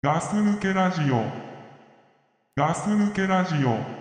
[0.00, 1.24] ガス抜けラジオ。
[2.56, 3.98] ガス抜けラジオ。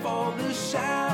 [0.03, 1.10] for the shallow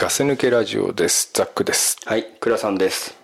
[0.00, 1.30] ガス抜けラジオです。
[1.34, 1.98] ザックです。
[2.06, 3.14] はい、倉さんです。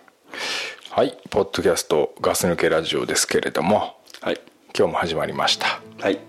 [0.91, 4.39] はい、ポッドキャストガス抜けラジオですけれども、はい。
[4.77, 5.81] 今日も始まりました。
[5.99, 6.19] はい。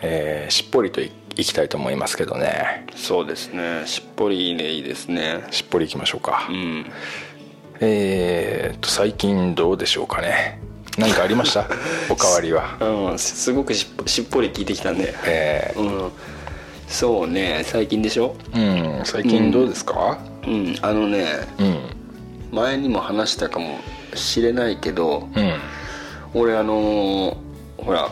[0.00, 2.86] えーしっぽりといいきたいと思いますけどね。
[2.96, 3.82] そうですね。
[3.86, 5.44] しっぽりでいいですね。
[5.50, 6.46] しっぽりいきましょうか。
[6.48, 6.86] うん。
[7.80, 10.58] えーっと最近どうでしょうかね。
[10.98, 11.66] 何かありました？
[12.08, 12.78] おかわりは。
[12.80, 13.86] うん、すごくし
[14.22, 15.12] っぽり聞いてきたね。
[15.26, 16.12] えうん。
[16.88, 18.34] そうね、最近でしょ？
[18.52, 20.18] ー、うん、最近どうですか？
[20.46, 21.26] うん、あのね、
[21.58, 23.78] うん、前にも話したかも
[24.14, 27.36] しれないけど、うん、俺あのー
[27.78, 28.10] ほら、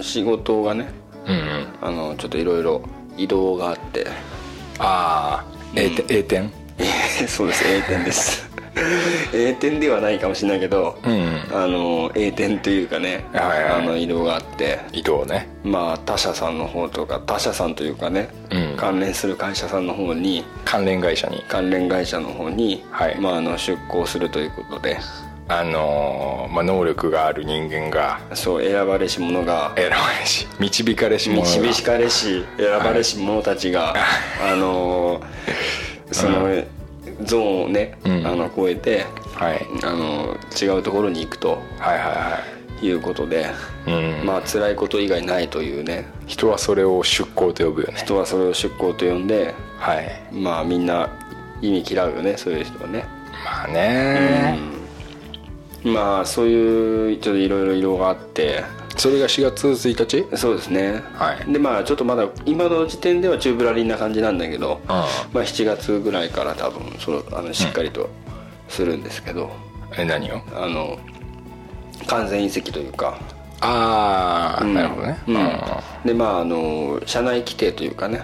[0.00, 0.88] 仕事がね、
[1.26, 1.68] うん、うん。
[1.80, 2.82] あの、ちょっといろいろ
[3.16, 4.06] 移動があって、
[4.78, 6.52] ああ、A 点、A 点？
[7.26, 8.47] そうです A 点です
[9.32, 11.42] A 点ではないかもしれないけど、うん。
[11.52, 13.82] あの A 点というかね、はいはい。
[13.82, 14.80] あの移動があって。
[14.92, 15.48] 移動ね。
[15.64, 18.76] まあ他社さんの方とか他社さんというかね、うん。
[18.76, 21.44] 関連する会社さんの方に関連会社に。
[21.48, 23.20] 関連会社の方に、はい。
[23.20, 24.98] まあ、あの出向するということで。
[25.50, 31.66] あのーまあ、能力がある人間がそう選ばれし者が選ばれし導かれし者が。
[31.66, 33.94] 導かれし選ばれし者たちが、
[34.42, 35.22] あの
[36.12, 36.62] その
[37.22, 38.26] ゾーンをね、うん。
[38.26, 39.66] あの超えてはい。
[39.84, 42.38] あの違うところに行くとはいは
[42.80, 44.26] いうことで、いはい、うん。
[44.26, 46.06] まあ辛いこと以外ないというね。
[46.26, 47.94] 人はそれを出向と呼ぶよね。
[47.96, 50.20] 人はそれを出向と呼んではい。
[50.32, 51.10] まあみんな
[51.60, 53.04] 意味嫌うよねそういう人はね。
[53.44, 54.58] まあね、
[55.84, 58.64] まあそういうちょっといろいろ色があって
[58.98, 60.36] それが4月1日？
[60.36, 61.52] そうですね、はい。
[61.52, 68.10] でまあちょっとまだ今の時点ではチューブラリンな感じなんだけど、まあ7月ぐらいから多分そのあのしっかりと
[68.68, 69.50] するんですけど、
[69.96, 70.42] え何を？
[70.52, 70.98] あの
[72.08, 73.18] 完全移籍というか。
[73.60, 74.74] ああ、うん。
[74.74, 75.18] なるほどね。
[75.28, 75.36] うん。
[76.04, 78.22] でまああの社内規定というかね、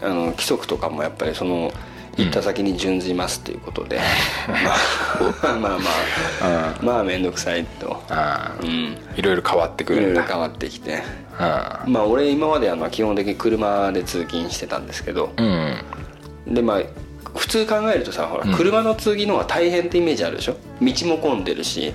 [0.00, 1.72] あの規則とかもやっぱりその
[2.16, 4.00] 行った先に準じますということで、
[5.42, 5.90] まあまあま
[6.42, 6.74] あ。
[6.82, 8.02] まあ面倒くさいと、
[8.62, 11.02] うん、いろいろ変わってくいろるんだいろ変わってきて。
[11.38, 15.32] あまあ俺今まであの基本的に車で通勤してたんですけど。
[15.36, 16.54] あうん。
[16.54, 16.82] でまあ
[17.36, 20.56] 普通考えるとさほら、車の通勤の方が大変ってイメージあるでしょ？
[20.80, 21.92] 道も混んでるし。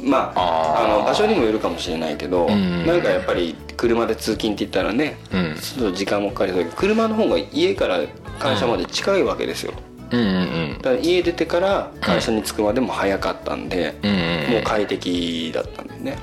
[0.00, 2.86] まああの場所にもよるかもしれないけど、ん。
[2.86, 5.56] なんかやっぱり車で通勤って言ったらね、うん。
[5.60, 8.00] ちょっと時間もかかりそうだけど車の方が家から
[8.38, 9.72] 会社まで近いわけですよ、
[10.10, 16.18] うんうんだから家出てから会社に着くまでも早かったんで、うんうんもう快適だったんでね。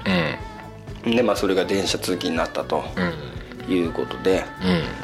[1.06, 3.74] うんでまあそれが電車通勤になったとうん。
[3.74, 4.44] いうことで、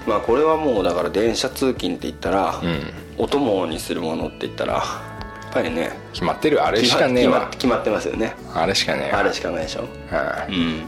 [0.06, 0.10] うん。
[0.10, 2.82] まあこれはもうだから電車通勤って言ったら、うん。
[3.18, 6.64] お供にするものって言ったらやっぱりね決まってる。
[6.64, 8.36] あれしかねえ決まわ決まってますよね。
[8.54, 9.20] あれしかねえわ。
[9.20, 9.88] あれしかないでしょ。
[10.12, 10.84] あうん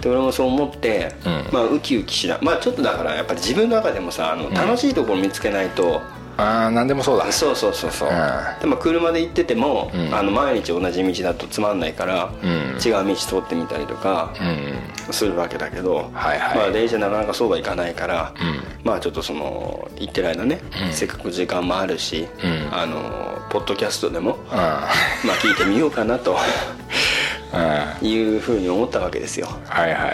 [0.00, 1.48] で俺もそう思って、うん。
[1.52, 6.02] まあウキウキしなまあちょっとだからやっぱり自分の中でもさあの楽しいところ見つけないと、
[6.40, 7.30] ああ何でもそうだ。
[7.32, 8.60] そうそうそうそう、うん。
[8.60, 10.14] でも車で行ってても、ん。
[10.14, 12.50] あの毎日同じ道だとつまんないから、うん。
[12.84, 15.12] 違う道通ってみたりとかうん。
[15.12, 16.56] するわけだけど、はいはい。
[16.58, 18.60] まあ、電車なかなかそうはいかないから、うん。
[18.84, 20.60] まあちょっとその行ってる間ね、
[20.92, 22.68] せっかく時間もあるし、うん。
[22.72, 24.88] あのポッドキャストでも、あ
[25.24, 26.36] まあ聞いてみようかなと
[28.02, 29.48] いうふうに思ったわけですよ。
[29.68, 30.08] はいはいは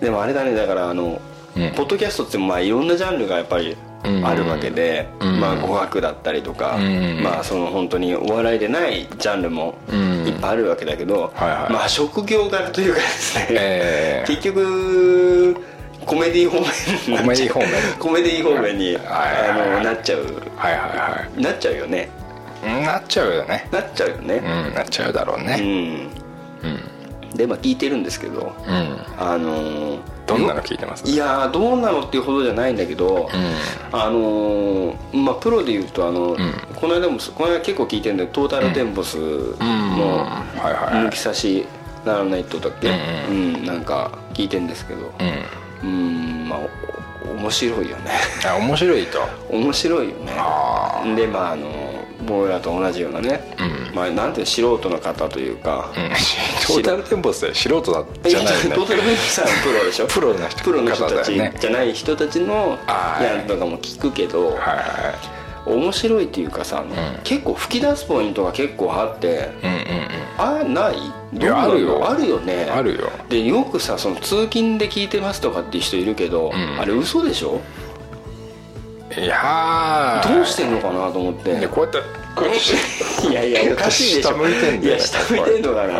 [0.00, 0.04] い。
[0.04, 1.20] でもあれだねだからあの、
[1.56, 1.70] うん。
[1.72, 5.40] ポッドキャストってまあいろんなジャンルがやっぱりうんあるわけで、うん。
[5.40, 7.20] まあ語学だったりとか、うん。
[7.22, 10.26] まあその本当にお笑いでないジャンルもうん。
[10.26, 14.26] いっぱいあるわけだけど、まあ職業柄というかですね、ええ。
[14.26, 15.56] 結局
[16.06, 17.68] コメディ方面コメディ方面。
[17.98, 20.24] コメディ方面に、なっちゃう。
[20.56, 22.08] はいはいはなっちゃうよね。
[22.62, 23.68] いなっちゃうよね。
[23.70, 26.10] なっちゃうようねんなっちゃうだろううねん、
[27.34, 28.96] でまあ聞いてるんですけどうん。
[29.18, 30.00] あのー
[30.38, 31.08] どんなの聞いてます？
[31.08, 33.28] いやーどうなのっていうほどじゃないんだけど、
[33.92, 36.36] あのーまあプロで言うとあの、
[36.76, 41.66] この間もこの間結構聞いてるんだけどトータルテンボスの抜き差し
[42.04, 42.88] ならないとだっけ、
[43.28, 45.12] うんなんか聞いてるんですけど。
[45.82, 45.88] うん。
[45.88, 46.58] うんまあ
[47.28, 48.10] お面白いよね。
[48.46, 49.18] あ面白いと。
[49.50, 50.32] 面白いよね。
[50.36, 51.79] あ でまああの
[52.26, 53.40] 僕らと同じようなね、
[53.94, 56.10] まあなんて素人の方というか、うん。
[56.66, 58.74] トータルテンボスで素人だじゃないよね。
[58.76, 60.06] トータルテンボスさんはプロでしょ。
[60.06, 63.24] プロの人プロの人たちじゃない人たちのはい。
[63.24, 65.14] やつとかも聞くけど、はいは
[65.66, 66.82] 面白いっていうかさ、
[67.22, 69.50] 結構吹き出すポイントが結構あって、いうんうん。
[70.38, 70.94] あない？
[71.34, 72.10] どうあるよ。
[72.10, 72.66] あるよね。
[72.70, 73.10] あるよ。
[73.28, 76.80] でよくさその通勤で聞いてますとかっていう人いるけど、ん。
[76.80, 77.52] あれ嘘でしょ？
[77.52, 77.60] うん
[79.18, 80.34] いやー。
[80.34, 81.58] どうしてんのかなと思って。
[81.58, 81.98] でこうやって
[82.34, 83.26] こうやって。
[83.28, 84.28] いやいや おかしいでしょ。
[84.30, 84.88] 下向いてんだよね。
[84.88, 85.98] いや下向いてんのかな、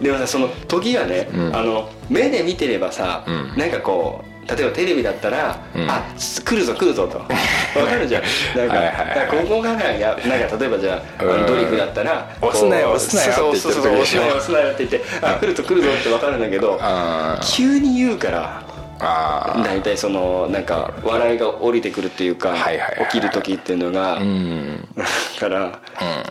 [0.00, 1.50] うでもさその時がね、ん。
[1.54, 3.58] あの目で見てればさ、ん。
[3.58, 5.90] なんかこう例えばテレビだったら、ん。
[5.90, 6.02] あ
[6.44, 7.18] 来るぞ来るぞと。
[7.78, 8.22] わかるじゃん。
[8.56, 11.40] なんかはいここがなんやなんか例えばじゃあ,、あうん。
[11.42, 13.88] のドリフだったら押すなよ押すなよって言って。
[13.88, 16.80] 押すなよ押すなよって言ってあ来るぞ来るぞってわかるんだけど
[17.42, 22.54] 急に言うからあ大体そのなんか笑いが降りてくるっていうか、
[23.10, 24.88] 起きる時っていうのが、ーうん。
[24.96, 25.04] だ
[25.40, 25.80] から、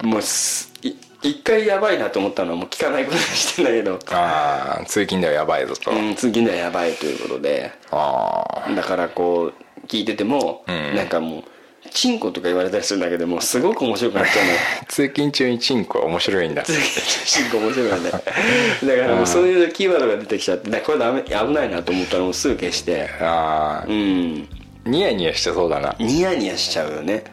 [0.04, 7.72] もう一回やばいなと思ったのはもう聞かないことにしてんだけど、ああ通勤ではやばいぞと、うん、次のはやばいということで。
[7.92, 9.52] ああだからこ
[9.84, 10.96] う聞いてても、ん。
[10.96, 11.44] なんかもう
[11.96, 14.52] チンコとか言われたりするんだけどもうすごく面白くなっちゃうの
[14.88, 16.64] 通勤中にチンコは面白いんだ。
[16.64, 18.12] チンコ面白いよね。
[18.12, 18.22] だか
[19.08, 23.10] らもうそういうキーワードが出てきちゃってこれダメ危ないなと思ったらもうすぐ消して。
[23.22, 24.48] ああうん。
[24.86, 25.96] ニヤニヤしてそうだな。
[25.98, 27.24] ニヤニヤしちゃうよね。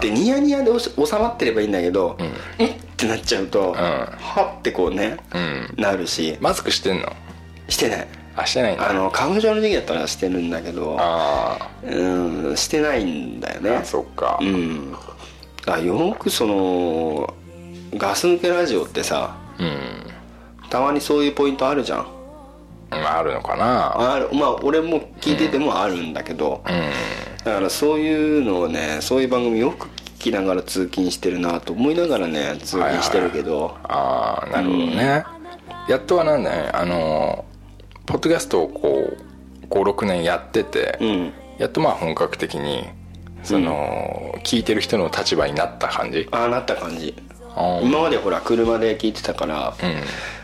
[0.00, 2.22] でニヤニヤで収まってればいいんだけどう
[2.62, 2.70] ん、っ？
[2.96, 5.74] てなっちゃうと、はってこうね、うん。
[5.76, 6.36] なるし。
[6.40, 7.12] マスクしてんの？
[7.68, 8.06] してない
[8.38, 8.88] あしてないんだ。
[8.88, 13.70] あの花粉症の時期だったらしてるんだけどあうんしてないんだよね。
[13.70, 14.38] ーあそっか。
[14.40, 14.94] うん。
[15.66, 17.34] あよくその
[17.94, 19.78] ガス抜けラジオってさうん。
[20.70, 22.06] たまにそういうポイントあるじゃん。
[22.90, 24.14] まああるのかな。
[24.14, 24.28] ある。
[24.32, 26.62] まあ俺も聞いててもあるんだけど、
[27.44, 29.88] だからそういうのをねそういう番組よく
[30.18, 35.24] 聞きながら通勤してるなと思いながらね通勤してるけど、ああなるほどね、
[35.88, 36.70] やっとはなんだね。
[36.72, 37.44] あの
[38.08, 41.32] ポッドキャストをこう56年やってて、うん。
[41.58, 42.84] やっとまあ本格的に
[43.42, 46.26] その、聞いてる人の立場になった感じ。
[46.30, 47.14] ああなった感じ。
[47.82, 49.76] 今までほら車で聞いてたから、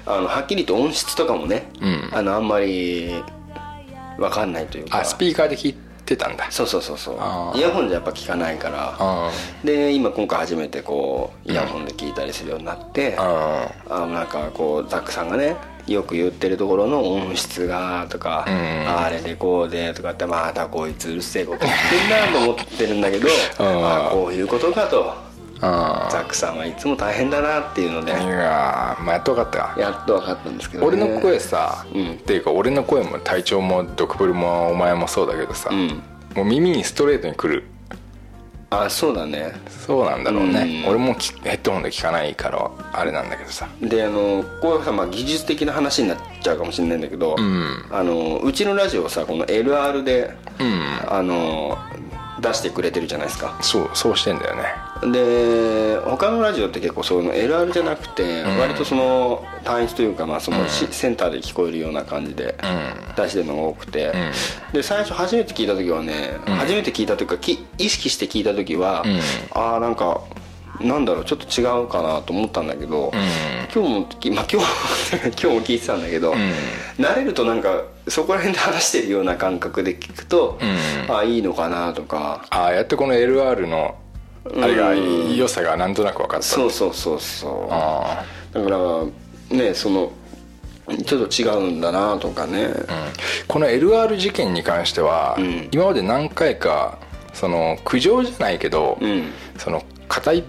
[0.05, 2.11] あのはっきりと音質とかもね、ん。
[2.12, 3.14] あのあんまり
[4.19, 5.00] 分かんないというか。
[5.00, 5.75] あスピーカーで聞い
[6.05, 6.50] てたんだ。
[6.50, 7.56] そうそうそうそう。
[7.56, 8.94] イヤホンじゃやっぱ聞かないから。
[8.99, 9.31] あ
[9.64, 15.56] で今今回初めてこうイヤホンで聞いたりするようになって、ああなんかこうザックさんがね
[15.87, 18.51] よく言ってるところの音質がとか、ん。
[18.89, 23.31] あれでこうでとかってまたこいつうるせえこと言ってんなと思ってるんだけど、ん。
[23.61, 25.13] あこういうことかと。
[25.61, 28.13] あザックさんはいつも大変だなっていうので。
[28.13, 29.81] いやーまあやっと分かった。
[29.81, 32.13] やっと分かったんですけど、ね、俺の声さ、うん。
[32.13, 36.03] っていうか俺の声も体調もドクブルもお前もそうだけどさ、うん。
[36.35, 37.65] もう耳にストレートにくる
[38.82, 39.53] あそうだね。
[39.69, 40.90] そうなんだろうね、うん。
[40.90, 43.69] 俺もきヘッドホンで聞かないからあれなんだけどさ。
[43.81, 47.87] であのこういうさ、まあ、技術的な話になっちゃうかもしれないんだけど、ん。
[47.90, 51.12] あのうちのラジオをさこの LR で、うん。
[51.12, 51.78] あの
[52.45, 53.57] 出してくれてるじゃないですか。
[53.63, 54.65] そうそうしてんだよね。
[55.13, 62.57] で他のラジオって結構そういうの LR じゃなくて、割とその単一というか、まあそのしセンターで聞こえるような感じで
[63.17, 64.13] 出してるのが多くて、
[64.73, 69.05] で最初初めて聞いた時はね、初めて聞いた時かき意識して聞いた時は、
[69.53, 70.21] ああなんか
[70.81, 73.13] なんだろうちょっと違うかなと思ったんだけど、
[73.75, 74.61] 今日も、まあ、今日 今
[75.31, 76.35] 日も聞いてたんだけど、
[76.99, 80.58] 慣れるとなんかそこら辺で話してるような感覚で聞くと、
[81.08, 82.44] ああいいのかなとか。
[82.50, 83.96] ああやってこの LR の
[84.61, 86.46] あれが良さがなんとなく分かった。
[86.46, 87.68] そうそうそうそう。
[87.70, 90.12] あだからねその
[91.04, 92.87] ちょっと違うんだなとかね、ー、うん、
[93.49, 95.68] この LR 事件に関しては、ん。
[95.73, 96.99] 今まで何回か
[97.32, 99.30] その苦情じゃないけど、うん。
[99.56, 100.44] その片一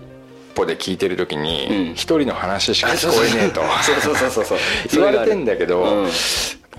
[0.55, 1.93] 歩で聞いてる時にうん。
[1.93, 3.61] 一人の話しか聞こえねえと。
[3.81, 4.57] そうそうそうそうそう。
[4.91, 6.09] 言われてんだけど、うん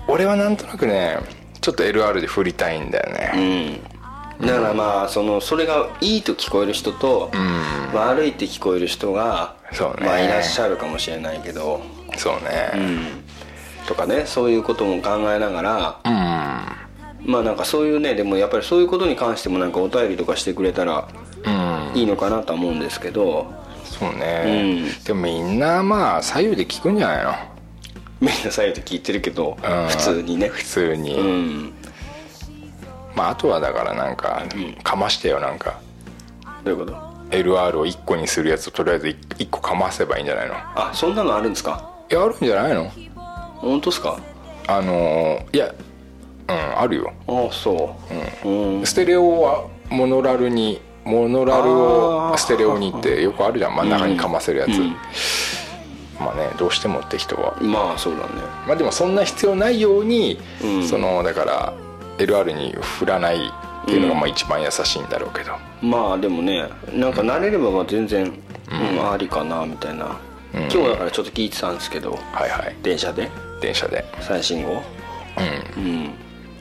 [0.07, 1.17] 俺はなんとなくね
[1.61, 3.81] ちょっと LR で振りたいんだよね、
[4.39, 7.31] だからまあそのそれがいいと聞こえる人と、
[7.93, 10.05] 悪いって聞こえる人が、そうね。
[10.05, 11.81] まあ、いらっしゃるかもしれないけど、
[12.15, 12.71] そうね。
[13.85, 15.99] とかねそういうことも考えながら、
[17.25, 21.09] まあなんかそういうねでもやっぱりそういうことに関してもなんかお便りとかしてくれたら
[21.43, 21.99] うん。
[21.99, 23.51] いいのかなとは思うんですけど。
[23.83, 25.03] そうね、うん。
[25.03, 27.33] でもみんなまあ左右で聞くんじゃないの？
[28.19, 29.87] みんな左右で聞いてるけどうん。
[29.89, 30.47] 普通にね。
[30.47, 31.73] 普通に、うん。
[33.15, 34.43] まああとはだからなんか、
[34.83, 35.79] かましてよなんか。
[36.63, 36.97] どういうこと
[37.31, 40.53] ？LR を1個にするやつをとりあえず 1, 個かませばいいんじゃないの？
[40.53, 41.89] いあそんなのあるんですか？
[42.09, 42.89] やあるんじゃないの？
[43.57, 44.19] 本当ですか？
[44.67, 45.73] あのーいや
[46.49, 47.13] うんあるよ。
[47.27, 47.95] ああそ
[48.43, 48.47] う。
[48.49, 48.85] うん。
[48.85, 53.75] ステレオはモノラルにモノラルをステレオにってよくあるじゃん。
[53.75, 54.95] 真ん中にかませるやつ、うん
[56.19, 57.55] まあねどうしてもって人は。
[57.61, 58.27] まあそうだね。
[58.67, 60.87] まあでもそんな必要ないように、うん。
[60.87, 61.73] そのだから
[62.17, 69.11] LR に振らないっていうのがまあ一番優しいんだろうけど、まあでもねなんか慣れればまあ全然、うん。
[69.11, 70.17] ありかなみたいな、
[70.53, 72.75] 今日だからちょっと聞いてたんですけどはいはい。
[72.83, 73.29] 電車で。
[73.61, 74.03] 電車で。
[74.21, 74.83] 最新号。
[75.77, 75.83] うん。
[75.83, 76.13] うん。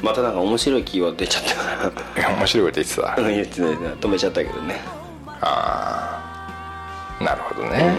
[0.03, 3.23] またなんか面白いキーワード出ちゃったかいや面白いこと言ってた。
[3.23, 4.81] ら言ってない止めちゃったけどね。
[5.41, 7.95] ああなるほどね、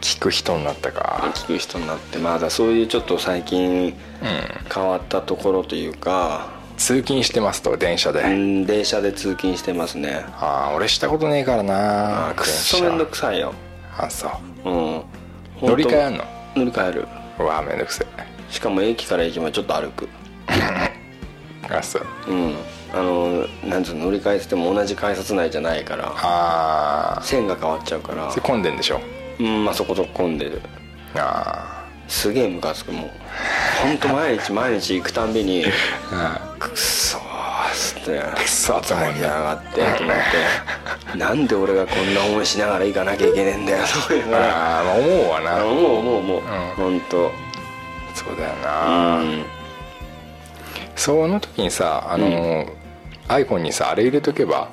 [0.00, 1.30] 聞く人になったか。
[1.34, 3.94] 聞く人になってまだそういうちょっと最近
[4.72, 10.24] 変わったところというか、通勤してますと電車で、うん、電車で通勤してますね。
[10.38, 13.52] ああ俺したことねえからなあくっそめんどくさいよ。
[13.98, 14.28] あそ
[14.64, 14.70] う。
[14.70, 15.02] うん。
[15.62, 16.24] 乗り換えあんの？
[16.54, 17.08] 乗り換える。
[17.40, 18.06] うわめんどくせ
[18.50, 20.08] しかも駅から駅までちょっと歩く。
[20.48, 20.92] え
[21.74, 22.06] あそう。
[22.28, 22.54] うん。
[22.94, 28.30] あのなんつうの乗り換えてても同じ改札内じゃないからああ線が変わっちゃうから。
[28.30, 29.00] それ混んでんでしょ？
[29.40, 30.62] うんまあそこそこ混んでる。
[31.14, 33.10] あすげえムカつくもう。
[33.82, 35.64] 本当毎日毎日行くたんびに
[36.12, 37.24] あくっそーっ
[37.74, 40.16] つってくそーってがってと思っ
[41.12, 44.76] てなんで俺がこんな思いしながら行かなきゃいけねえんだよと思いながら。
[44.76, 45.64] ああまあ思うわな。
[45.64, 46.42] 思う思う思う、ん。
[46.76, 47.32] 本当
[48.14, 49.44] そうだような、ん。
[50.96, 52.66] その時にさあの、
[53.28, 54.68] iPhone にさあれ入れとけば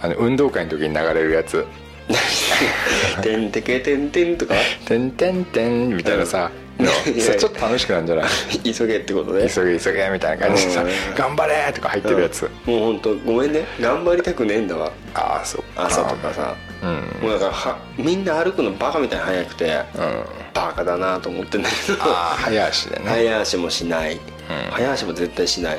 [0.00, 1.66] あの運動会の時に流れるやつ
[3.22, 4.54] 「てんてけてんてん」とか
[4.86, 6.50] 「てんてんてん」みたいなさ、
[7.38, 8.22] ちょっと楽しくなるんじゃな
[8.64, 8.72] い？
[8.72, 13.64] 急げってことで急げ急げみたいな感じでさうん「頑張れ!」とか入ってるやつ、もう本当ごめんね。
[13.80, 14.90] 頑張りたくねえんだわ。
[15.14, 16.54] ああそう朝とかさ。
[16.82, 17.28] うん。
[17.28, 20.24] もうだからはみんな歩くのバカみたいに速くてうん。
[20.54, 21.98] バカだなと思ってんだけど。
[22.04, 23.02] ああ早足でね。
[23.06, 24.18] 早足もしない、
[24.70, 25.78] 早足も絶対しない、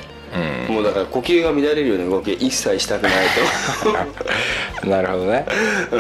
[0.68, 0.76] うん。
[0.76, 3.14] もうだから呼吸が乱れるような動き一切したくない
[4.90, 5.46] なるほどね。
[5.90, 6.00] と、う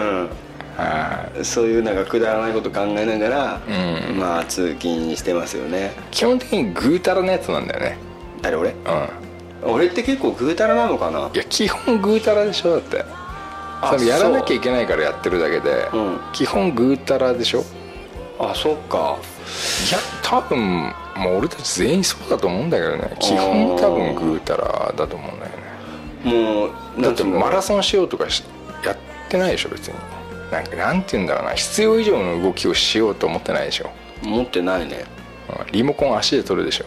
[1.42, 3.62] ん、そういうなんかくだらないこと考えながら、
[4.10, 4.20] うん。
[4.20, 5.94] まあ通勤してますよね。
[6.12, 7.98] 基本的にぐうたらなやつなんだよね。
[8.42, 8.70] 誰俺？
[8.70, 9.74] うん。
[9.74, 11.30] 俺って結構ぐうたらなのかな？
[11.34, 13.04] いや基本ぐうたらでしょだって。
[13.82, 15.98] あ多分やらなきゃいけないからやってるだけで、う。
[15.98, 16.20] ん。
[16.34, 17.64] 基本ぐうたらでしょ。
[18.40, 19.18] あそっか。
[19.90, 23.16] いや多分もう俺たち全員そうだと思うんだけどね。
[23.20, 25.70] 基本多分ぐうたらだと思うんだよね。
[26.24, 26.66] も
[26.98, 28.44] うだってマラソソンしようとかし
[28.86, 28.98] やっ
[29.30, 29.96] てないでしょ別に。
[30.52, 31.54] なんかなんて言うんだろうな。
[31.54, 33.90] 必要以上の動きをしようと思ってないでしょ。
[34.26, 35.06] ン持ってないね。
[35.50, 35.72] うん。
[35.72, 36.86] リモコン足で取るでしょ。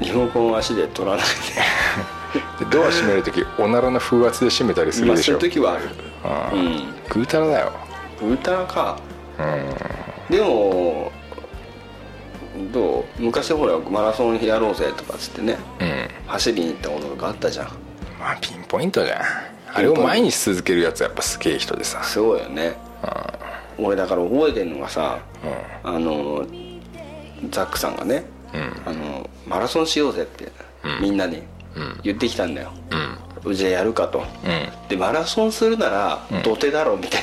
[0.00, 1.26] リモコン足で取らない
[2.58, 6.54] でドア閉める時おならの風圧で閉めたりすでまあそうるでしょいう時はある。
[6.54, 6.66] ううん。
[6.76, 7.72] んぐうたらだよ。
[8.20, 8.98] ぐうたらか。
[9.38, 10.36] うん。
[10.36, 11.12] でも
[12.72, 13.22] どう？
[13.22, 15.56] 昔ほらマラソンやろうぜとかっつってね。
[15.80, 16.08] うん。
[16.26, 17.66] 走りに行ったこととかあったじゃん。
[18.18, 19.20] まあピンポイントじゃん。
[19.74, 22.02] あれを毎日続けるやつやっぱすげえ人でさ。
[22.02, 22.76] すごいよね。
[23.78, 25.18] 俺だから覚えてんのがさ
[25.84, 26.46] あの
[27.50, 28.24] ザックさんがね
[28.86, 30.50] あのマラソンしようぜって
[31.00, 31.42] みんなに
[32.02, 32.72] 言ってきたんだよ
[33.54, 34.24] じゃあやるかと。
[34.88, 37.22] でマラソンするなら土手だろみたい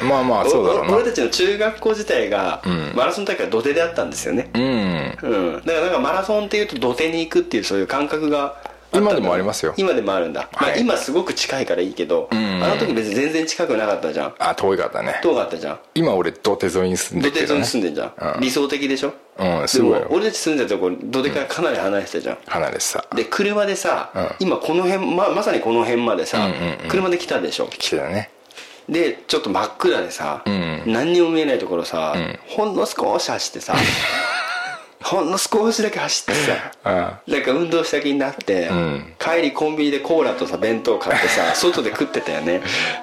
[0.00, 0.08] な。
[0.08, 0.92] まあまあそうだろうな。
[0.92, 2.62] お俺たちの中学校自体が
[2.94, 4.50] マラソン大会は土手であったんですよね。
[4.54, 5.18] うん。
[5.22, 8.56] うん、だからなんかマラソンっていうと土手に行くっていうそういう感覚が
[8.94, 9.74] 今でもありますよ。
[9.76, 10.80] 今でもあるんだ、まあ、はい。
[10.80, 12.36] 今すごく近いからいいけど、ん。
[12.62, 14.34] あの時別に全然近くなかったじゃん。
[14.38, 15.20] あ遠いかったね。
[15.22, 15.78] 遠かったじゃん。
[15.94, 18.40] 今俺土手沿いに住んで土手沿いに住んでんじゃん、うん。
[18.40, 19.12] 理想的でしょ？
[19.38, 19.98] うんすごいよ。
[20.00, 24.30] でも俺たち住んでたとこ土手からかなり離れてたじゃん、離れてさで車でさ、うん。
[24.40, 26.88] 今この辺ままさにこの辺までさ、うんうんうん。
[26.88, 27.66] 車で来たでしょ？
[27.66, 28.30] 来てたね。
[28.88, 30.82] でちょっと真っ暗でさ、ん。
[30.86, 32.38] 何にも見えないところさ、ん。
[32.48, 33.74] ほんの少し走ってさ
[35.04, 39.14] ほんの少しだけ走ってさあなんか運動した気になって、ん。
[39.18, 42.62] 帰りコンビニでコーラとさ弁当買ってさ 外で食ってたよね。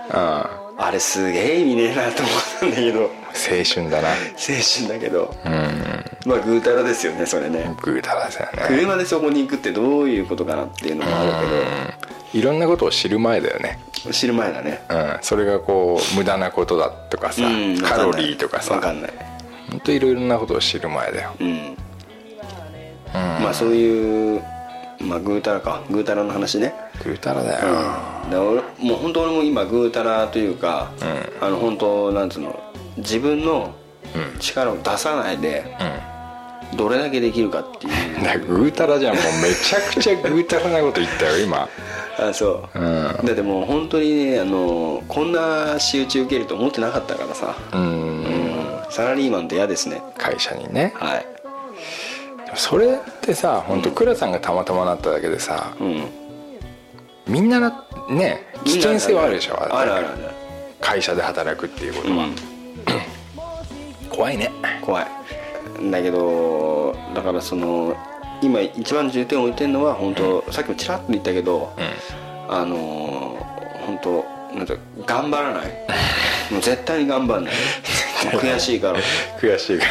[0.10, 3.02] ああれすげえ意味ねえなと思ったんだけど。
[3.02, 4.10] 青春だな。
[4.10, 4.16] 青
[4.80, 5.36] 春だけど。
[5.46, 6.06] うん。
[6.26, 7.76] まあぐうたらですよねそれね。
[7.82, 8.64] ぐうたらですよね。
[8.68, 11.30] 車でそこに行くってどういうことかなっていうのもある
[12.34, 13.78] いろんなことを知る前だよね。
[13.94, 14.82] けど知る前だね。
[14.90, 15.18] うん。
[15.22, 17.80] それがこう無駄なことだとかさうん。
[17.80, 18.74] カロリーとかさ。
[18.74, 19.12] 分かんない。
[19.72, 21.34] 本当いろいろなことを知る前だよ。
[21.40, 21.78] うん、
[23.14, 24.42] まあそういう
[25.04, 25.82] まあぐうたらか。
[25.90, 26.74] ぐうたらの話ね。
[27.04, 30.92] ぐうたらだよ、だから俺もう本当俺も今ぐうたらというか、
[31.42, 32.60] あの本当なんつうの
[32.98, 33.74] 自分の
[34.40, 35.76] 力を出さないで、
[36.76, 37.92] どれだけできるかっていう。
[38.24, 41.68] だぐうたらじゃんもうめちゃくちゃぐうたらなこと言ったよ今。
[42.20, 43.26] あそう、うん。
[43.26, 47.82] だってもう本当にねあのこんな仕打ち受けると思ってなかったからさ、うん。
[47.82, 48.80] うん。
[48.90, 50.02] サラリーマンって嫌ですね。
[50.18, 50.94] 会社にね。
[50.96, 51.31] はい
[52.56, 56.04] それってさ本当倉さんがたまたまなっただけでさうん。
[57.28, 60.18] みんななね危険性はあるでしょあるあるある。
[60.80, 62.36] 会社で働くっていうことは、うん。
[64.10, 64.52] 怖いね。
[64.82, 65.08] 怖い。
[65.92, 67.96] だけどだからその
[68.42, 71.72] 今一番重点を置いてるのは本当、さっきもちらっと言ったけど、
[72.50, 73.52] あのー
[73.86, 75.72] 本当なんか頑張らない。
[76.52, 77.54] もう絶対に頑張んない
[78.30, 79.00] 悔しいから。
[79.40, 79.86] 悔しいか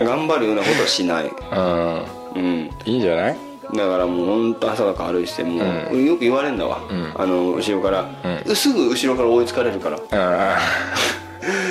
[0.00, 0.06] うん。
[0.06, 1.30] 頑張るようなことはしない。
[1.50, 1.60] らう
[1.98, 2.04] ん。
[2.34, 2.70] うん。
[2.84, 3.36] いいんじゃない？
[3.74, 5.62] だからもう本当朝方歩いてても、
[5.92, 6.80] うよく言われるんだわ、
[7.16, 8.08] あの後ろから、
[8.54, 9.96] すぐ後ろから追いつかれるから。
[9.96, 10.00] う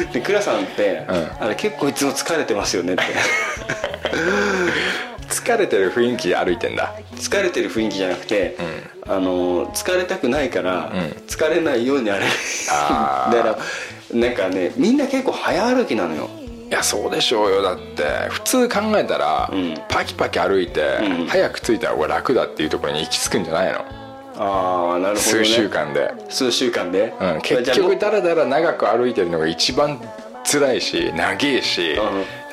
[0.07, 1.05] んで倉さんって、ん。
[1.43, 3.03] あれ結構いつも疲れてますよねって。
[5.29, 6.93] 疲れてる雰囲気で歩いてんだ。
[7.15, 8.55] 疲れてる雰囲気じゃなくて、
[9.07, 10.91] あの疲れたくないから、
[11.27, 12.25] 疲れないように歩いて
[12.67, 13.57] だから
[14.13, 16.29] なんかねみんな結構早歩きなのよ。
[16.69, 17.63] いやそうでしょうよ。
[17.63, 19.75] だって普通考えたら、ん。
[19.89, 21.27] パキパキ歩いて、うん。
[21.27, 23.79] 早く着いた方が楽だっていうところに行き着くんじゃないの、
[24.37, 29.99] ああなるほど、ね、数週間で、数週間で、うん、結局だらだら長く歩いてるのが一番
[30.49, 31.97] 辛いし長えし、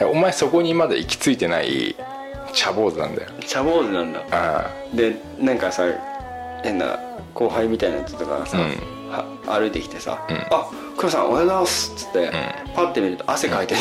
[0.01, 1.95] お前そこにまだ行き着いてない
[2.55, 3.31] 茶坊主なんだよ。
[3.47, 4.21] 茶坊主なんだ。
[4.31, 5.85] あでなんかさ
[6.63, 6.99] 変な
[7.35, 8.65] 後輩みたいなやつとかがさ、うん。
[8.65, 8.71] は
[9.47, 10.19] 歩いてきてさ
[10.51, 12.33] 「あ黒さんおはようございます」っつって、
[12.75, 13.81] パッて見ると汗かいてる。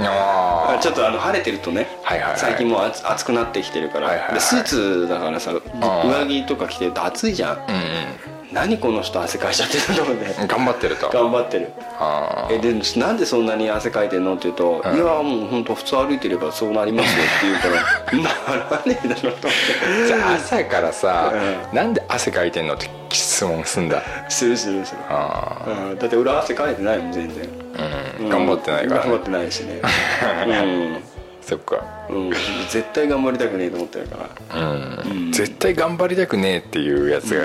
[0.00, 2.38] ああちょっとあの晴れてるとね、はいはいはい。
[2.38, 11.08] 最近もう暑暑くなってきてるから、はいはいはいでスーツだからさ上着とか着てると暑いじゃん、うん何この人汗かいちゃってると思ってうん頑張ってると。
[11.10, 11.72] 頑張ってる。
[11.98, 19.26] あえでなんでそんなに汗かいてんのって言うと「いやもう本当普通歩いてればそうなりますよ」って言うから ならねえだろと。
[19.28, 21.32] 思ってーじゃあ朝からさ、
[21.72, 24.02] うなんで汗かいてんのって質問すんだ？
[24.28, 24.98] するするする。
[25.08, 25.98] あうん。
[25.98, 29.80] だって俺汗かいてないもん全然、ー、うん、頑張ってないから、頑張ってないしね。
[31.42, 31.80] そっか。
[32.10, 32.32] うん、うん、
[32.68, 34.16] 絶対頑張りたくねえと思ってるか
[34.52, 34.60] ら。
[34.60, 37.44] うん、絶対頑張りたくねえっていうやつが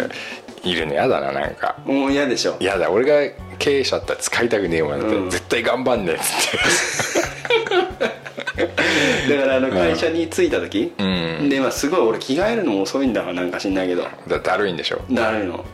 [0.64, 1.76] いるのやだななんか。
[1.86, 2.58] もう嫌でしょ。
[2.60, 2.92] やだ。
[2.92, 5.30] 俺が経営者だったら使いたくねえもんだって、うん。
[5.30, 8.11] 絶対頑張んねえっつって
[9.36, 11.50] だからあの会社に着いた時、うん。
[11.50, 14.04] で、まあ、すごい俺着替えるのも遅いんだかなんか知んないけど。
[14.28, 15.02] だだるいんでしょ？
[15.12, 15.66] だるいの、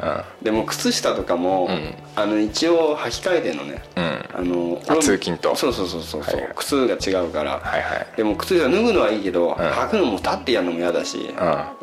[0.41, 1.95] でも靴下とかも、ん。
[2.15, 4.03] あの一応履き替えてんのね、うん。
[4.03, 5.55] あのあ通勤と？
[5.55, 6.53] そうそうそうそうそう、はいはい。
[6.55, 8.07] 靴が違うから、はいはい。
[8.15, 11.17] でも靴下脱ぐのはいいけど、履くのも立ってやるのも嫌だし、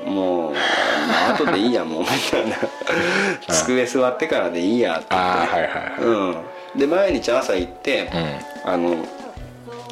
[0.04, 0.58] もう、ま
[1.30, 2.56] あ、後でいいやもうみたいな。
[3.48, 5.28] 机座ってからでいいやって言って。
[5.28, 5.66] はいは
[6.00, 6.04] い
[6.74, 8.10] うん、で毎日朝行って、
[8.64, 8.96] あの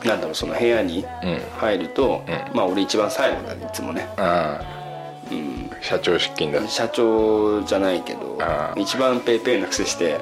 [0.05, 1.41] なんだろうその部屋にうん。
[1.59, 4.83] 入ると、まあ俺一番最後だねいつもね、うん
[5.31, 6.59] うん、社長出勤だ。
[6.59, 10.21] うん社長じゃないけどあ一番ペーペーな癖して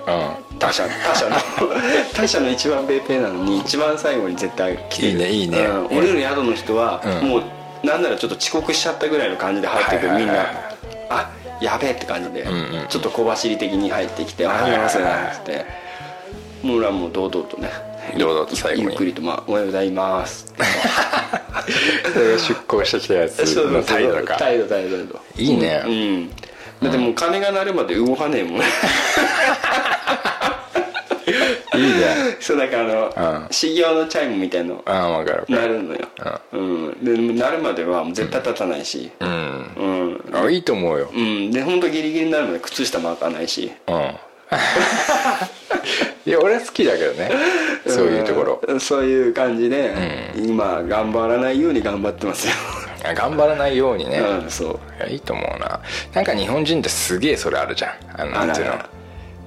[0.59, 1.37] 他社他社の
[2.15, 5.09] 他社の一番ペーペーなのに一番最後に絶対来てる。
[5.09, 5.59] いいねいいね。
[5.61, 7.29] うん、降りる宿の人は、うん。
[7.29, 7.43] もう
[7.83, 10.47] なんならちょっと遅刻しちゃったぐらいの感じで入ってくる、はいはいはいみんな。
[11.11, 15.91] あやべえって感じで、んうんちょっと小走り的に入ってきて「おはようございます」って。
[16.63, 17.71] もう俺はもう堂々とね
[18.19, 18.89] 堂々と最後に。
[18.89, 20.53] ゆっくりと、まあ「おはようございます」
[22.13, 24.67] それが出向してきたやつの態度か態度。
[24.67, 25.21] 態度態度。
[25.37, 25.83] いいね。
[25.87, 26.31] うん。
[26.83, 28.61] だってもう鐘が鳴るまで動かねえもん。
[31.79, 32.37] いいね。
[32.41, 33.49] そうなんかあの、うん。
[33.51, 34.83] 修行のチャイムみたいの。
[34.87, 35.75] ああ分かる分かる。
[35.75, 36.09] 鳴るのよ、
[36.53, 39.11] うん、で鳴るまではもう絶対立たないし。
[39.21, 39.29] うん。
[40.31, 41.11] うん、あいいと思うよ。
[41.15, 43.71] うん、で本当ギリギリになるまで靴下も開かないし。
[43.87, 44.15] うん
[46.27, 47.31] いや俺は好きだけどね。
[47.87, 48.63] そういうところ。
[48.67, 48.81] うん。
[48.81, 52.55] そういう感じで、今頑張らないように頑張ってますよ。
[53.05, 54.19] あ頑張らないようにね。
[54.19, 54.81] うんそう。
[54.99, 55.81] いやいいと思うな。
[56.15, 58.21] なんか日本人ってすげえそれあるじゃん。
[58.21, 58.75] あのなんていうの。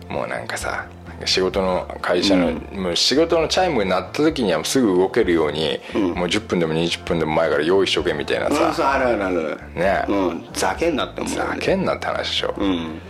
[0.10, 0.86] もうなんかさ
[1.26, 9.60] 仕事の会社の、もう仕事のチャイムになった時にはすぐ動けるように、もう10分でも20分でも前から用意しとけみたいなうんさ、そうあるあるある。
[9.74, 10.06] ね。
[10.08, 10.48] うん。
[10.54, 13.02] ざけんなって思うよざねけんなって話でしょ、うん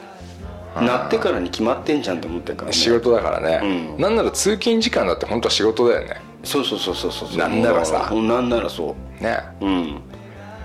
[0.82, 4.02] なってからに決まってんじゃんって思ってるから、ね、仕事だからね、うん。
[4.02, 6.22] なんなら通勤時間だって本当は仕事だよね。
[6.44, 8.10] そうそうそうそうそうなんならさ。
[8.12, 9.24] なんならそう。
[9.24, 9.40] ね。
[9.62, 10.02] うん。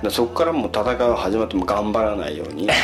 [0.03, 2.68] でそこからもう戦いが始まっても頑張らないように。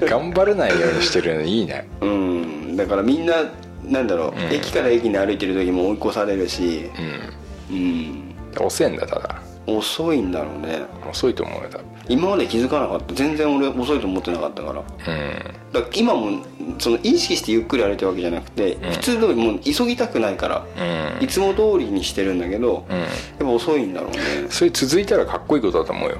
[0.00, 1.88] 頑張れないようにしてるのいいね。
[2.00, 2.76] うん。
[2.76, 3.34] だからみんな
[3.84, 6.90] なんだろう、駅から駅に歩いてる時も追い越されるし。
[7.70, 9.42] うん、遅えんだただ
[9.76, 10.82] 遅いんだろうね。
[11.08, 11.86] 遅いと思うよ多分。
[12.08, 13.14] 今まで気づかなかった。
[13.14, 14.82] 全然俺遅いと思ってなかったから。
[14.82, 16.42] だから今も
[16.78, 20.66] その意識してゆっくり歩いてるわけじゃなくて、普通通りもう急ぎたくないから、
[21.18, 21.24] うん。
[21.24, 23.06] いつも通りにしてるんだけど、やっ
[23.38, 24.20] ぱ遅いんだろうね。
[24.48, 26.18] それ続いたらかっこいいことだと思うよ。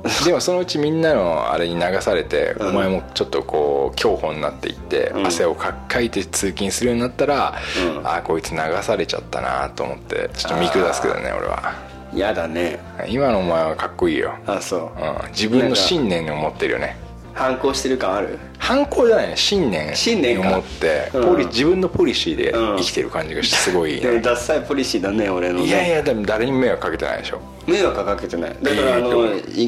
[0.24, 2.68] でもそのうちみんなのあれに流されて、うん。
[2.68, 5.26] お前もちょっとこう競歩になっていって、うん。
[5.26, 7.54] 汗をかかいて通勤するようになったら、
[7.98, 8.06] うん。
[8.06, 12.78] ああこいつ流されちゃったなと思ってちょっと見下すけどね俺はやだね。
[13.08, 14.80] 今のお前はかっこいいよ、あそう。
[14.80, 16.96] うん、自分の信念を持ってるよね。
[17.32, 18.38] 反抗してる感ある？
[18.58, 19.36] 反抗じゃないね。
[19.36, 20.48] 信念信念か。
[20.48, 21.24] を持って、うん。
[21.24, 22.76] ポリ自分のポリシーでうん。
[22.78, 25.66] 生きてる感じがしてすごいいい でもね、ダッサいポリシーだね俺のね。
[25.66, 27.40] いやいやでも誰にも迷惑かけてないでしょ。
[27.66, 28.56] 迷惑はかけてない。
[28.62, 29.10] だからあの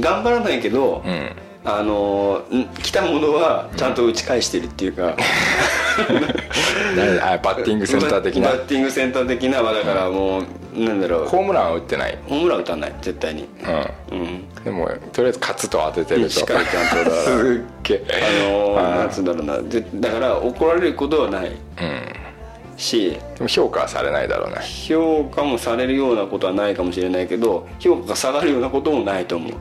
[0.01, 1.31] 頑張らないけど、うん
[1.65, 5.15] あのん来たものはちゃんと打ち返してるっていうか、
[7.43, 8.49] バッティングセンター的な。
[8.49, 10.45] バッティングセンター的なまあだからもう、
[10.77, 11.27] なんだろう。
[11.27, 12.19] ホームランは打ってない。
[12.29, 13.49] ホームラン打たない絶対に。
[14.11, 14.19] うん。
[14.19, 14.49] うん。
[14.65, 16.29] でもとりあえず勝つと当ててると。
[16.31, 18.05] しっかりちゃんとだすっげえ。
[18.11, 19.59] あのあーなんつうんだろうな。
[19.69, 21.47] でだから怒られることはない。
[21.47, 22.22] うん
[22.83, 24.57] しでも評価はされないだろうね。
[24.63, 29.53] 評価もされるようなことはないかもしれないけど評価が下がるようなこともないと思う。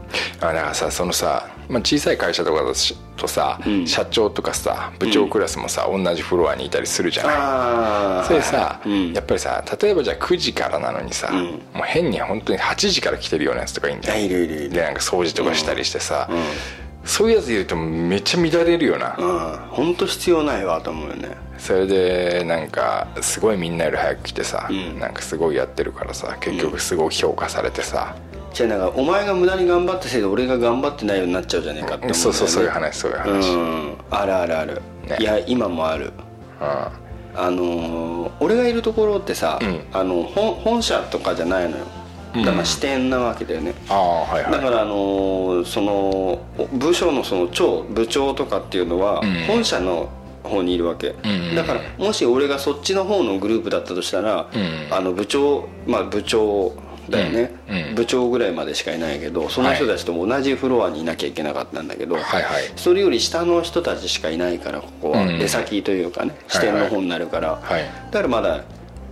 [0.42, 3.88] あだからさそのさ、まあ、小さい会社とかだしとさ、うん。
[3.88, 9.14] 社長とかさ部長クラスもさ、同じフロアにいたりするじゃないそれさ、うん。
[9.14, 11.46] やっぱりさ例えばじゃあ9時からなのにさ、うん。
[11.46, 14.24] もう変に本当に8時から来てるようなやつとかいいんじゃん。
[14.24, 14.70] いるいるいる。
[14.70, 19.58] でなんか掃除とかしたりしてさ、うんそういうやついるとめっちゃ乱れるよな、うん。
[19.70, 21.36] 本当必要ないわと思うよね。
[21.58, 25.00] それでなんかすごいみんなより早く来てさ、うん。
[25.00, 28.16] なんかすごいやってるからさ結局すごい評価されてさ、
[28.54, 32.14] じゃあなんかお前が無駄に頑張ったせいで俺が頑張ってないようになっちゃうじゃねえかって思うね。
[32.14, 33.96] そうそうそういう話そういう話、うん。
[34.10, 35.18] あるあるある、ね。
[35.20, 36.12] いや今もある。
[36.60, 39.82] あのー俺がいるところってさ、うん。
[39.94, 41.86] あの本本社とかじゃないのよ
[42.34, 44.52] だから支店なわけだよね、ああはいはい。
[44.52, 46.39] だからあのーその
[46.74, 49.34] 部署のその長部長とかっていうのはうん。
[49.48, 50.10] 本社の
[50.44, 51.56] 方にいるわけ、ん。
[51.56, 54.88] だからもし俺がそっちの方のグループだったとしたら、うん。
[54.96, 56.74] あの部長まあ部長
[57.10, 57.76] だよね、うん。
[57.89, 57.96] うん。
[57.96, 62.63] 部長ぐらいまでしかいないけどその人たちとも同じフロアにいなきゃいけなかったんだけど、はいはい。
[62.78, 65.24] それより下の人たちしかいないからここは。
[65.24, 65.38] うん。
[65.39, 67.84] 出先というかね、支店の方になるから、はい。
[68.12, 68.63] だからまだ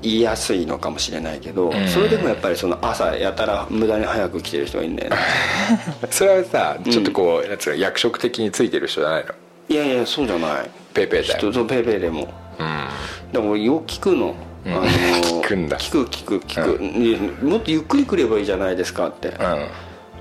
[0.01, 1.87] 言いやすいのかもしれないけど、ん。
[1.87, 5.17] それでもやっぱりその朝やたら無駄に早く来てる人がいるんだよね。
[6.11, 9.33] それはさちょっとこう、なんつうの役職的についてる人じゃないの？
[9.69, 10.69] いやいやそうじゃない。
[10.93, 11.51] ペーペーだよ。
[11.51, 12.27] 人とペーペーでも。
[12.59, 13.31] うん。
[13.31, 14.35] でもよく聞くの、
[14.65, 15.77] あの聞くんだ。
[15.77, 19.33] 聞く聞く聞く、もっとゆっくり来ればいいじゃないですかって、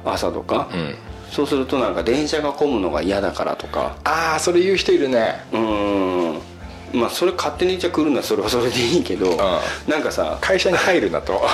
[0.05, 0.95] 朝とか、ん。
[1.31, 3.97] そうするとなんか電車が混むのが嫌だからとか。
[4.05, 5.43] ああそれ言う人いるね。
[5.53, 6.18] うーん
[6.93, 9.37] まあそれ勝手にじゃ来るのはそれはそれでいいけど、
[9.87, 11.41] なんかさ会社に入るなと。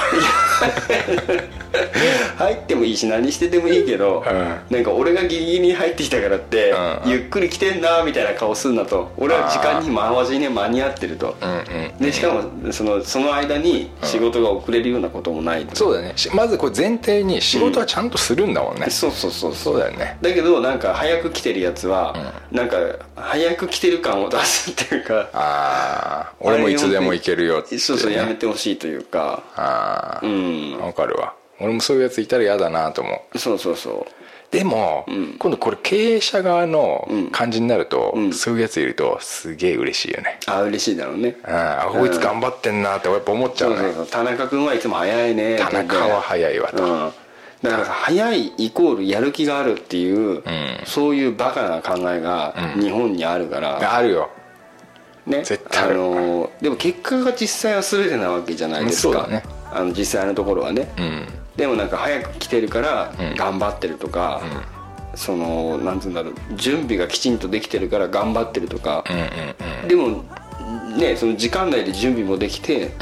[2.36, 7.10] 入ってもいいし何しててもいいけど、うなんか俺がギリギリに入ってきたからって、うん。
[7.10, 11.64] ゆっくり来てんなみたいな顔すんなと俺は時間に回しに間に合ってると、うんうん
[11.98, 16.12] でしかもそのその間に仕事が遅れるようなこともないと、そうだね。
[16.16, 19.78] しまずこれ前提に仕事はちゃんとするんだもんね、そうそうそうそう。
[19.78, 20.18] だよね。
[20.20, 22.14] だけどなんか早く来てるやつは、
[22.50, 22.76] なんか
[23.16, 29.42] 早く来てる感を出すっていうかああ俺もいつでも行けるよって、ね、そうそうやめてほしいというか。
[29.56, 30.78] ああうん。
[30.78, 31.34] わかるわ。
[31.60, 33.38] 俺もそういうやついたら嫌だなと思う。
[33.38, 34.24] そうそうそう。
[34.50, 35.04] でも、
[35.38, 38.32] 今度これ経営者側の感じになると、ん。
[38.32, 40.38] そういうやついるとすげえ嬉しいよね。
[40.46, 41.36] あ嬉しいだろうね。
[41.44, 43.76] ああこいつ頑張ってんなってやっぱ思っちゃうね。
[43.76, 44.06] そうそうそう。
[44.06, 47.12] 田中君はいつも早いね田中は早いわと、うん。
[47.62, 50.42] だからさ早いイコールやる気があるっていう、
[50.84, 54.30] そういうバカな考えが日本にあるから、あるよ
[55.26, 55.42] ね。
[55.44, 55.84] 絶対。
[55.84, 59.42] あるのでも結果が実際は全てなわけじゃないですか、ね。
[59.72, 61.26] あの実際のところはね、うん。
[61.56, 64.42] でもなんか早く来てるから頑張ってるとか、
[65.14, 69.04] そのなんつうんだろう準備がきちんとできてるから頑張ってるとか、
[69.88, 70.24] でも
[70.96, 72.92] ねその時間内で準備もできて、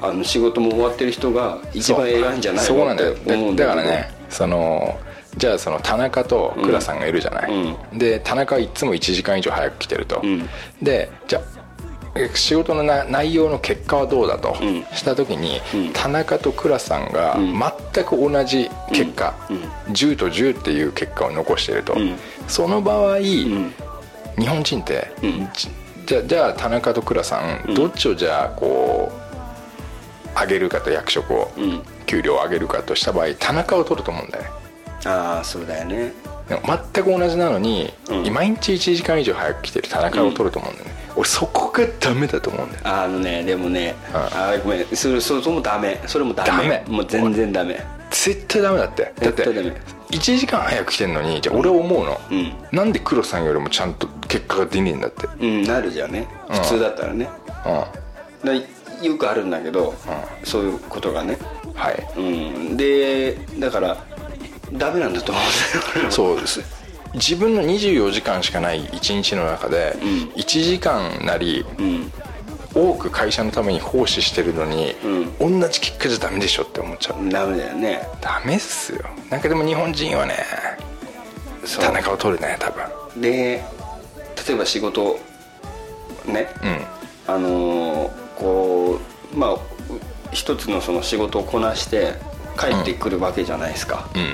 [0.00, 3.16] あの仕事も終わってる人が一番偉いんじゃないのってそうなんだよ。
[3.26, 4.98] 思うんだだからねその
[5.36, 10.48] じゃあその田中と倉さんがいるじゃない、で田中はいつも1時間以上早く来てると、ん。
[10.82, 11.53] でじゃあえ
[12.34, 14.84] 仕事のな内容の結果はどうだと、ん。
[14.94, 15.92] した時に、ん。
[15.92, 17.36] 田中と倉さんが
[17.92, 19.34] 全く同じ結果、
[19.90, 22.16] 10と10っていう結果を残していると、ん。
[22.46, 23.20] その場合、ん。
[23.22, 25.12] 日本人って、
[25.54, 25.68] じ
[26.06, 29.10] じゃじゃあ田中と倉さん、どっちをじゃあこ
[30.36, 31.82] う上げるかと役職を、ん。
[32.06, 34.50] 給料を上げるかとした場合田中を取ると思うんだよね。
[35.06, 36.12] ああそうだよね
[36.48, 38.32] 全く同じなのに、うん。
[38.32, 44.16] 毎日1時間以上早く来てる田中を取ると思うんだよね、俺そこがダメだと思うんだよあのねでもねうん。
[44.16, 44.86] あーごめん。
[44.96, 46.00] それそれもダメ。
[46.06, 46.84] それもダメ。
[46.88, 47.80] もう全然ダメ。
[48.10, 49.02] 絶対ダメだって。
[49.04, 49.76] だって絶対ダメ。
[50.10, 52.52] 1時間早く来てんのにじゃあ俺は思うの、うん。
[52.70, 55.26] なんで黒さんよりもちゃんと結果が出ねえんだって。
[55.40, 56.28] うんなるじゃんね。
[56.50, 57.28] 普通だったらね。
[58.42, 58.46] うん。
[58.46, 58.54] だ
[59.02, 59.92] よくあるんだけど、
[60.44, 61.36] そういうことがね。
[61.74, 62.06] はい。
[62.16, 62.76] うん。
[62.76, 63.96] でだから
[64.72, 65.44] ダメなんだと思う
[65.98, 66.10] んだよ。
[66.10, 66.60] そうです。
[67.14, 70.30] 自分の24時間しかない1日の中でん。
[70.38, 72.12] 1時間なりうん。
[72.74, 74.96] 多く会社のために奉仕してるのに、
[75.38, 77.28] 同じ結果じゃダメでしょって思っちゃう。
[77.28, 78.08] ダメだよね。
[78.20, 79.04] ダメっすよ。
[79.30, 80.34] なんかでも日本人はね
[81.80, 83.20] 田中を取るね多分。
[83.20, 83.62] で
[84.48, 85.18] 例えば仕事
[86.26, 86.48] ね。
[86.62, 87.34] うん。
[87.34, 88.98] あのーこ
[89.32, 89.58] うまあう
[90.32, 92.14] 一つのその仕事をこなして
[92.58, 94.20] 帰ってくるわけじゃないですか、うん。
[94.20, 94.28] うん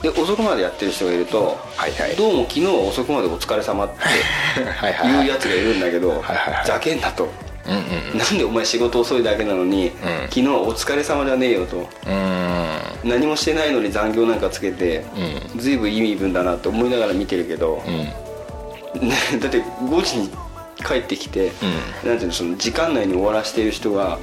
[0.00, 2.16] で遅くまでやってる人がいると、はいはい。
[2.16, 3.98] どうも昨日は遅くまでお疲れ様って
[4.64, 5.26] はいはいはい。
[5.26, 6.24] いうやつがいるんだけど
[6.64, 7.28] ざけんなと、
[7.66, 9.90] うんうんなんでお前仕事遅いだけなのに、ん。
[10.30, 11.86] 昨日はお疲れ様じゃねえよと。
[13.04, 15.04] 何もしてないのに残業なんかつけて、
[15.56, 17.90] う随分いい身分だなと思いながら見てるけど、う
[19.04, 19.08] ん。
[19.08, 20.30] ね だって5時に
[20.86, 21.52] 帰ってきて、
[22.04, 24.18] なんていうのその時間内に終わらしてる人が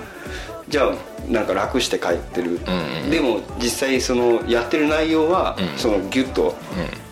[0.69, 0.93] じゃあ
[1.27, 5.77] なんか楽して帰ってる、うんでも実際そのやってる内容は、うん。
[5.77, 6.55] そのギュッと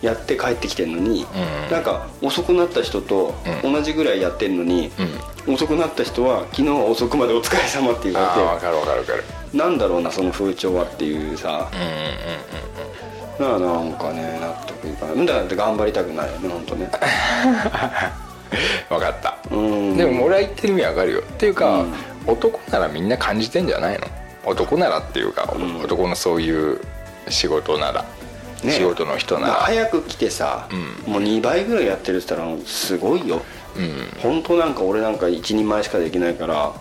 [0.02, 1.26] やって帰ってきてるのに、
[1.68, 1.72] うん。
[1.72, 3.74] なんか遅くなった人とうん。
[3.74, 4.92] 同じぐらいやってるのに、
[5.48, 9.18] 遅くなった人は昨日は遅くまでお疲れ様って言ああわ分かる分かる分かる。
[9.20, 11.96] れてなんだろうなその風潮はっていうさ、うんうんうん
[13.38, 15.26] だからなんかね納得いかない。
[15.26, 16.90] だから頑張りたくないよね本当ね。
[18.90, 19.38] 分かった。
[19.52, 19.98] うん。
[19.98, 21.20] でも俺は言ってる意味わかるよ。
[21.20, 21.84] っていうか、
[22.28, 24.08] 男ならみんな感じてんじゃないの？
[24.46, 25.82] 男ならっていうか、ん。
[25.82, 26.80] 男のそういう
[27.30, 28.06] 仕事なら、
[28.64, 29.54] ね仕事の人なら。
[29.54, 30.70] ら早く来てさ、
[31.08, 33.42] うもう2倍ぐらいやってるって言ったらすごいよ。
[33.76, 34.22] うん。
[34.22, 36.74] 本当なんか俺なんか一人前しかできないから、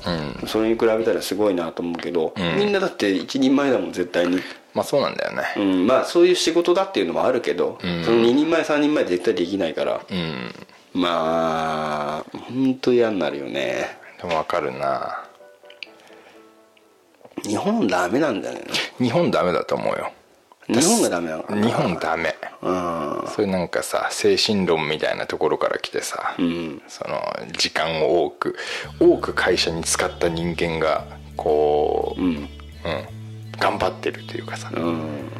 [0.42, 0.46] うん。
[0.46, 2.58] それに比べたらすごいなと思うけど、うん。
[2.58, 4.40] みんなだって一人前だもん絶対に、
[4.74, 5.42] まあそうなんだよね。
[5.56, 8.04] うん、まあそういう仕事だっていうのもあるけど、うん。
[8.04, 11.00] その2人前3人前絶対できないから、うん。
[11.00, 13.98] まあ本当嫌になるよね。
[14.20, 15.23] でもわかるな
[17.46, 18.64] 日本ダメなんだよね
[18.98, 20.10] 日本ダメだと思うよ。
[20.66, 21.42] 日本がダメなの？
[21.42, 22.34] かな日本ダメ。
[22.62, 23.28] うん。
[23.28, 26.80] そういうなんかさ精神論みたいなところから来てさ、ん。
[26.88, 27.20] その
[27.58, 28.56] 時間を多く
[28.98, 31.04] 多く会社に使った人間が
[31.36, 32.28] こう、うん。
[32.28, 32.48] うん。
[33.58, 35.30] 頑張ってるというかさ、うん。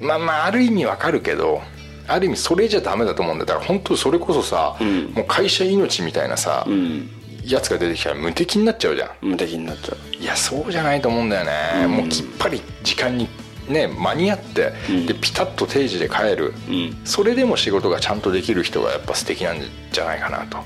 [0.00, 1.60] まあまあある意味わかるけど
[2.06, 3.46] ある意味それじゃダメだと思うんだよ。
[3.46, 5.12] だから本当それこそさ、ん。
[5.14, 7.10] もう会社命みたいなさ、うん
[7.46, 9.10] やつが出てきたら無敵になっちゃうじゃん。
[9.20, 10.22] 無敵になっちゃう。
[10.22, 13.28] いやそうじゃないと思うんだよね、もうきっぱり時間に
[13.68, 15.06] ね間に合って、ん。
[15.06, 16.96] でピタッと定時で帰る、うん。
[17.04, 19.60] それでも仕事がちゃんとできる人がやっぱ素敵なん
[19.92, 20.64] じゃないかなと、ね。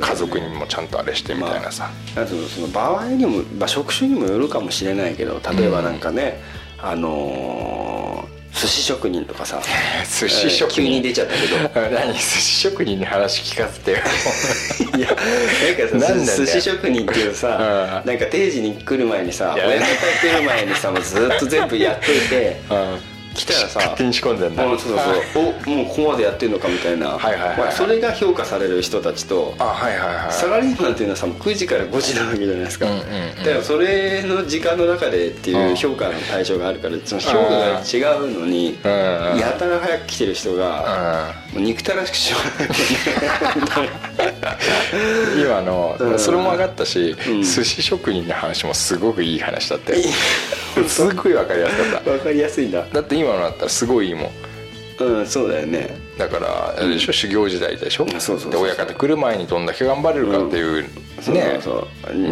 [0.00, 6.40] 家族にもちゃんとあれしてみたいなさ、なんていうのその場合にも、まあ、職種にもよるかもしれないけど例えばなんかね、
[6.78, 8.09] あのー
[8.52, 9.60] 寿司職人とかさ。
[10.20, 10.76] 寿司職人。
[10.76, 11.90] 急に出ちゃったけど。
[11.90, 12.12] 何？
[12.12, 13.98] 寿司職人に話聞かせてよ。
[14.98, 18.10] いやなんかさなん寿司職人っていうさ、うん。
[18.10, 19.86] なんか定時に来る前にさ親方
[20.20, 23.09] 来る前にさもうずっと全部やっといてうん
[23.40, 23.80] 来たらさ。
[23.80, 24.64] 勝手に仕込んでんだ。
[24.64, 24.98] うんそう
[25.34, 25.54] そう。
[25.66, 29.54] おもうここまでやってんのかみたいな、はいはいはいそれが評価される人たちと。
[29.58, 30.32] あはいはいはい。
[30.32, 33.36] サラリーマンっていうのはさもう9時から5時なわけじゃないですか、うんうんうん。
[33.36, 42.40] だからそれの時間の中でっていう評価の対象があるからその評価が違うのにやたら早く来てる人が憎たらしくしょう
[45.40, 46.18] 今の、うん。
[46.18, 47.42] それも分かったし、うん。
[47.42, 50.02] 寿司職人の話もすごくいい話だったよ
[50.86, 52.82] すっごい分かりやすかっわかりやすいんだ。
[52.84, 54.30] ただって今のだったらすごいいいもん。
[55.00, 55.96] うんそうだよね。
[56.18, 58.06] だからあれでしょ、修行時代でしょ？
[58.08, 60.88] そうそうそうで親方来る前にどんだけ頑張れるかっていう、ね。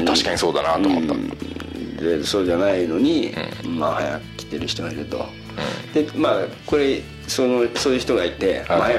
[0.07, 1.96] 確かにそうだなと思った、うん。
[1.96, 5.26] でそうじゃないのに、まあ早く来てる人がいると、
[5.94, 8.91] でまあこれそのそういう人がいて、まあ、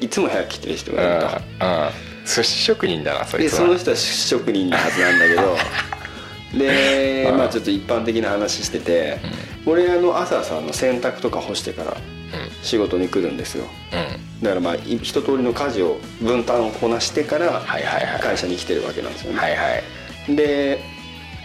[0.00, 5.56] いつも早く来てる人うんがいると、うん寿司職人だなそいでその人は職人のはずなんだけど。
[6.58, 9.18] でうんまあちょっと一般的な話してて、
[9.66, 11.96] 俺あの朝さあの洗濯とか干してから
[12.62, 13.64] 仕事に来るんですよ。
[13.92, 13.98] うん。
[13.98, 14.06] うん
[14.42, 17.62] だからまあい一通りの家事を分担をこなしてから
[18.20, 19.56] 会社に来てるわけなんですよね、はいは
[20.28, 20.36] い。
[20.36, 20.80] で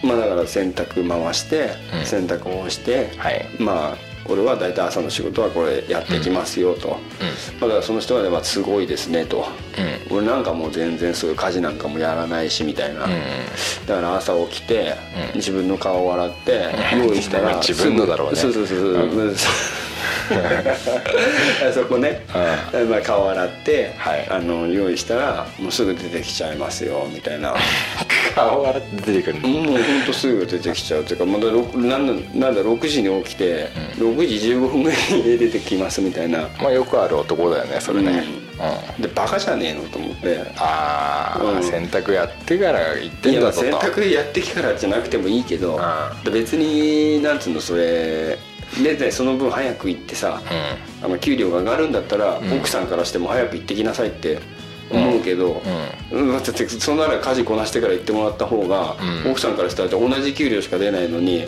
[0.03, 2.05] まあだから洗濯回して、うん。
[2.05, 3.45] 洗濯を干して、はい。
[3.57, 13.11] まあ俺は大体朝の仕事はこれやっていきますよと、まあだからその人はすごいですねと、う俺なんかもう全然そういう家事なんかもやらないしみたいな、うん。
[13.85, 14.95] だから朝起きて、
[15.33, 15.35] うん。
[15.35, 16.65] 自分の顔を洗って
[16.97, 18.39] 用意したら自分のだろうね。
[18.39, 19.35] そうそうそうそう、うん。
[21.73, 22.21] そこね、
[22.89, 24.27] まあ、顔洗って、はい。
[24.29, 27.55] あの用意したらもうすぐ出てきちゃいますよみたいな。
[28.35, 29.49] 顔洗って出てくるの？
[29.49, 36.49] もうほんとすぐ出てきちゃうっていうかまだろなんだなんだ6時に起きて、6 6時15分ぐらいに家出てきますみたいな。
[36.61, 38.23] まあよくある男だよねそれね。
[38.97, 40.53] うん、でバカじゃねえのと思って。
[40.57, 41.63] ああ、うん。
[41.63, 46.23] 洗濯やってから行っていやんだぞと洗濯やってきからじゃなくてもいいけど、ん。
[46.23, 48.37] で別になんつうのそれ。
[48.83, 50.41] ででその分早く行ってさ、
[51.01, 52.57] あの給料が上がるんだったら、ん。
[52.57, 54.39] 奥さんからしても早く行ってきなさいって
[54.91, 55.61] 思うけど、
[56.11, 56.31] うん。
[56.31, 59.31] だってそんなら家事こなしてから行ってもらった方が、うん。
[59.31, 61.45] 奥さんからしたら同じ給料しか出ないのに、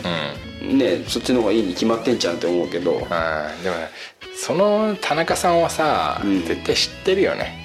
[0.60, 0.78] うん。
[0.78, 3.88] ねそっちの方がいいに決まってんじゃんって思うけど、あーでもね
[4.36, 6.44] その田中さんはさ、うん。
[6.44, 7.58] 絶対知ってるよね。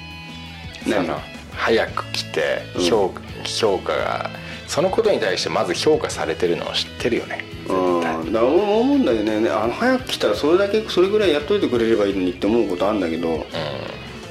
[0.84, 1.20] そ何の
[1.54, 2.84] 早く来てうん。
[2.84, 3.14] 評,、
[3.44, 4.30] 評価が。
[4.68, 7.44] そのことに対してまず評価されてるのを知ってるよね。
[7.70, 9.50] うん、だ思うんだよね。
[9.50, 13.46] あの早く来たらそれだけそれぐらいやっといてくれればいいのにって思うことあるんだけど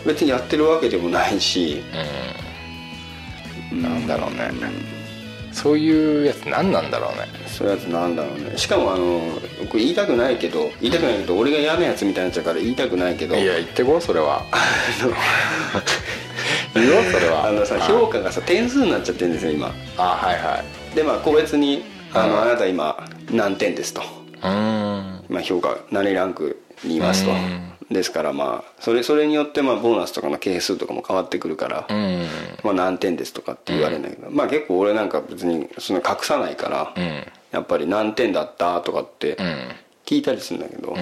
[0.07, 1.83] 別にやってるわけでもないし、
[3.73, 4.51] うん、うん、なんだろうね、
[5.53, 7.27] そういうやつ何なんだろうね。
[7.47, 8.57] そういうやつなんだろうね。
[8.57, 9.21] しかもあの
[9.71, 13.35] これ言いたくないけど言いたくないけど俺が嫌なやつみたいになっちゃうから言いたくないけど。
[13.35, 14.45] いや言ってこうそれは。
[16.75, 17.47] 言おうそれは。
[17.49, 19.73] あのさ評価がさ点数になっちゃってるんですよ今。
[19.97, 20.95] あはいはい。
[20.95, 22.43] でまあ個別にあの、うん。
[22.43, 25.25] あなた今何点ですと、うーん。
[25.31, 27.31] まあ、評価何ランクにいますと。
[27.31, 32.27] うんですからまあそれそれによってまあボーナスとかの係数とかも変わってくるから、うん。
[32.65, 37.25] まあ、何点ですとかって言われるんだけど、まあ結構俺なんか別にその隠さないから、うん。
[37.53, 39.69] やっぱり何点だったとかってうん。
[40.05, 40.97] 聞いたりするんだけど、うん。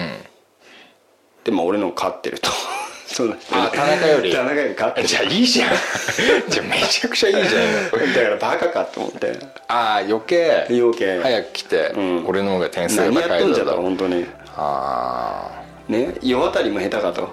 [1.43, 2.49] でも俺の勝ってると
[3.05, 4.31] そうなんですあ田中より。
[4.31, 5.07] 田中より勝ってる。
[5.07, 5.69] じゃあいいじゃん。
[6.49, 7.63] じゃあめちゃくちゃいいじゃん。
[7.63, 7.69] よ
[8.15, 9.39] だからバカかと思って。
[9.67, 10.67] ああ余計。
[10.69, 11.19] 余計。
[11.21, 12.25] 早く来て、うん。
[12.27, 14.25] 俺の方が点数が何やっとんじゃと高いぞと本当に。
[14.57, 17.29] あね世渡りも下手かと。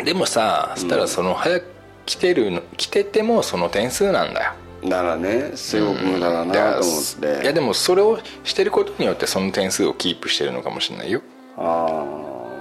[0.00, 1.66] あでもさそしたらその早く
[2.06, 4.52] 来てるの来ててもその点数なんだよ。
[4.84, 11.22] だからねすごく無駄だなと思って、いやでもそれをしてることによってその点数をキープしてるのかもしれないよ。
[11.56, 12.04] あ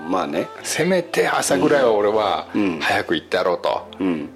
[0.05, 0.47] あまあね。
[0.63, 2.79] せめて朝ぐらいは俺はうん。
[2.79, 4.07] 早く行ってやろうと、うん。
[4.07, 4.29] うん。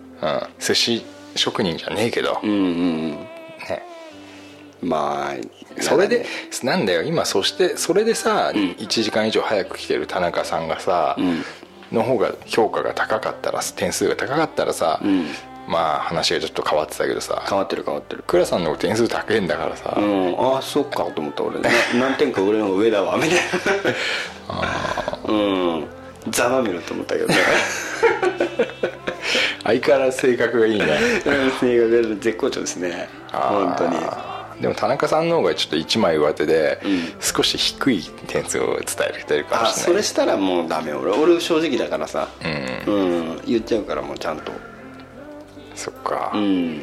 [0.60, 3.12] 寿司職人じゃねえけど、うんうんうん。
[3.12, 3.30] ね
[4.81, 6.25] まあそれで
[6.63, 11.43] なんだよ今そしてそれでさ、1時間以上早く来てる田中さんがさ、ん。
[11.91, 15.25] の方が評価が高かったら点数が高かったらさ、ん。
[15.67, 18.23] まあ話がちょっと変わってたけどさ変わってる変わってる。
[18.25, 20.35] 倉さんの点数高いんだからさ、うん。
[20.39, 21.59] ああそっかと思った俺。
[21.59, 23.37] な 何点か俺の方が上だわみたいな。
[25.25, 25.87] うん。
[26.29, 27.35] ざまみろと思ったけどね。
[29.63, 30.85] 相変わらず性格がいいね。
[31.59, 33.09] 性格が絶好調ですね。
[33.33, 33.97] 本当に
[34.61, 37.21] でも田中さんの方がちょっと一枚上手で、うん。
[37.21, 38.85] 少し低い点数を伝
[39.19, 39.85] えてるかもあしれない。
[39.85, 40.93] それしたらもうダメ。
[40.93, 42.27] 俺俺正直だからさ。
[42.87, 42.93] うん。
[42.93, 43.41] うん。
[43.45, 44.51] 言っちゃうからもうちゃんと。
[45.75, 46.81] そっか、うん。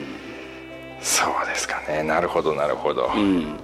[1.01, 2.05] そうですかね。
[2.05, 3.57] なるほどなるほど、うん。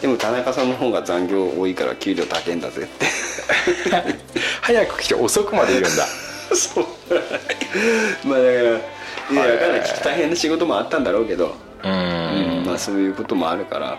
[0.00, 3.06] でも田中さんの方が残業多いから給料高いんだぜって。
[4.62, 6.06] 早く来て遅くまでいるんだ。
[6.56, 6.84] そう。
[8.26, 8.62] まあだから
[9.30, 9.80] いや分かんない。
[10.02, 12.43] 大変な仕事もあったんだろうけど、うーん
[12.74, 13.98] まあそういうこともあるから。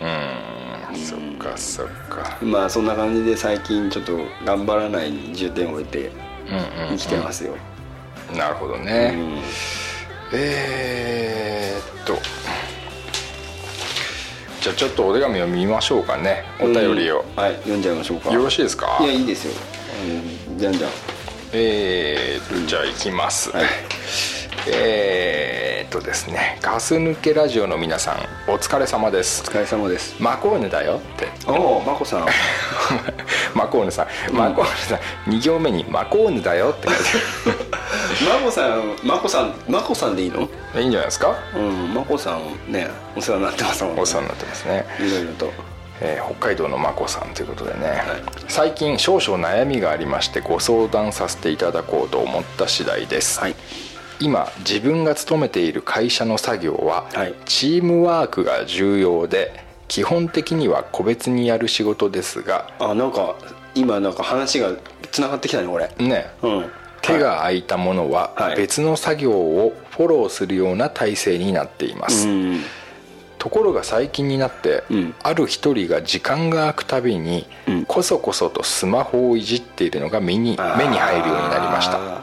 [0.00, 0.96] うん。
[0.96, 2.38] そっかそっか。
[2.40, 6.12] まあそんな感じで最近ちょっと頑張らないに重点を置いて
[6.48, 7.56] うんうん生きてますよ、
[8.36, 9.42] なるほどうね、ん。
[10.32, 12.14] えー、っと。
[14.60, 16.44] じゃあちょっとお手紙を見ましょうかね。
[16.60, 17.42] お便りを、うん。
[17.42, 18.30] はい読んじゃいましょうか。
[18.32, 18.98] よろしいですか？
[19.00, 19.52] いやいいですよ、
[20.50, 20.90] うん、じゃんじゃん。
[21.52, 23.66] えー、とじゃあ行きます、はい
[24.68, 29.42] えー、っとですねガス抜けラジオの皆さんお疲れ様です。
[29.42, 30.20] お疲れ様です。
[30.22, 31.28] マコーヌだよって。
[31.46, 32.26] おおまこさ ん。
[33.54, 34.34] マコーヌさん。
[34.34, 36.88] マコーヌさん2行目に「マコーヌだよ」って。
[36.88, 37.02] 書いて
[38.28, 40.48] まこさんまこさんまこさんでいいの？
[40.76, 41.34] いいんじゃないですか？
[41.54, 44.02] うんまこさんねお世話になってますもんね。
[44.02, 44.86] お世話になってますね。
[45.00, 45.52] いろいろと。
[46.00, 48.02] えー北海道のまこさんということでね、
[48.48, 53.54] 最近少々悩みがありましてご相談させていただこうと思った次第です、はい
[54.20, 57.34] 今自分が勤めている会社の作業は、はい。
[57.44, 59.52] チームワークが重要で
[59.88, 63.36] 基本的には個別にやる仕事ですがあなんか
[63.74, 64.72] 今なんか話が
[65.12, 66.26] つながってきたね俺ね。
[66.42, 66.70] うん。
[67.02, 68.56] 手が空いたものははい。
[68.56, 72.60] 別の作業をフォローするような体制になっています、うん。
[73.38, 75.14] ところが最近になって、うん。
[75.22, 77.84] ある一人が時間が空くたびに、うん。
[77.84, 81.98] こそこそとスマホをいじっているのが目に目に入るようになりました。
[81.98, 82.22] は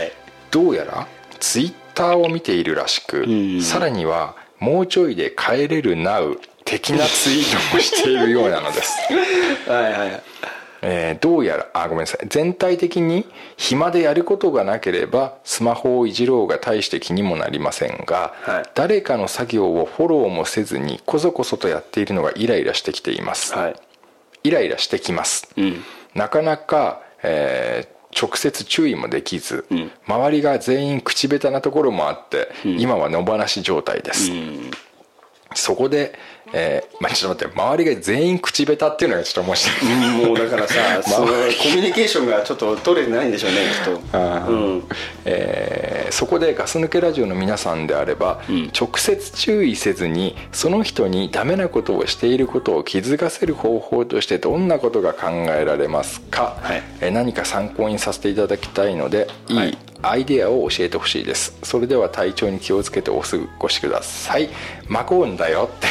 [0.00, 0.17] い
[0.50, 1.06] どうやら
[1.40, 3.62] ツイッターを見ているらしく、ん。
[3.62, 8.98] さらにはもうちょいで帰れる Now 的なツイートもしているようなのです、
[9.70, 10.22] はいはい。
[10.80, 12.26] えーどうやらあごめんなさい。
[12.28, 13.26] 全体的に
[13.56, 18.62] 暇でやることがなければスマホをいじろうが大して気にもなりませんが、はい。
[18.74, 23.76] 誰かの作業をフォローもせずにこそこそとやっているのがイライラしてきています、はい。
[24.44, 25.82] イライラしてきます、ん。
[26.14, 29.66] なかなか、えー直接注意もできず、
[30.06, 34.30] 周りが全員口下手なところもあって、今は野放し状態です、
[35.54, 36.18] そこで、
[36.52, 40.26] えーまあ、ちょっと待って周りが全員口下手っていうのがちょっと面白い。
[40.26, 44.18] もうだからさ、 そのコミュニケーションがちょっと取れてないんでしょうねきっと。
[44.50, 44.84] うん。
[45.24, 48.40] えーそこでガス抜けラジオの皆さんであれば、
[48.74, 56.82] 直接注意せずにその人にダメなことをしていることを気づかせる方法としてどんなことが考えられますか、はい。
[57.00, 59.70] えー何か参考にさせていただきたいのでいはい。
[59.70, 61.56] いアイデアを教えてほしいです。
[61.62, 64.48] それでは体調に気をつけてお過ごしください。
[64.86, 65.88] マコーヌだよって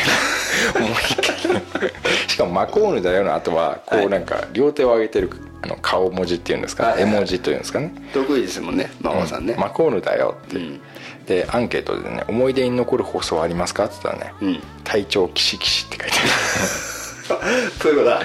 [0.80, 1.92] もう一回
[2.28, 5.30] しかもマコーヌだよの後はこうなんか両手を上げてる
[5.62, 7.04] あの顔文字っていうんですか、はいはい。
[7.04, 7.92] はい絵文字というんですかね。
[8.14, 8.90] 得意ですもんね
[9.26, 10.60] さんね、マコーヌだよって、
[11.26, 16.18] でアンケートでね「思い出に残る放送はありますか?」って言ったらね「うん体調キシキシ」って書いて
[17.80, 18.20] プロだ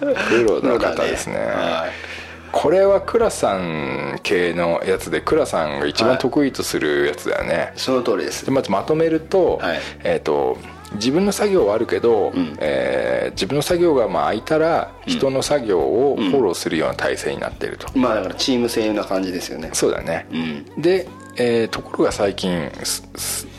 [0.00, 1.36] あるプロの方ですね。
[1.36, 2.16] はい。
[2.52, 8.46] これは倉さん系のやつで倉さんが一番得意とするやつだよね、その通りです。
[8.46, 9.80] でまずまとめると,、はい。
[10.04, 10.56] えー、と
[10.94, 12.56] 自分の作業はあるけど、ん。
[12.60, 19.70] えー自分の作業がまあ空いたら人の作業をフォローするような体制になっていると、まあだからチーム制な感じですよね。
[19.72, 20.80] そうだね、うん。
[20.80, 21.06] で、
[21.36, 22.70] えーところが最近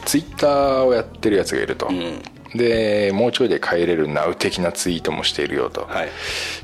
[0.05, 2.21] ツイッターをやってるやつがいると、ん。
[2.55, 6.09] でもうちょいで帰れるナウ的なツイートもしているよと、はい。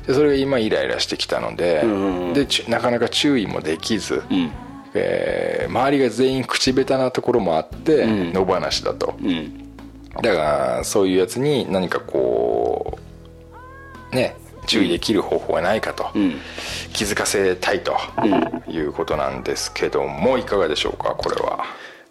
[0.06, 2.32] でそれが今イライラしてきたので,、んうんうん。
[2.34, 4.50] でちなかなか注意もできず、うん。
[4.94, 8.32] えー周りが全員口下手なところもあって、ん。
[8.32, 9.60] 野放しだと、うん
[10.22, 10.42] だか
[10.78, 12.98] らそういうやつに何かこ
[14.12, 14.36] うね
[14.66, 16.36] 注意できる方法がないかと、うん。
[16.92, 17.96] 気づかせたいと
[18.68, 21.64] いうことなんですけどもいかがでしょうかこれは。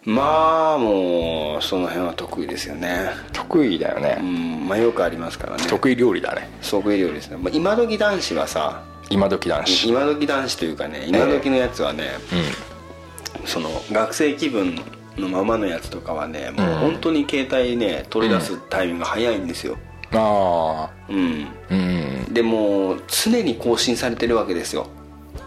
[0.04, 3.08] まあもうその辺は得意ですよね。
[3.32, 4.68] 得意だようね、ん。
[4.68, 5.64] まあよくありますからね。
[5.66, 6.48] 得意料理だね。
[6.62, 9.88] 得意料理ですね、まあ、今時男子はさ今時男子。
[9.88, 12.10] 今時男子というかね今時のやつはね、
[13.46, 14.78] その学生気分
[15.16, 19.76] のままのやつとかはねもう本当に携帯ね取り出すタイミングが早いんですよ。
[20.12, 21.46] あうん。
[21.70, 22.34] あうん。
[22.34, 24.86] でも常に更新されてるわけですよ。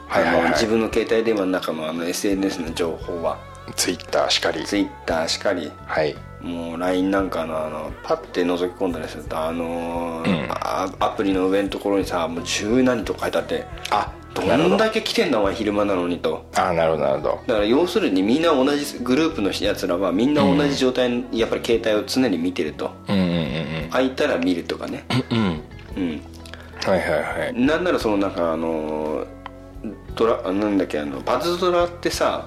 [0.07, 3.37] はい自分の携帯電話の中のあの SNS の情報は
[3.75, 4.63] ツイッターしかり。
[4.65, 5.71] Twitter しかり。
[5.85, 6.15] はい。
[6.41, 10.51] もう LINE なんかのあのパッて覗き込んだりするとあのーうん。
[10.51, 14.43] あアプリの上のところにさもう十何と書いてあってあど。
[14.43, 16.45] んだけ来てんだお前昼間なのにと。
[16.55, 17.29] あなるほどなるほど。
[17.47, 22.91] だから要するにみんな同じグループのやつらはみんな同じ状態にやっぱり携帯を常に見てると。
[23.07, 25.05] うんうんうん空いたら見るとかね。
[25.31, 25.61] うんうん。
[25.95, 26.21] うん。
[26.85, 27.09] はいはい
[27.39, 27.53] はい。
[27.53, 29.25] なんならそのなんかあの
[30.17, 32.45] ドラなんだっけあのパズドラってさ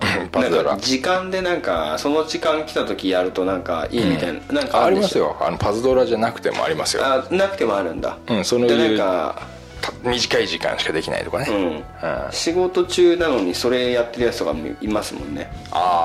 [0.81, 5.37] 時間でなんかその時間来た時やるとなんかいいみたいな、なんかありますよ。
[5.41, 7.05] あのパズドラじゃなくてもありますよ。
[7.05, 8.19] あなくてもあるんだ。
[8.29, 12.33] うんそのでいうなんかた短い時間しかできないとかね、うん。
[12.33, 15.51] 仕事中なのにそれやってるやつとかもいますもんね。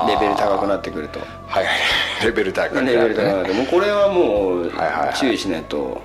[0.08, 1.20] レベル高くなってくると。
[1.20, 1.26] は
[1.62, 1.74] いはい。
[2.24, 5.14] レベル高くなレベル高くなねってもうこれはもうはいはいはい。
[5.14, 6.00] 注意しないと。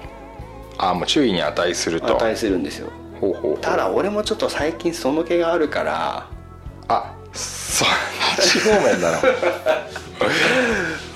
[0.78, 2.18] ああもう注意に値すると。
[2.18, 2.90] 値するんですよ
[3.22, 6.28] ほうほうただ俺もちょっと最近その気があるから。
[6.88, 7.88] あそっ
[8.42, 9.18] ち方面だな。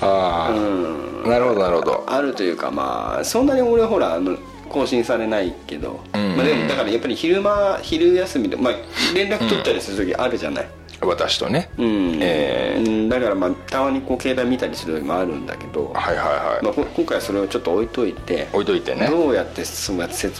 [0.00, 2.04] ああ、なるほどなるほど。
[2.06, 4.36] あるというかまあそんなに俺ほらあの
[4.68, 6.36] 更新されないけど、ん。
[6.36, 8.74] まあ、でもだからやっぱり昼間昼休みで、まあ、
[9.14, 10.68] 連絡取ったりする時あるじゃない、
[11.06, 12.18] 私とね、うん。
[12.20, 19.08] えうんだからまあたまにこう携帯見たりする時もあるんだけど、はいはいはい、まあ、こ今回はそれをちょっと置いといて置いといてね。
[19.08, 19.92] どうやって説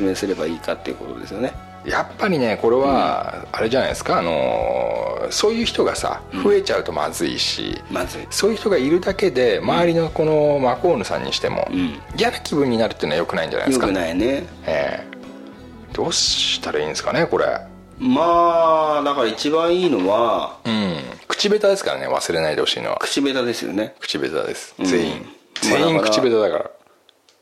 [0.02, 1.52] 明すればいいかっていうことですよね。
[1.84, 4.18] やっぱりねこれはあれじゃないですか。
[4.18, 8.26] あのーそういう人がさ増えちゃうとまずいし、まずい。
[8.30, 12.00] そういう人がいるだけで周りのこのマコーヌさんにしてもん。
[12.16, 13.86] 嫌な気分になるっていうのはよくないんじゃないですか。
[13.86, 14.44] よくないね。
[14.66, 15.16] ええ
[15.92, 17.46] どうしたらいいんですかねこれ
[17.98, 20.96] まあだから一番いいのはうん。
[21.28, 22.98] 口下手ですからね忘れないでほしいのは。
[22.98, 23.94] 口下手ですよね。
[24.00, 24.74] 口下手です。
[24.80, 24.84] ん。
[24.84, 26.70] 全員、まあ全員口下手だから。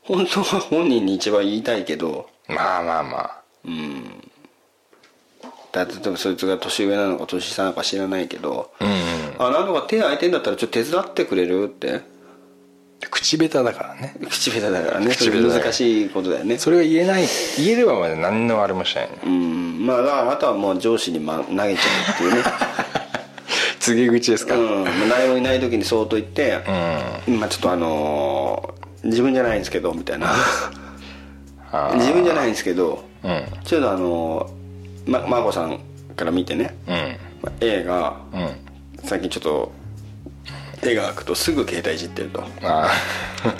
[0.03, 2.29] 本当は本人に一番言いたいけど。
[2.47, 3.45] まあまあまあ。
[5.75, 8.93] だって例えばそいつが年上なのか年下なのか知らないけど、うんうん。
[9.39, 12.01] あなんとか手空いてんだったらちょっと手伝ってくれるって
[13.09, 14.15] 口下手だからね。
[14.29, 15.07] 口下手だからね。
[15.07, 16.57] 口下手難しいことだよね。
[16.57, 17.25] それが言えない。
[17.57, 19.05] 言えればまだ何のあれもしない。
[19.05, 19.85] ねうん。
[19.85, 21.65] まああとはもう上司に、ま、投げちゃう
[22.13, 22.43] っていうね。
[23.79, 24.83] 告げ口ですか、うん。
[24.83, 26.59] まあ誰もいない時にそーっと言って、
[27.27, 30.33] まあちょっとあのー自分じゃないんですけどみたいな。
[31.93, 33.45] 自分じゃないんですけどうん。
[33.63, 35.79] ちょっとあのーま真子さん
[36.15, 36.95] から見てね、うん。
[37.43, 38.49] まあ映画うん。
[39.03, 39.71] 最近ちょっと
[40.85, 42.43] 手が空くとすぐ携帯いじってると。
[42.61, 42.89] あ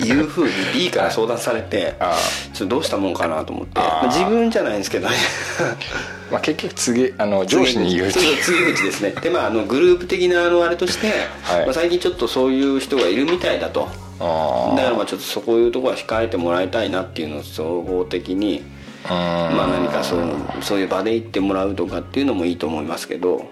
[0.00, 2.16] いうふうに B から相談されて あ
[2.52, 3.80] ちょっとどうしたもんかなと思って。
[3.80, 4.06] あー。
[4.08, 5.16] 自分じゃないんですけどね。
[5.58, 8.42] ー まあ結局次あの上司に言うってそういう。
[8.42, 9.14] そう告げ口ですね。
[9.20, 11.08] でまああのグループ的なあのあれとして、
[11.42, 11.64] はい。
[11.64, 13.88] まあ、最近ちょっとそういう人がいるみたいだと。
[14.18, 18.62] あだからまあちょっとそこいうところは控えてもらいたいなっていうのを総合的に
[19.08, 20.22] まあ何かそう
[20.62, 23.46] そういう場で行ってもらうとかっていうのもいいと思いますけど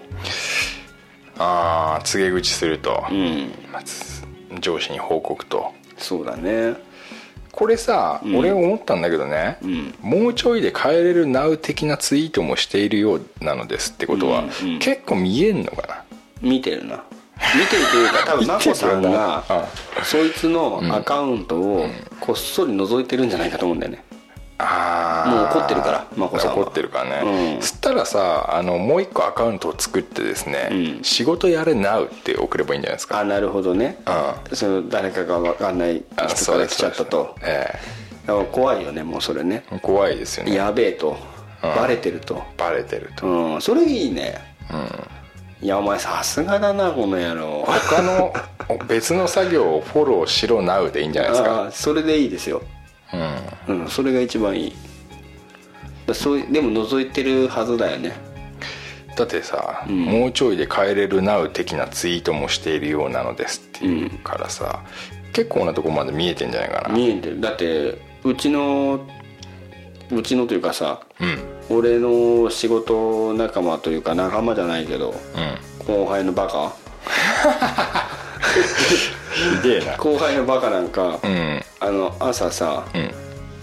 [1.37, 3.51] ああ告げ口すると、うん。
[4.61, 5.73] 上司に報告と。
[5.97, 6.75] そうだね。
[7.51, 9.93] これさ、俺思ったんだけどね、ん。
[10.01, 14.79] もうちょいで帰れる Now 的なツイートもしているようなのですってことは、うんうん。
[14.79, 16.03] 結構見えんのかな？
[16.41, 17.03] 見てるな。
[17.37, 19.43] 見てるというか多分眞子 さんが
[20.03, 21.85] そいつのアカウントを
[22.21, 24.03] こっそり覗いてるんじゃないかと思うんだよね
[24.57, 26.57] もう怒ってるから眞子さんは。
[26.57, 27.61] 怒ってるからね、うん。
[27.61, 31.03] そしたらさあのもう一個アカウントを作ってですね、うん。
[31.03, 33.19] 仕事やれ Now って送ればいいんじゃないですか。
[33.19, 33.97] あなるほどね。
[34.53, 37.35] その誰かが分かんないあ人から来ちゃったと。
[37.41, 37.67] え
[38.25, 39.65] だから怖いよねもうそれね。
[39.71, 40.55] え怖いですよね。
[40.55, 41.17] やべえと。
[41.61, 41.75] うん。
[41.75, 42.41] バレてると。
[42.57, 43.61] バレてると、うん。
[43.61, 44.39] それいいね。
[45.61, 47.65] いやお前さすがだなこの野郎。
[47.65, 48.33] 他の
[48.87, 51.69] 別の作業をフォローしろ Now でいいんじゃないですか。
[51.71, 52.61] それでいいですよ
[53.67, 53.81] うん。
[53.81, 54.75] うんそれが一番いい。
[56.07, 58.13] だそういでも覗いてるはずだよね。
[59.15, 59.91] だってさ、ん。
[59.91, 64.83] もうちょいで帰れる Now 的なツイートもしているようなのですっていうからさ、
[65.33, 66.95] 結構なとこまで見えてんじゃないかな。
[66.95, 67.41] 見えてる。
[67.41, 68.99] だってうちの
[70.11, 71.39] うちのというかさうん。
[71.69, 75.11] 俺の仕事仲間というか仲間じゃないけど
[75.79, 75.85] うん。
[75.85, 76.75] 後輩のバカ
[79.61, 79.97] ひでえな。
[79.97, 81.63] 後輩のバカなんか、うん。
[81.79, 83.11] あの朝さうん。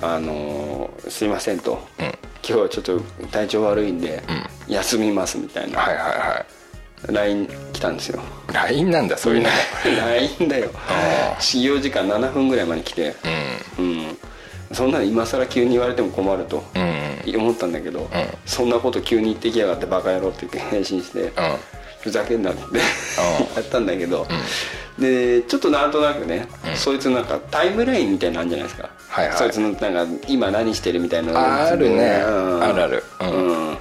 [0.02, 2.06] あのーすいませんと、うん。
[2.06, 4.22] 今日はちょっと体調悪いんで、
[4.68, 6.46] 休みますみたいな、はいはいは
[7.08, 8.20] LINE 来たんですよ。
[8.50, 9.48] い LINE なんだそういうの。
[9.84, 10.70] LINE だよ。
[10.88, 13.14] あ始業時間7分ぐらいまで来て
[13.78, 14.18] うん。
[14.72, 16.64] そんなの今更急に言われても困ると
[17.36, 18.08] 思ったんだけど、
[18.46, 21.30] そんなこと急に言ってきやがってバカ野郎って言って返信して、うん
[22.02, 22.82] ふざけんなってや
[23.60, 24.26] ったんだけど、
[24.98, 29.36] でちょっとなんとなくね、そいつなんかタイムラインみたいなのあるんじゃないですか、はいはい。
[29.38, 32.22] そいつのなんか今何してるみたいなのああるね。
[32.26, 32.62] うん。
[32.62, 33.04] あるある。
[33.20, 33.32] ううん。
[33.32, 33.76] ん、なん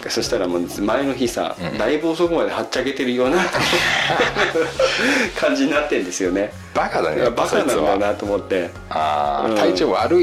[0.00, 3.38] かそしたらもう前の日さ、だいぶ遅くまではっちゃけてるような
[5.38, 6.52] 感じになってんですよね。
[6.74, 8.60] バカだねバカなんだなと思って。
[8.60, 10.16] うんああ体調悪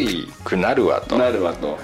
[0.44, 1.18] くなるわと。
[1.18, 1.78] なるわと、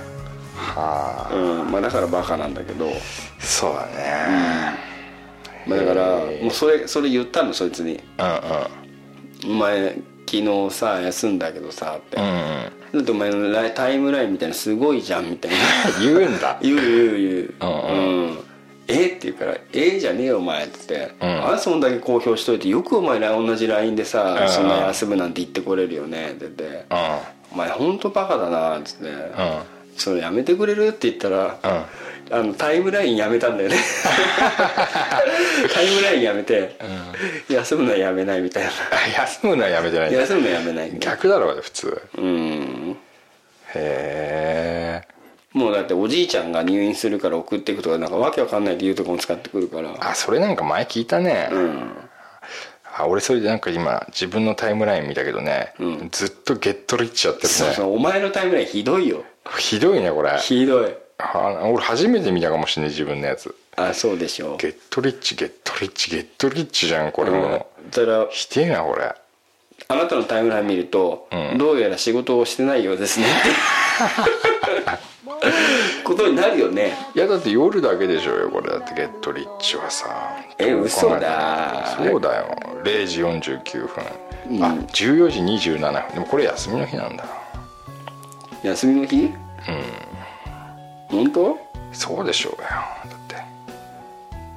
[0.58, 1.72] はあうん。
[1.72, 2.92] まあ、だからバカなんだけど、
[3.40, 4.88] そうだね。
[5.68, 8.00] まあ、だからもうそれそれ言ったのそいつに。
[9.44, 9.96] うん「お前
[10.26, 12.18] 昨日さ休んだけどさ」って。
[12.18, 15.58] うんうん「だってお前のタイムラインみたいなすごいじゃん」みたいな
[16.02, 16.58] 言うんだ。
[16.62, 17.54] 言う言う言う。
[17.62, 18.38] うんうん。
[18.88, 19.08] え？
[19.08, 21.48] って言うから「えじゃねえよお前」っつって「うん。
[21.50, 26.64] あんそんだけ公表しといてよくお前ら同じ LINE でさうんそんな休むなんて言ってこれるよね」って言って。
[26.64, 26.98] うん
[27.52, 29.06] 「お前本当バカだな」っつって。
[29.06, 29.18] うん
[29.98, 31.58] 「それやめてくれる?」って言ったら
[32.30, 33.78] あのタイムラインやめたんだよね。
[35.74, 36.78] タイムラインやめて
[37.50, 38.70] 休むのはやめないみたいな。
[39.24, 40.14] 休むのはやめてない。
[40.14, 42.02] 休むのはやめない逆だろうね普通。
[42.18, 42.98] うん。
[43.76, 45.08] へえ
[45.54, 49.96] もうだっておじいちゃんが入院するから送っていくとかなんかわけわかんない理由とかも使ってくるから。
[50.00, 51.92] あそれなんか前聞いたね、うん。
[52.96, 56.10] あ俺それでなんか今自分のタイムライン見たけどね、うん。
[56.12, 57.54] ずっとゲットリッチやってるね。
[57.54, 59.24] そうそうお前のタイムラインひどいよ
[59.60, 60.38] ひどいねこれ。
[60.40, 60.94] ひどい。
[61.20, 63.54] あ俺初めて見たかもしれない自分のやつ。
[63.76, 64.58] あそうでしょう。
[64.58, 67.38] ゲットリッチゲットリッチゲットリッチじゃんこれも。
[67.38, 67.42] う、
[67.84, 67.92] うん。
[67.92, 69.14] だからひでえなこれ。
[69.90, 71.58] あなたのタイムライン見ると、うん。
[71.58, 73.26] どうやら仕事をしてないようですね。
[76.04, 76.94] ことになるよね。
[77.16, 78.70] いやだって夜だけでしょうよこれ。
[78.70, 80.08] だってゲットリッチはさ。
[80.58, 81.96] え嘘だ。
[81.98, 82.56] そうだよ。
[82.84, 85.40] 0時49分、あ14時
[85.72, 86.14] 27分。
[86.14, 87.26] でもこれ休みの日なんだ
[88.64, 89.26] 休みの日？
[89.26, 89.34] うん。
[91.10, 91.58] 本当？
[91.94, 92.68] そうでしょうよ。
[92.68, 93.36] だって。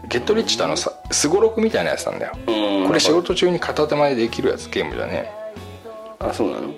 [0.08, 2.32] ゲットリッチってあのさすごろくみたいなやつなんだよ。
[2.46, 2.86] うん。
[2.86, 5.30] これ仕事中に片手間でできるやつゲームじゃね
[6.18, 6.66] あそうなの？
[6.66, 6.70] う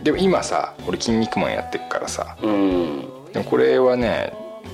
[0.00, 0.02] ん。
[0.02, 2.36] でも今さ俺「筋肉マン」やってっからさ。
[2.42, 3.08] うん。
[3.32, 4.32] でもこれはね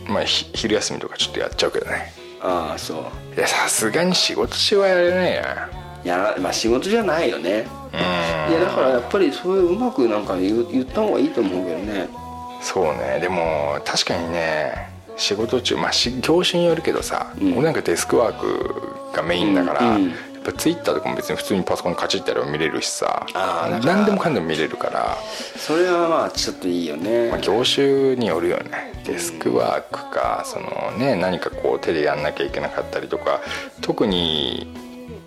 [0.09, 2.13] まあひ昼休みとかちょっとやっちゃうけどね。
[2.41, 2.99] ああそう。
[3.37, 5.69] いやさすがに仕事中はやれないな
[6.05, 7.67] いやまあ仕事じゃないよね。
[7.93, 8.53] うん。
[8.53, 12.09] いやだからやっぱりそういううまくなんか言う言った方がいいと思うけどね。
[12.63, 13.19] そうね。
[13.21, 17.53] でも確かにね仕事中まあし業種によるけどさ、うん。
[17.53, 20.09] 俺なんかデスクワークがメインだから、うんうん。
[20.11, 20.17] や
[20.49, 25.19] っぱツイッターとかも別に普通にパソコンカチッてやれば見れるしさ何でもかんでも見れるから、
[25.59, 28.95] それはまあちょっといいよね、まあ、業種によるよね。
[29.05, 33.43] デスクワークかそのね何かこう手でやんなきゃいけなかったりとか
[33.83, 34.67] 特に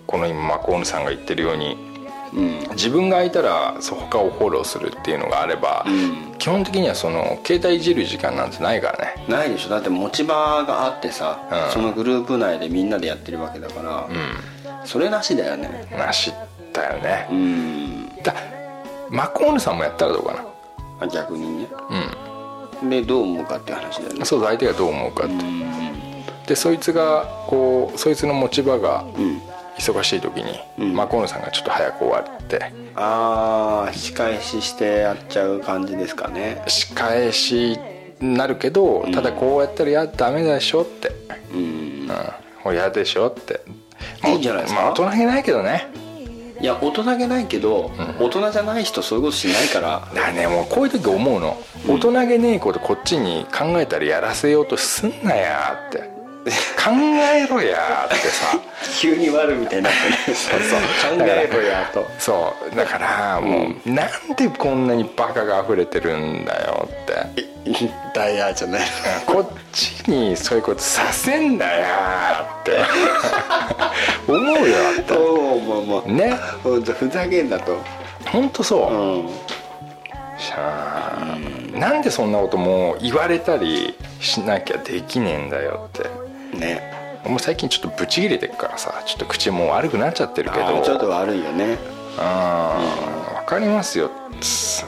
[0.06, 1.76] この今マコーヌさんが言ってるように
[2.34, 2.58] うん。
[2.72, 6.36] 自分が空いたらそう他をフォローするっていうのがあれば、ん。
[6.38, 9.26] 基本的にはその携帯いじる時間なんてないからね。
[9.28, 9.70] ないでしょ。
[9.70, 11.72] だって持ち場があってさ、うん。
[11.72, 14.08] そのグループ内でみんなでやってるわけだから、
[14.84, 15.88] それなしだよね。
[15.96, 16.32] なし
[16.72, 18.22] だよね、うん。
[18.22, 18.34] だ
[19.10, 20.44] マコーヌさんもやったらどうか
[21.00, 21.68] あ逆にね。
[22.82, 24.16] なでどう思うかっていう話だよね。
[24.18, 25.64] うんそう相手がどう思うかって、うん。
[26.46, 29.40] でそいつがこうそいつの持ち場がうん
[29.78, 30.94] 忙しい時に、うん。
[30.94, 36.62] マコーヌさんがちょっと早く終わってああ仕返ししてやっちゃう感じですかね。
[36.66, 37.78] 仕返し
[38.20, 41.10] になるけどただこうやったらやダメでしょって。
[41.52, 41.60] うん。
[41.60, 41.62] う
[42.04, 42.08] ん。
[42.62, 43.60] これ嫌でしょって。
[44.26, 44.80] いいんじゃないですか？
[44.80, 45.88] まあ大人げないけどね。
[46.60, 50.08] いや大人げないけど、大人じゃない人そういうことしないから。
[50.14, 56.13] だねもうこういう時思うの、大人げねえことこっちに考えたらやらせようとすんなやって
[56.76, 58.58] 考えろやってさ。
[59.00, 59.92] 急に悪みたいになっ
[60.26, 60.36] てね。
[60.36, 61.18] そうそう。
[61.18, 62.06] 考えろやと。
[62.18, 62.76] そう。
[62.76, 67.44] だからもう、なんでこんなにバカが溢れてるんだよって。
[68.14, 68.80] ダイヤじゃない。
[69.24, 72.78] こっちにそういうことさせんなやって。
[74.28, 75.12] 思うよって。
[75.14, 76.30] おおまあまあ。
[76.30, 76.38] ね。
[76.62, 77.78] ふざけんなと。
[78.30, 79.28] 本当そう、うん。
[80.38, 81.38] しゃあ
[81.78, 86.23] なんでそんなこともう言われたりしなきゃできねえんだよって
[86.54, 86.82] ね。
[87.24, 90.82] もう最近ちょっとブチ切れてるからさちょっと口も悪くなっちゃってるけど。
[90.82, 91.64] ちょっと悪いよね。
[91.64, 91.78] うん
[92.16, 94.10] 分かりますよ。
[94.40, 94.84] つ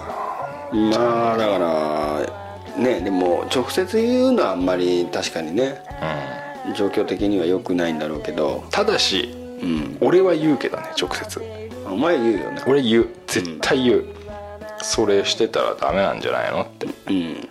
[0.73, 5.81] まあだからねでも直接言うのはあんまり確かにね
[6.75, 8.65] 状況的には良くないんだろうけど。
[8.71, 9.99] ただしうん。
[10.01, 11.43] 俺は言うけどね直接。
[11.87, 12.63] お前言うよね。
[12.67, 13.09] 俺言う。
[13.27, 14.05] 絶対言う、
[14.83, 16.87] それしてたらダメなんじゃないのって。
[17.07, 17.49] うん。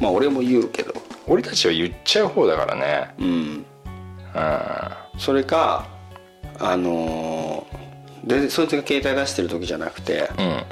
[0.00, 0.94] まあ俺も言うけど
[1.26, 3.14] 俺たちは言っちゃう方だからね。
[3.18, 3.26] うん。
[3.26, 3.30] う
[4.38, 5.18] ん。
[5.18, 5.86] それか
[6.58, 7.74] あのー
[8.24, 10.62] でそいつが携帯出してる時じゃなくてうん。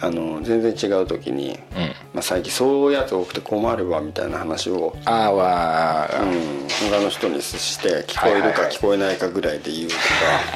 [0.00, 1.58] あの全然違う時に、うん。
[2.12, 6.26] まあ、最近そういうやつ多くて困るわみたいな話を、あーわー、う
[6.64, 10.00] ん、他の人にして聞こえるか聞こえないかぐらいで言うとか、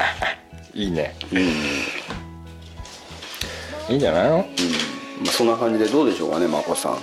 [0.75, 1.15] いいね。
[1.31, 1.39] うん。
[1.39, 1.43] い
[3.93, 4.37] いんじゃないの？
[4.39, 4.43] ま
[5.29, 6.97] あ、そんな感じでどうでしょうかね眞子さん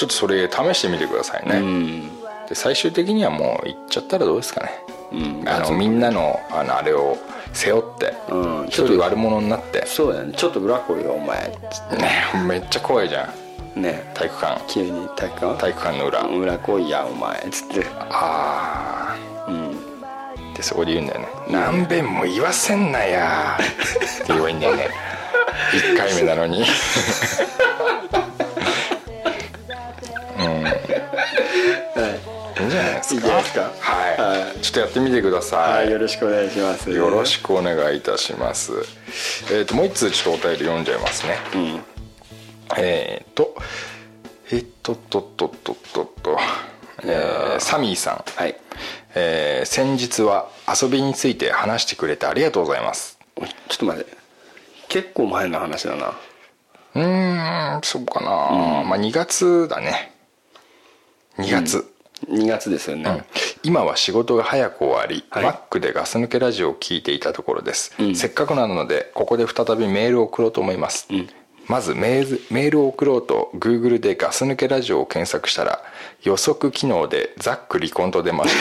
[0.00, 2.08] ちょっとそれ試してみてくださいね、うん。
[2.48, 4.70] で最終的にはもう行っちゃったらどうですかね、
[5.12, 5.46] うん。
[5.46, 7.18] あのみんなのあのあれを
[7.52, 8.66] 背負ってうん。
[8.66, 10.32] 一人悪者になって、そうだね。
[10.34, 11.50] ちょっと裏来いよお前。
[11.98, 13.28] ねめっちゃ怖いじゃん。
[13.74, 14.10] てね。
[14.14, 14.62] 体育館。
[14.68, 15.58] 急に体育館？
[15.58, 17.46] 体育館の裏、裏来いやお前。
[17.50, 17.86] つって。
[17.98, 19.78] あうん。
[20.02, 24.88] あでそこで言うんだよね「何遍も言わせんなや」って言えばいいんだよね。
[25.94, 26.64] 1回目なのに
[32.60, 33.38] いいんじゃないですか？
[33.38, 34.60] いいすかはい、はい。
[34.60, 36.90] ちょっとやってみてくださはいいよろしくお願いします。
[36.90, 38.72] よろしくお願いいたします。
[39.52, 41.38] えっ、ともう一通ちょっとお便り読んじゃいますね。
[41.54, 41.80] うん。
[42.76, 43.54] えっ、と
[44.52, 46.38] えっとっとっとっとっとっと、
[47.04, 48.56] えーサミーさん、はい
[49.14, 53.18] えー先日は遊びについて話してくれてありがとうございます
[53.68, 54.16] ちょっと待って
[54.88, 56.14] 結構前の話だな
[56.94, 58.30] うーんそうかな、
[58.84, 60.12] まあ2月だね
[61.38, 61.89] 2月、
[62.28, 63.22] 2月ですよね、うん。
[63.62, 65.44] 今は仕事が早く終わり、はい。
[65.44, 71.08] マックでガス抜けラジオを聞いていたところです、せっかくなのでここで再びメールを送ろうと思います、
[71.66, 75.82] まずメールメールを送ろうと Google でガス抜けラジオを検索したら
[76.22, 78.54] 予測機能でザック離婚と出まし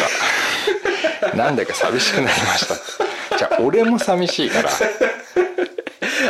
[1.22, 1.36] た。
[1.36, 3.38] なんだか寂しくなりました。
[3.38, 4.70] じゃあ俺も寂しいから。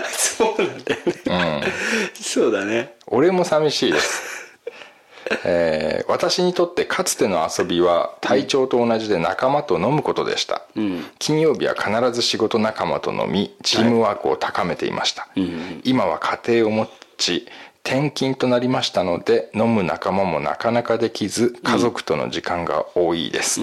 [0.09, 1.73] そうなんだよね、
[2.19, 2.95] そうだね。
[3.07, 4.38] 俺も寂しいです、
[5.45, 10.63] えー私にとってかつての遊びは体調と同じで仲間と飲むことでした、
[11.19, 15.27] 金曜日は必ず仕事仲間と飲みチームワークを高めていました、
[15.83, 17.47] 今は家庭を持ち
[17.83, 23.61] 転勤となりましたので飲む仲間もなかなかできず家族との時間が多いです、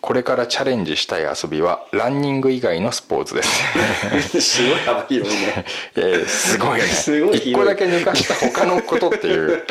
[0.00, 4.40] これからチャレンジしたい遊びはランニング以外のスポーツです。
[4.40, 5.64] すごい幅広いね。
[5.96, 6.86] えーすごいね。
[6.86, 7.38] すごい。
[7.38, 9.64] 一個だけ抜かした他のことっていう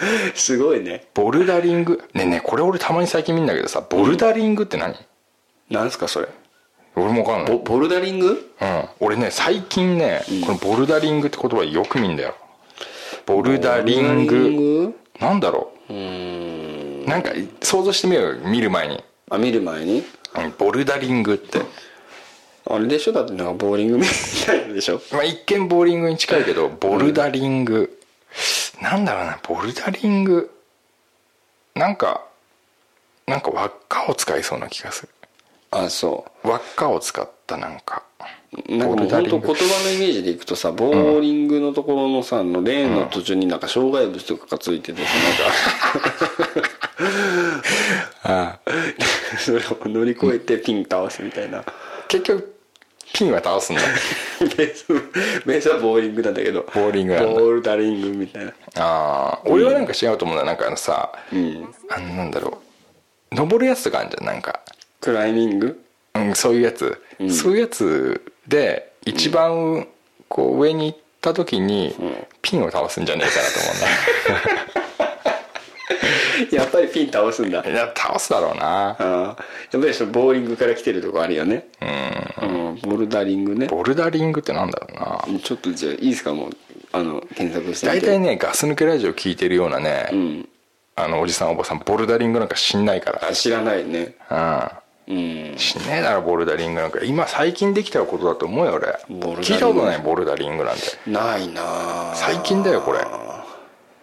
[0.34, 1.06] すごいね。
[1.14, 2.02] ボルダリング？
[2.14, 4.94] ねえねえこれ俺たまに最近見るんだけどさボルダリングって何、
[5.68, 6.28] なんすかそれ？
[6.96, 8.50] 俺も分かんない、ボボルダリング？
[8.60, 12.34] うん、俺ね最近ね、このボルダリングって言葉よく見んだよ。
[13.26, 14.34] ボルダリング。
[14.34, 14.94] ボルダリング？
[15.20, 15.92] なんだろう？
[15.92, 17.04] ーん。
[17.04, 17.30] うなんか
[17.62, 19.02] 想像してみようよ見る前に。
[19.30, 20.02] あ見る前に？
[20.36, 21.60] うんボルダリングって、
[22.66, 23.12] あれでしょ？
[23.12, 24.04] だってなんかボーリングみ
[24.46, 25.00] たいでしょ？
[25.12, 27.98] まあ、一見ボーリングに近いけどボルダリング、
[28.80, 30.50] なんだろうなボルダリング。
[31.74, 32.24] なんか
[33.26, 35.08] なんか輪っかを使いそうな気がする。
[35.70, 38.02] あそ輪っかを使ったなんか。
[38.68, 45.08] うなんかもう本当言葉のイメージでいくとさボーリングのところのさ、のレーンの途中になんか障害物とかがついててさ
[48.24, 48.60] なんか。
[49.38, 51.64] それを乗り越えてピン倒すみたいな。
[52.08, 52.59] 結局
[53.12, 53.82] ピンは倒すんだ。
[54.40, 54.86] ベース
[55.46, 56.62] ベースはボーリングなんだけど。
[56.62, 57.32] ボーリングなんだ。
[57.32, 58.52] ボルダリングみたいな。
[58.76, 61.74] ああ俺はなんか違うと思うんだなんかあのさ、ん。
[61.90, 62.60] あのなんだろ
[63.32, 63.34] う。
[63.34, 64.60] 登るやつとかあるじゃんなんか、
[65.00, 65.84] クライミング？
[66.14, 67.00] うん、そういうやつ、
[67.30, 69.86] そういうやつで一番
[70.28, 71.94] こう上に行った時に
[72.42, 74.60] ピンを倒すんじゃねえかなと
[76.50, 77.62] 思 やっぱりピン倒すんだ。
[77.64, 78.90] いや倒すだろうな。
[78.90, 79.36] あーやっ
[79.70, 81.68] ぱりそのボーリングから来てるとこあるよね。
[82.42, 83.66] うん、ボルダリングね。
[83.66, 84.86] ボルダリングってなんだろ
[85.28, 85.38] うな。
[85.40, 86.34] ちょっとじゃあいいですか？
[86.34, 86.50] もう
[86.92, 90.48] あの検索して大体ねガス抜けラジオ聞いてるようなね、ん。
[90.96, 93.28] あのおじさんおばさんボルダリングなんか知んないから。
[93.28, 94.16] あ知らないね。
[94.30, 94.70] うん。
[95.08, 95.58] うん。
[95.58, 97.00] しねえだろボルダリングなんか。
[97.04, 98.98] 今最近できたことだと思うよ俺。
[99.08, 99.40] ボルダリング。
[99.40, 100.82] 聞いたことないボルダリングなんて。
[101.06, 102.12] ないなあ。
[102.14, 103.00] 最近だよこれ。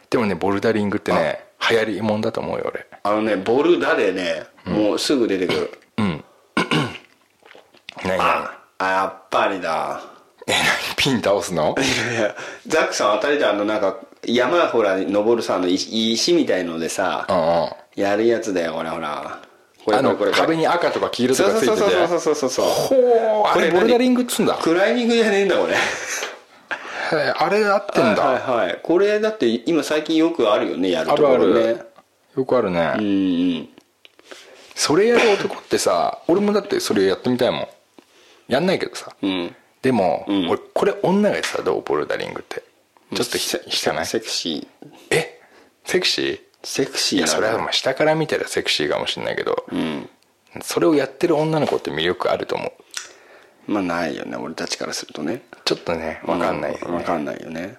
[0.09, 2.85] でもねボルダリングってね流行りもんだと思うよ俺。
[3.03, 6.23] あのねボルダでねもうすぐ出てくる、何
[8.17, 10.01] 何あやっぱりだ。
[10.47, 10.95] え何？
[10.95, 11.75] ピン倒すの？
[11.77, 12.35] いや
[12.67, 18.01] ザックさん当たりであのなんか山ほら登るさあの石石みたいのでさうんうん。
[18.01, 19.41] やるやつだよこれほら。
[19.83, 20.41] これあのこれこれ。
[20.41, 21.79] 壁に赤とか黄色とそうかついてて。
[21.79, 22.65] そうそうそうそうそうそう。
[22.65, 22.95] ほ
[23.45, 24.55] うあこれれボルダリングっつうんだ。
[24.55, 25.75] クライミングじゃねえんだこれ
[27.11, 28.79] へえあれ合ってんだ、はいはいはい。
[28.83, 31.75] これだって今最近よくあるよねやるところあるある。
[31.75, 31.81] ね
[32.35, 33.07] よくあるね、うんう
[33.61, 33.69] ん。
[34.75, 37.67] それやる男ってさ俺もだってそれやってみたいもん。
[38.47, 39.55] やんないけどさ、うん。
[39.81, 40.47] でも、ん。
[40.49, 41.81] 俺これ女がやってたらどう？
[41.81, 42.63] ボルダリングって。
[43.13, 44.05] ちょっとひセひかない？
[44.05, 44.67] セクシー。
[45.11, 45.41] え？
[45.83, 46.39] セクシー？
[46.63, 50.09] セクシーないやそれはまあ下から見たらセクシーかもしれないけど、うん。
[50.61, 52.71] それをやってる女の子って魅力あると思う
[53.67, 55.41] まあないよね俺たちからするとね。
[55.65, 57.77] ちょっとね分かんないよね、分かんないよね。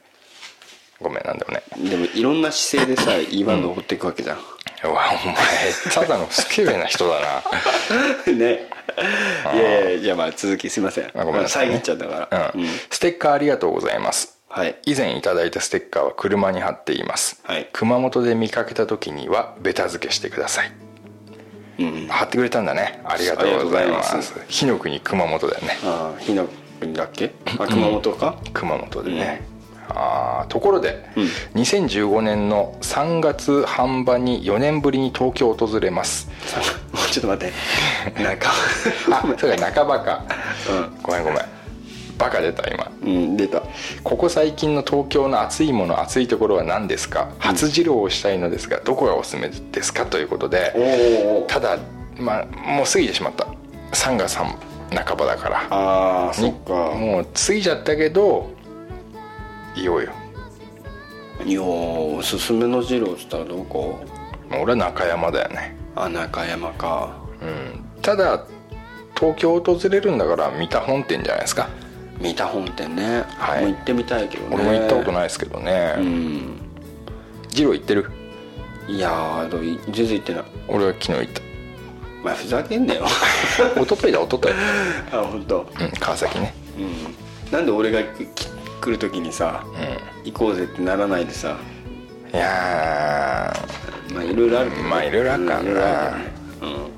[1.01, 1.63] ごめんなんでもね。
[1.91, 4.39] でもいろんな姿勢でさ岩登っていくわけじゃん。
[4.85, 5.37] うわお前
[5.93, 7.43] ただのスケベな人だな。
[8.33, 8.69] ね。
[9.55, 11.11] いやいやじゃあまあ続きすいません。
[11.15, 12.53] あごめんなさい、ね、遮っちゃったから。
[12.55, 12.67] うん。
[12.91, 14.39] ステッカーありがとうございます。
[14.49, 14.77] はい。
[14.87, 17.69] 以前いただいたステッカーは車に貼っています、はい。
[17.73, 20.73] 熊本で見かけた時にはベタ付けしてください、
[22.09, 23.01] 貼ってくれたんだね。
[23.05, 24.41] ありがとうございます。
[24.49, 25.79] 火の国熊本だよね。
[25.85, 26.47] ああ日の
[26.81, 27.33] 国だっけ？
[27.59, 28.37] あ熊本か？
[28.53, 29.47] 熊本でね、
[29.89, 31.05] あーところで、
[31.55, 36.29] 2015年の3月半ばに4年ぶりに東京を訪れます。
[36.93, 37.51] もうちょっと待っ
[38.15, 38.23] て。
[38.23, 38.49] なんか
[39.11, 40.25] あそうか半ばか、
[40.71, 40.93] うん。
[41.03, 41.41] ごめんごめん。
[42.19, 42.91] バカ出た今。
[43.03, 43.63] うん出た
[44.05, 47.31] ここ最近の東京の暑いもの暑いところは何ですか？
[47.39, 50.07] 初二郎をしたいのですがどこがおすすめですか？
[50.07, 51.79] ということおでおただ
[52.19, 53.47] まあもう過ぎてしまった。
[53.93, 54.57] 3月半
[55.17, 55.67] ばだから。
[55.71, 56.73] ああそっか。
[56.73, 58.51] もう過ぎちゃったけど
[59.77, 60.13] 言おうよ。
[61.45, 64.01] いやおすすめの二郎っつったらどこ？
[64.51, 65.77] 俺は中山だよね。
[65.95, 67.17] あ中山か。
[67.41, 67.85] うん。
[68.03, 68.45] ただ
[69.17, 71.69] 東京を訪れるんだから三田本店じゃないですか？
[72.21, 73.63] 三田本店ね、はい。
[73.63, 74.55] もう行ってみたいけどね。
[74.57, 76.59] 俺も行ったことないですけどね、うん。
[77.55, 78.11] 二郎行ってる？
[78.89, 80.45] いやーどうい全然行ってない。
[80.69, 81.43] 俺は昨日行った。
[82.25, 83.07] まあふざけんなよ。
[83.77, 84.55] 一昨日だ一昨日
[85.13, 85.61] あ本当。
[85.61, 86.55] うん川崎ね。
[86.77, 87.53] うん。
[87.53, 88.27] なんで俺が来
[88.81, 89.65] 来る時にさ、
[90.25, 91.57] 行こうぜってならないでさ。
[92.33, 93.55] いや
[94.13, 94.89] まあいろいろあるけどね。
[94.89, 96.17] まあいろいろあるからな。
[96.63, 96.98] うん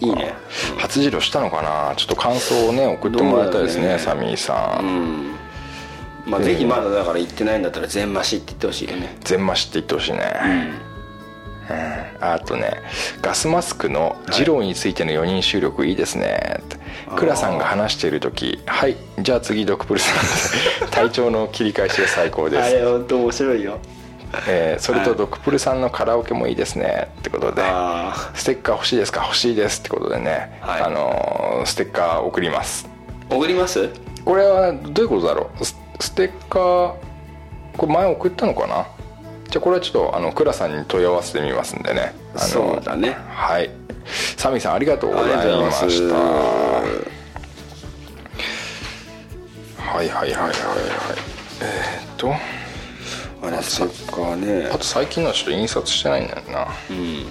[0.00, 0.34] いろいね。
[0.78, 1.94] 初二郎したのかな。
[1.96, 5.36] ちょっと感想をね送ってもらいたいですねねサミーさん、うん。
[6.26, 9.16] まあぜひまだだから行ってないんだったら全増しって言ってほしいよね。
[9.20, 10.18] 全増しって言ってほしいね、
[11.68, 11.72] う
[12.22, 12.22] ん。
[12.22, 12.82] あとね
[13.22, 16.60] ガスマスクの二郎についての4人収録いいですね。
[16.62, 16.76] って
[17.16, 18.96] 倉さんが話している時「はい。
[19.20, 20.12] じゃあ次ドクプルさ
[20.84, 22.62] ん」 体調の切り返しが最高です。
[22.62, 23.78] あれ本当面白いよ
[24.48, 27.08] えーそれとドクプルさんのカラオケもいいですね。
[27.18, 29.22] ってことであステッカー欲しいですか？
[29.24, 30.82] 欲しいですってことでね、はい。
[30.82, 32.88] あのーステッカー送ります。
[33.30, 33.90] あ送ります？
[34.24, 35.64] これはどういうことだろう？
[35.64, 36.94] スステッカー
[37.76, 38.86] これ前送ったのかな？
[39.48, 42.14] じゃあこれはちょっとあの倉さんに問い合わせてみますんでね。
[42.34, 43.16] あのそうだね。
[43.30, 43.70] はい。
[44.36, 46.14] サミーさんありがとうございました。
[46.14, 46.20] ま
[49.78, 50.50] はいはいはいはいはい。
[51.62, 52.34] えーっと
[53.42, 54.68] あれステッカーね。
[54.72, 56.66] あと最近のはちょっと印刷してないんだよな。
[56.90, 57.26] うん。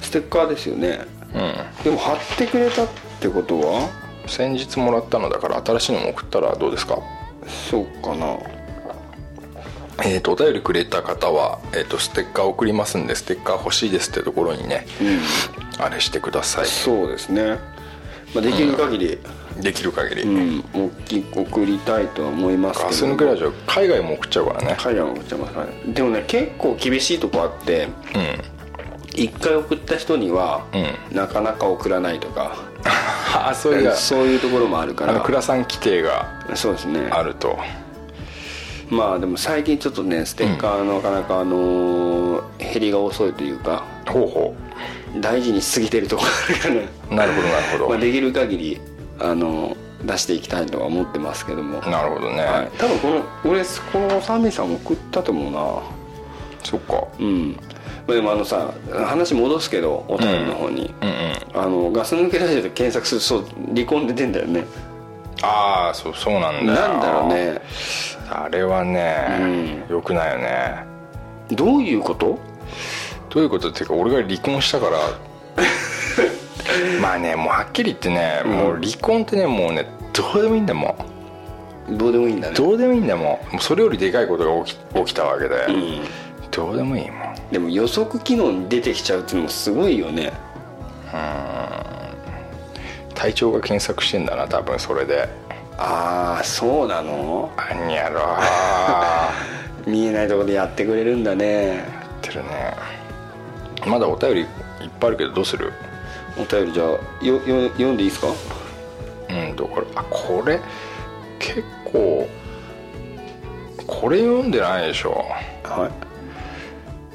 [0.00, 1.00] ステッカーですよね。
[1.34, 1.84] うん。
[1.84, 2.88] でも貼ってくれたっ
[3.20, 3.88] てことは？
[4.26, 6.98] 先日もらったのだから新しいのも送ったらどうですか？
[7.70, 8.38] そうかな。
[10.04, 14.86] えー、とお便りくれた方は、えー、とステッカー送りますんでステッカー欲しいですってところにね、
[15.78, 16.66] あれしてください。
[16.66, 17.58] そうですね。
[18.34, 19.18] まあ、できる限り、
[19.60, 22.90] できる限り、うん大きく送りたいとは思いますけど。
[22.90, 24.76] ガス抜けラジオ海外も送っちゃうからね。
[24.78, 25.54] 海外も送っちゃいます。
[25.54, 27.88] からねでもね結構厳しいとこあって
[29.14, 30.64] 一回送った人には、
[31.12, 32.56] なかなか送らないとか。
[33.34, 33.92] ああそういう。
[33.92, 35.20] そういうところもあるから。
[35.20, 37.08] 倉さん規定がそうですね。
[37.10, 37.58] あると。
[38.92, 44.54] まあでも最近ちょっとねステッカーのなかなかあのー減りが遅いというかほうほ
[45.20, 48.80] 大事にしすぎてるところあるからうなるほどなるほど、まあ、できる限り
[49.20, 55.82] あの出していきたいとは思ってますけども、なるほどね、はい、多分この俺このサミさん送ったと思うな。
[56.64, 57.04] そっか。
[57.18, 57.52] うん。
[58.06, 61.08] まあでもあのさ話戻すけどお便りの方に、うん。
[61.08, 61.22] うん
[61.54, 64.64] あのガス抜けラジオで検索するとそう離婚出てんだよね。
[65.42, 66.88] ああそうそうなんだよ。
[66.88, 67.60] なんだろうね。
[68.30, 70.84] あれはね、よくないよね。
[71.50, 72.38] どういうこと？
[73.28, 74.98] どういうことっていうか俺が離婚したから
[77.00, 80.96] まあねもうはっきり言ってね、もう離婚ってねもうねどうでもいいんだよも
[81.90, 82.52] どうでもいいんだね。
[82.54, 85.66] うどうでもいいんだよもうもうそれよりでかいことが起き起きたわけで、
[86.50, 87.34] どうでもいいもん。
[87.50, 90.32] でも予測機能に出てきちゃうっていうのもすごいよね。
[93.14, 95.28] 体調が検索してんだな多分それで。
[95.78, 97.50] ああそうなの？
[97.56, 99.30] あんやろー
[99.90, 101.66] 見えないところでやってくれるんだね。
[101.68, 101.78] やっ
[102.20, 102.74] てるね。
[103.86, 104.46] まだお便りいっ
[105.00, 105.72] ぱいあるけどどうする？
[106.36, 106.86] お便りじゃあ
[107.24, 108.28] よよ読んでいいですか？
[109.28, 109.86] うんどこれ。
[109.94, 110.60] あこれ？
[111.38, 112.28] 結構
[113.86, 115.24] これ読んでないでしょ。
[115.64, 115.90] は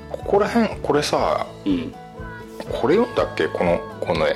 [0.10, 1.92] ここら辺これさいうん。
[2.72, 3.48] これ読んだっけ？
[3.48, 4.36] このこの絵。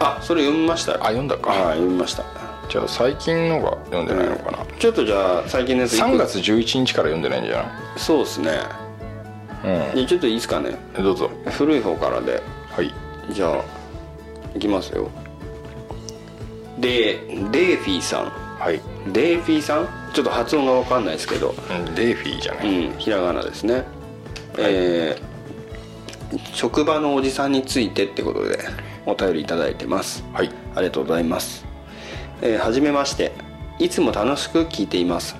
[0.00, 0.94] あそれ読みました。
[0.94, 1.50] あ読んだか。
[1.50, 2.24] はい読みました。
[2.68, 8.50] じゃあ最近のが読んでないのかな、ちょっとじゃあ最近のやつ3月11日から読んでないんじゃそうですね。
[9.64, 10.76] ないじゃあちょっといいですかね？
[10.96, 11.30] うんどうぞ。
[11.50, 12.40] 古い方からで。
[12.70, 12.92] はい。
[13.32, 13.64] じゃあ
[14.54, 15.10] いきますよ。
[16.78, 17.20] で
[17.50, 18.24] デーフィーさん。
[18.58, 18.80] はい。
[19.12, 19.88] デーフィーさん？
[20.12, 21.50] ちょっと発音が分かんないですけど。
[21.50, 23.84] うんデーフィーじゃなうい、んひらがなですね、
[24.58, 25.30] えー
[26.54, 28.58] 職場のおじさんについてってことで
[29.04, 30.24] お便りいただいてます。
[30.32, 30.50] はい。
[30.76, 31.66] ありがとうございます、
[32.40, 33.32] えーはじめまして。
[33.78, 35.36] いつも楽しく聞いています。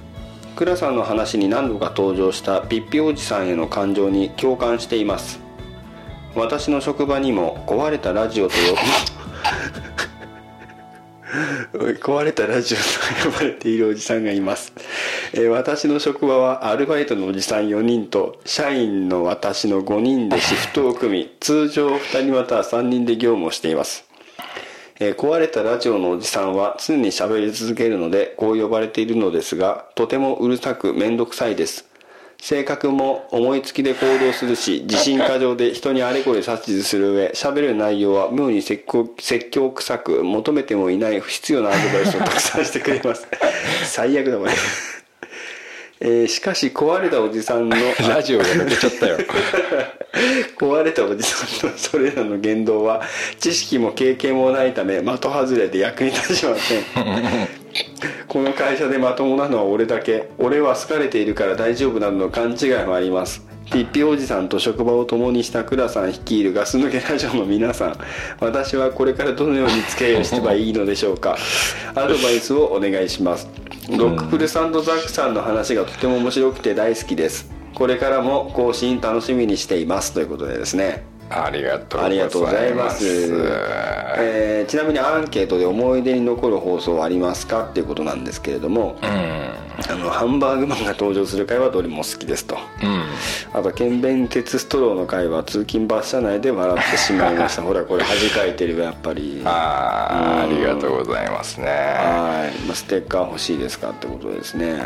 [0.56, 5.40] 倉さんの話に何度か登場したピッピおじさんへの感情に共感しています
[6.34, 8.60] 私の職場にも壊れたラジオと呼
[12.00, 14.72] 壊れたラジオと呼ばれているおじさんがいます、
[15.32, 24.04] えー私の職場はアルバイトのおじさん4人と社員の私の5人でシフトを組み通常2人または3人で業務をしています。
[25.00, 31.89] えー壊れたラジオのおじさんは常に喋り続けるのでこう呼ばれているのですがとてもうるさく面倒くさいです。
[32.40, 43.28] 性格も思いつきで行動するし自信過剰で人にあれこれ指図する上喋る内容は妙に説教説教臭く求めてもいない不必要なアドバイスを たくさんしてくれます。
[43.84, 44.52] 最悪だこれ、
[46.00, 47.76] えーしかし壊れたおじさんの
[48.08, 49.18] ラジオが抜けちゃったよ。
[50.58, 53.02] 壊れたおじさんのそれらの言動は
[53.38, 57.59] 知識も経験もないため的外れで役に立ちません
[58.28, 60.28] この会社でまともなのは俺だけ。
[60.38, 63.44] 俺は好かれているから大丈夫などの勘違いもあります。
[63.72, 67.98] ピッピおじさんと職場を共にした倉さん率いるガス抜けラジオの皆さん。
[68.40, 71.36] 私はこれからどのように付き合いをしてばいいのでしょうか。
[71.94, 73.48] アドバイスをお願いします。
[73.88, 77.50] ロックプルサンドザックさんの話がとても面白くて大好きです。
[77.74, 80.12] これからも更新楽しみにしています。
[80.12, 81.09] ということでですね。
[81.30, 82.08] ありがとうございます。
[82.08, 83.06] ありがとうございます、
[84.18, 92.56] えーちなみにアンケートで思い出に残る放送はありますかっていうことなんですけれども、あのハンバーグマンが登場する回はどれも好きですと、
[93.52, 97.62] あと剣弁鉄ストローの回は通勤バス車内で笑ってしまいました。
[97.66, 99.42] ほらこれ恥かいてるよやっぱり。
[99.44, 101.66] ああありがとうございますね。
[101.66, 104.78] はい、まあ、ステッカー欲しいですかってことですね。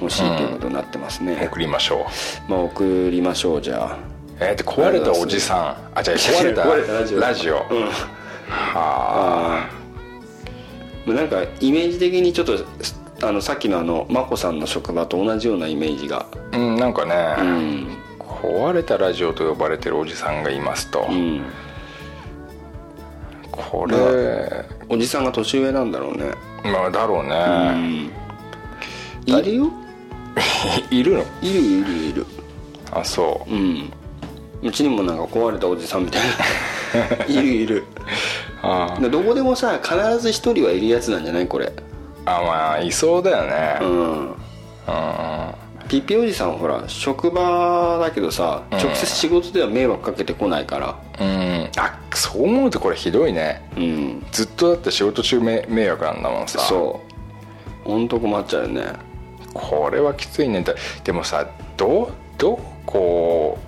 [0.00, 2.06] 欲しいということになってますね、送りましょ
[2.48, 2.50] う。
[2.50, 5.98] まあ送りましょうじゃあえー、で壊れたおじさん。
[5.98, 6.64] あじゃあ壊れた。
[7.26, 7.64] ラジオ。
[7.70, 7.88] うん。
[8.48, 9.68] は
[11.06, 12.58] まあなんかイメージ的にちょっと
[13.26, 16.26] あのさっきのあの眞子さんの職場と同じようなイメージが。
[16.52, 17.96] あうんなんかうね、ん。
[18.18, 21.42] 壊れたラジオと呼ばれてるおじさんがいますと、うん。
[23.50, 26.32] これ、おじさんが年上なんだろうね。
[26.64, 28.12] まあだろううね、ん。
[29.26, 29.72] いるよ。
[30.90, 31.24] いるの？
[31.40, 32.26] いるいるいる。
[32.92, 33.50] あそう。
[33.50, 33.92] うん
[34.66, 36.22] うちにもなんか壊れたおじさんみたい
[37.18, 37.24] な。
[37.26, 37.84] いるいる。
[38.62, 41.72] あでどこでもさ必ず一人はいるやつなんじゃないこれ。
[42.24, 44.34] あまあいそうだよね、ううんん。
[45.88, 48.78] ピピおじさんはほら職場だけどさ、うん。
[48.78, 50.96] 直接仕事では迷惑かけてこないから。
[51.20, 51.70] うん。
[51.76, 53.68] あそう思うとこれひどいね。
[53.76, 54.26] うん。
[54.32, 56.58] ずっとだって仕事中め迷惑なんだもんさ。
[56.60, 57.00] そ
[57.86, 57.88] う。
[57.88, 58.86] ほんと困っちゃうよね。
[59.54, 60.62] これはきついね。
[60.62, 61.46] だでもさ
[61.76, 63.65] どうどうこう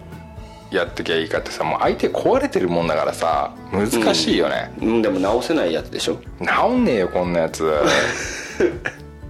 [0.71, 5.03] やってきゃいいかってさもう相手壊れてるもんだからさ難しいよね、うん。
[5.03, 6.19] でも直せないやつでしょ。
[6.41, 7.73] 治んねえよこんなやつ。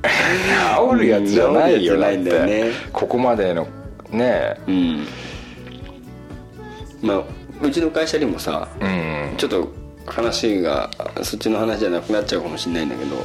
[0.03, 2.73] 治るやつじゃないよって。
[2.93, 3.67] ここまでの
[4.11, 5.07] ねうん。
[7.03, 7.23] まあ
[7.63, 9.35] うちの会社にもさうん。
[9.37, 9.69] ちょっと
[10.07, 10.91] 話が
[11.23, 13.23] そっちの話じゃなくなっちゃうかもしれないんだけど、うん。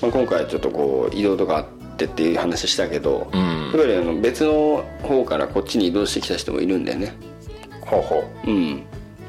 [0.00, 3.40] まあ、今回ちょっとこう移動とかあってっていう話したけど、うん。
[3.40, 7.14] やっぱりあの別の方からこっちに移動してきた人もいるんだよね。
[7.80, 8.50] ほうほう。
[8.50, 8.82] ん。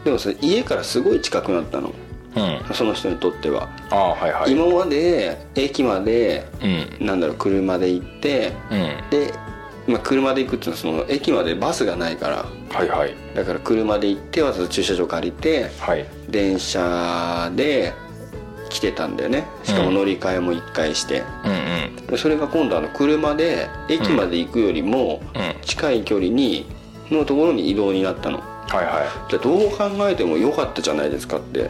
[0.04, 1.90] でもさ家からすごい近くなったの。
[1.90, 2.74] ううん。
[2.76, 4.52] その人にとっては、ああはいはい。
[4.52, 7.06] 今まで駅までうん。
[7.06, 9.10] なんだろう車で行ってうん。
[9.10, 9.34] で、
[9.88, 12.46] まあ、車で行くっていうのはその駅までバスがないから。
[12.72, 13.16] はいはい。
[13.34, 16.06] だから車で行ってわざわざ駐車場借りてはい。
[16.30, 17.94] 電車で
[18.70, 19.46] 来てたんだよね。
[19.64, 21.52] しかも乗り換えも1回して、うん
[22.00, 22.06] うん。
[22.08, 25.62] でそれが今度あの車で駅まで行くよりもうん。
[25.62, 26.66] 近い距離に
[27.12, 28.42] のところに移動になったの。
[28.70, 31.60] はいはじゃあどう考えても良かったじゃないですかって。
[31.60, 31.70] いうん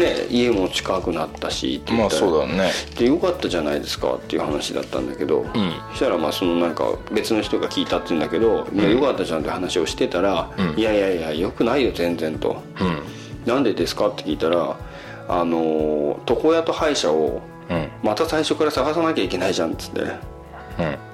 [0.00, 2.32] ね家も近くなったしってうんまあ言ったら。
[2.32, 2.70] そうだね。
[2.96, 5.44] で良かったじゃないですかっていう話だったんだけど、ん。
[5.90, 10.78] そしたらまあそのなんか別の人が聞いたって言うんだけど「いや良かったじゃん」って話をしてたら「うん。
[10.78, 12.62] いやいやいや良くないよ全然」と。
[12.80, 12.98] うん
[13.46, 14.76] 「なんでですか?」って聞いたら
[15.28, 17.88] 「あのー床屋と歯医者をうん。
[18.02, 20.00] また最初から探さなきゃいけないじゃん」っつって。
[20.00, 20.16] うん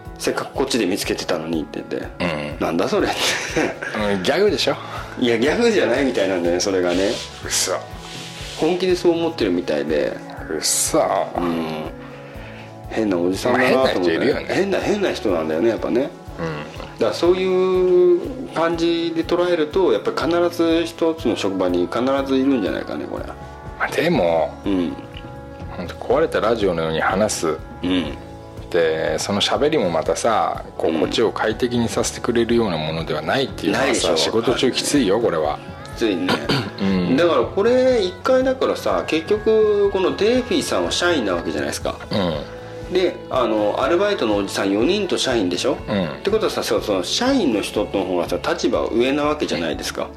[0.18, 2.08] 「せっかくこっちで見つけてたのに」って言って。
[2.24, 3.16] うん「なんだそれ」って。
[4.14, 4.76] うんギャグでしょ？
[5.20, 7.10] いやギャグじゃないみたいなんだよねそれがね。
[7.46, 7.72] うそ
[8.58, 10.12] 本気でそう思ってるみたいで。
[10.50, 10.98] うそ
[11.36, 11.66] うん。
[12.90, 14.46] 変なおじさんだなと思って、ね。
[14.48, 16.10] 変な変な人なんだよねやっぱね。
[16.98, 18.20] だからそういう
[18.54, 23.24] 感じで捉えるとやっぱり必ず一つの職場に必ずいるんじゃないかねこれ。
[23.24, 23.49] まあ
[23.88, 24.92] でもうん。
[25.76, 27.58] 本当壊れたラジオのように話す。
[27.82, 28.16] うん。
[28.70, 31.00] でその喋りもまたさこううん。
[31.00, 35.58] こっちを快適にさせてくれるようなものではないっていうのはさ仕事中きついよこれは。
[35.96, 36.34] ついにね、
[36.80, 37.16] うん。
[37.16, 41.98] だからこれ一回だからさ結局このデイフィーさんは社員なわけじゃないですか。
[42.10, 46.08] うであのアルバイトのおじさん4人と社員でしょ、んうん。
[46.08, 50.08] ってことはさそうその社員の人の方がさ立場は上なわけじゃないですか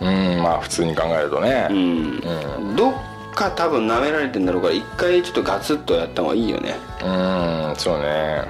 [0.00, 1.68] うんまあ普通に考えるとね。
[1.70, 2.94] うん、どっ
[3.34, 6.76] か多分舐められてんだろうから一回ちょっとガツッとやった方がいいよね。
[7.04, 8.44] うんそうね。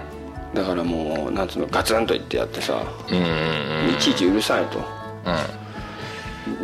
[0.55, 4.80] だからもうなんつうのガツンと言ってやってさ、うんうんいちいちうるさいと。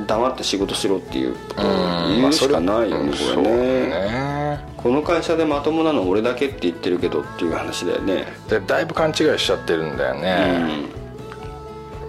[0.06, 3.86] 黙って仕事しろっていうことをうん言うしかないよね、これね。
[3.88, 4.60] ね。
[4.76, 8.26] この会社でまともなの俺だけって言ってるけどっていう話だよね。
[8.48, 10.86] でだいぶ勘違いしちゃってるんだよね、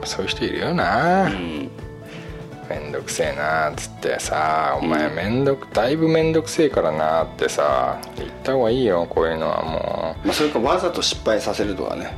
[0.06, 1.70] そういう人いるよな、うん
[2.70, 10.28] めんどくせえなっつってさ「お前めんどくだいぶめんどくせえからな」ってさ言った方がいいよこういうのはもう。
[10.28, 12.16] まあ、それかわざと失敗させるとかね。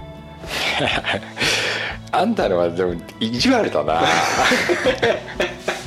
[2.12, 4.02] あんたのはでも意地悪だな、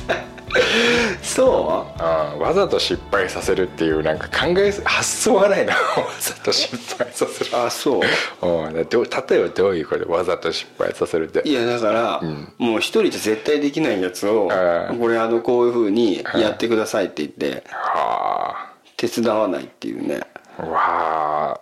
[1.21, 2.01] そう？
[2.01, 5.73] ん、わざと失敗させるっていうなんか考え発想がないな。
[5.75, 5.79] わ
[6.19, 7.51] ざと失敗させる。
[7.53, 7.99] うあそ
[8.41, 8.47] う？
[8.47, 11.47] うん、例えばどういうことでわざと失敗させるって。
[11.47, 12.21] いやだから、
[12.57, 20.21] もう一人じゃ絶対できないやつを、うんこれあのこういうふうにやってくださいって言っては手伝わないっていうね。
[20.59, 20.63] あ。
[20.63, 21.59] わ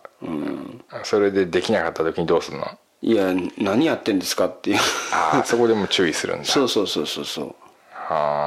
[0.92, 2.68] あ、それでできなかった時にどうするの？
[3.04, 4.78] いや何やってんですかっていう。
[5.12, 6.46] ああそこでも注意するんだ。
[6.46, 7.46] そうそうそうそうそう。
[7.46, 7.61] はあ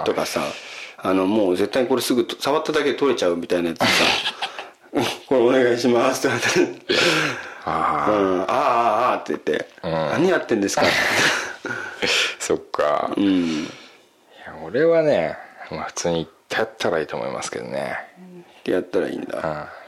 [0.04, 0.42] とかさ
[0.98, 3.84] あのもう絶対これすぐと触っただけで取れちゃうみたいなやつさ
[4.92, 6.94] うんこれお願いしますって言われて
[7.66, 10.82] あうん、ああああああって言って、何やってんですか？
[12.38, 13.64] そっか、いうん。
[13.64, 13.70] や
[14.62, 15.38] 俺はね、
[15.70, 17.96] まあ、普通に言ってやったらいいと思いますけどね、
[18.60, 19.38] ってやったらいいんうん、だ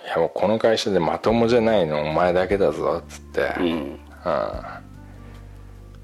[0.07, 3.67] いやもうこの会社でまともじゃないのお前だけだぞっつって、うん。
[3.67, 3.99] うん。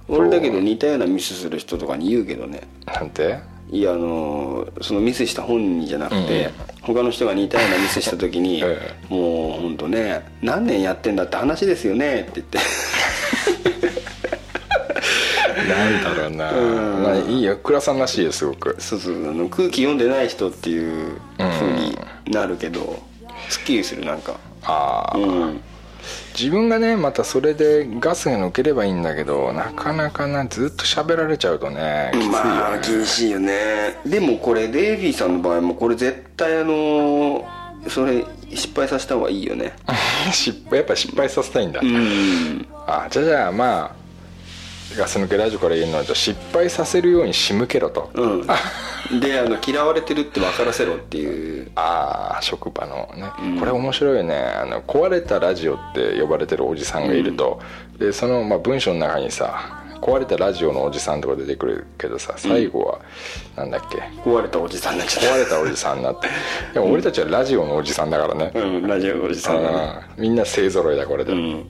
[0.08, 2.60] 俺だけど似たようなミスする人とかに言うけどね。
[2.86, 3.38] なんて？
[3.72, 6.50] いやあのーそのミスした本人じゃなくて、
[6.82, 12.58] 他の人が似たようなミスした時に、 えもう本当ね何年やってんだって話ですよねって言って。
[15.68, 18.76] なんだろうな、まあいいよ倉さんらしいよすごく。
[18.78, 21.96] そうそうあの空気読んでない人っていうふうに
[22.26, 23.02] なるけど、
[23.48, 25.60] すっきりするなんかああ、うん
[26.38, 34.00] 自分がねまたそれでガスが抜ければいいんだけどなかなかなずっと喋られちゃうとねきついよね、まあ厳しいよね。
[34.04, 37.46] でもこれデイビーさんの場合もこれ絶対あの
[37.88, 39.74] それ失敗させた方がいいよね。
[40.32, 42.66] 失敗やっぱ失敗させたいんだ、うん。
[42.86, 44.01] あじゃあじゃあまあ
[44.96, 49.20] ガス抜けラジオから言えるのはじゃあ失敗させるように仕向けろと、うん。
[49.20, 51.70] であの嫌われてるって分からせろっていう。
[51.74, 54.36] ああ職場のね、これ面白いよね。
[54.36, 57.60] あの壊れたラジオって呼ばれてるおじさんがいると、
[57.98, 63.00] でその、まあ、文章の中にさ壊れたラジオのおじさんとか出てくるけどさ最後は、
[63.56, 63.98] なんだっけ？
[64.28, 66.28] 壊れたおじさんになっちゃっ壊れたおじさんになって。
[66.74, 70.06] でも俺たちはラジオのおじさんだからね、たうんラジオのおじさんがね。
[70.18, 70.22] うん。
[70.22, 71.66] みんな勢ぞろいだこれで、うん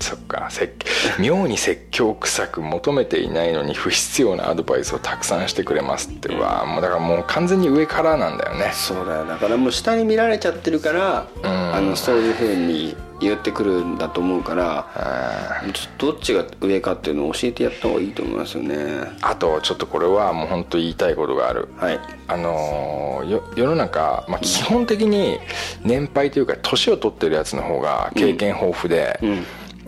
[0.00, 0.72] そっか説
[1.20, 8.70] 妙に説教臭く求めていないのに不必要なアドバイスをたくさんしてくれますってうわもうだからもう完全に上からなんだよね。
[8.72, 18.76] そうだよだからもう下に見られちゃってるから、あのそういうふうに言ってくるんだと思うからちょっとどっちが上かっていうのを教えてやった方がいいと思いますよね。
[19.22, 21.68] あとちょっとこれはもう本当言いたいことがある。
[21.76, 22.00] はい。
[22.26, 25.38] あのーよ世の中、まあ、基本的に
[25.82, 29.18] 年配というか年を取ってるやつの方が経験豊富で、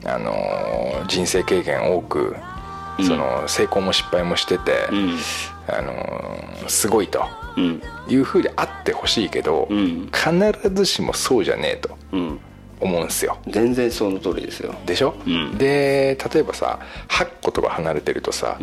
[0.06, 2.34] あのー人生経験多く
[3.06, 5.18] その成功も失敗もしてて、ん。
[5.68, 7.24] あのーすごいと
[7.56, 7.82] うん。
[8.08, 10.08] いうふうであってほしいけど、ん。
[10.12, 12.40] 必ずしもそうじゃねえとうん。
[12.78, 13.38] 思うんですよ。
[13.48, 14.74] 全然その通りですよ。
[14.84, 15.56] でしょ、ん。
[15.58, 16.78] で例えばさ
[17.08, 18.58] 8個とか離れてるとさ、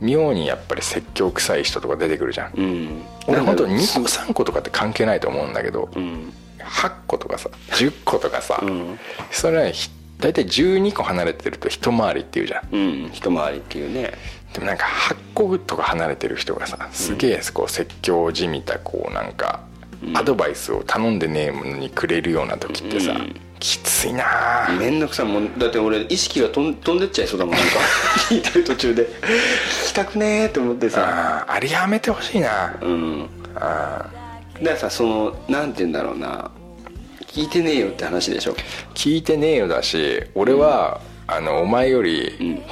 [0.00, 3.02] 妙にやっぱり説教臭い人とか出てくるじゃん、うん。
[3.26, 6.32] 俺本当に2個3個とかって関係ないと思うんだけど、うん。
[6.60, 8.98] 8個とかさ10個とかさ、ん。
[9.30, 9.88] それはひ
[10.18, 12.74] 大体12個離れてると一回りっていうじゃん。
[12.74, 14.12] うん一回りっていうね。
[14.52, 19.60] でもなんか8個とか離れてる人がさすげえこう説教じみたこうなんか
[20.14, 23.16] アドバイスを頼んでねえものにくれるような時ってさ、
[23.58, 24.72] きついなあ。
[24.78, 25.58] 面倒くさいもん。
[25.58, 27.78] だって俺意識が飛ん飛んでっちゃいそうだもんなんか。
[28.28, 29.06] 聞いてる途中で。
[29.06, 29.08] 聞
[29.88, 31.44] きたくねーって思ってさ。
[31.46, 32.76] あーあれやめてほしいな。
[32.80, 33.28] うん。
[33.56, 34.10] あ
[34.60, 36.50] だからさそのなんて言うんだろうな
[37.34, 38.52] 聞いてねえよって話でしょ。
[38.52, 38.56] ー
[38.94, 42.62] 聞いてねえよだし俺は、あのお前より、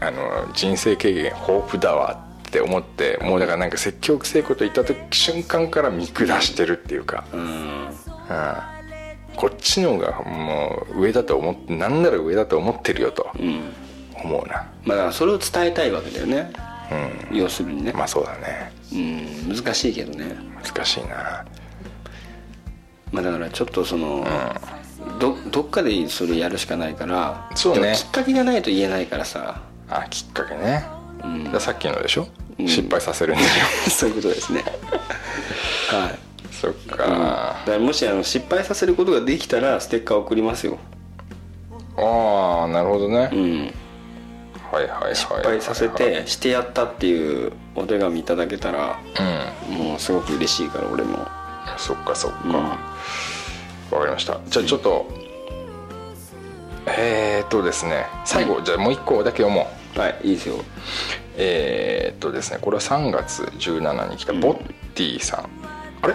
[0.00, 7.40] あの人生経験豊富だわって思ってもうだからなんか積極臭いこと言った時瞬間から見下してるっていうか、うん。
[7.40, 7.92] うん。
[9.36, 13.72] こっちの方がもう上だと思ってなんなら上だと思ってるよとうん。
[14.20, 14.66] 思うな。
[14.84, 16.50] まあだからそれを伝えたいわけだよね。
[17.30, 17.92] 要するにね。
[17.92, 18.72] まあそうだね。
[18.92, 19.56] うん。
[19.56, 20.34] 難しいけどね。
[20.64, 21.44] 難しいな
[23.16, 24.26] まあだからちょっとその、
[25.18, 27.94] どどっかでそれやるしかないからそうね。
[27.96, 29.62] きっかけがないと言えないからさ。
[29.88, 30.84] あきっかけね、
[31.26, 31.44] ん。
[31.44, 32.28] だからさっきのでしょ、
[32.62, 32.68] ん。
[32.68, 33.48] 失敗させるんでし
[33.90, 34.64] そういうことですね。
[35.88, 36.10] はい。
[36.12, 36.16] ょ
[36.50, 40.76] そっか、だからもしあの失敗させることができたらステッカー送りますよ。
[41.96, 43.74] ああなるほどね、うん。
[44.70, 45.16] はいはいはいはい。
[45.16, 48.98] 失敗させてしてやったっていうお手紙いただけたら
[49.70, 49.74] うん。
[49.74, 51.26] もうすごく嬉しいから俺も
[51.76, 52.78] そっかそっか、
[53.90, 54.40] わかりました。
[54.46, 55.06] じゃあちょっと、
[56.86, 59.98] えーっとですね最後、じゃあもう一個だけ読もう。
[59.98, 60.56] はいいいですよ。
[61.36, 64.56] えーっとですねこれは3月17に来たボッ
[64.94, 65.48] ティさん、
[66.02, 66.14] あれ？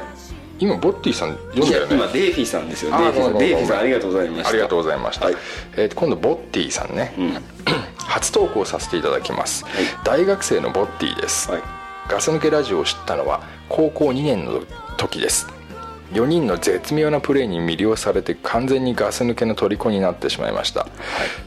[0.60, 1.95] 今ボッティさん読んだよね。
[1.95, 2.95] 今デイフィーさんですよ。
[2.95, 3.38] あデイフィーさん。
[3.39, 4.49] デイフィーさんありがとうございました。
[4.49, 5.36] ありがとうございました、はい。
[5.78, 7.34] えーと今度ボッティさんね、ん。
[7.97, 9.66] 初投稿させていただきます、
[10.04, 11.62] 大学生のボッティです、はい。
[12.10, 14.62] ガス抜けラジオを知ったのは高校2年の
[14.98, 15.48] 時です。
[16.14, 20.88] 4人の絶妙なプレーに魅了されて完全にガス抜けの虜になってしまいました、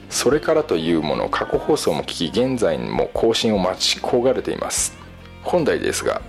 [0.08, 4.96] それからというもの過去放送も聞き現在も更新を待ち焦がれています。
[5.42, 6.22] 本題ですが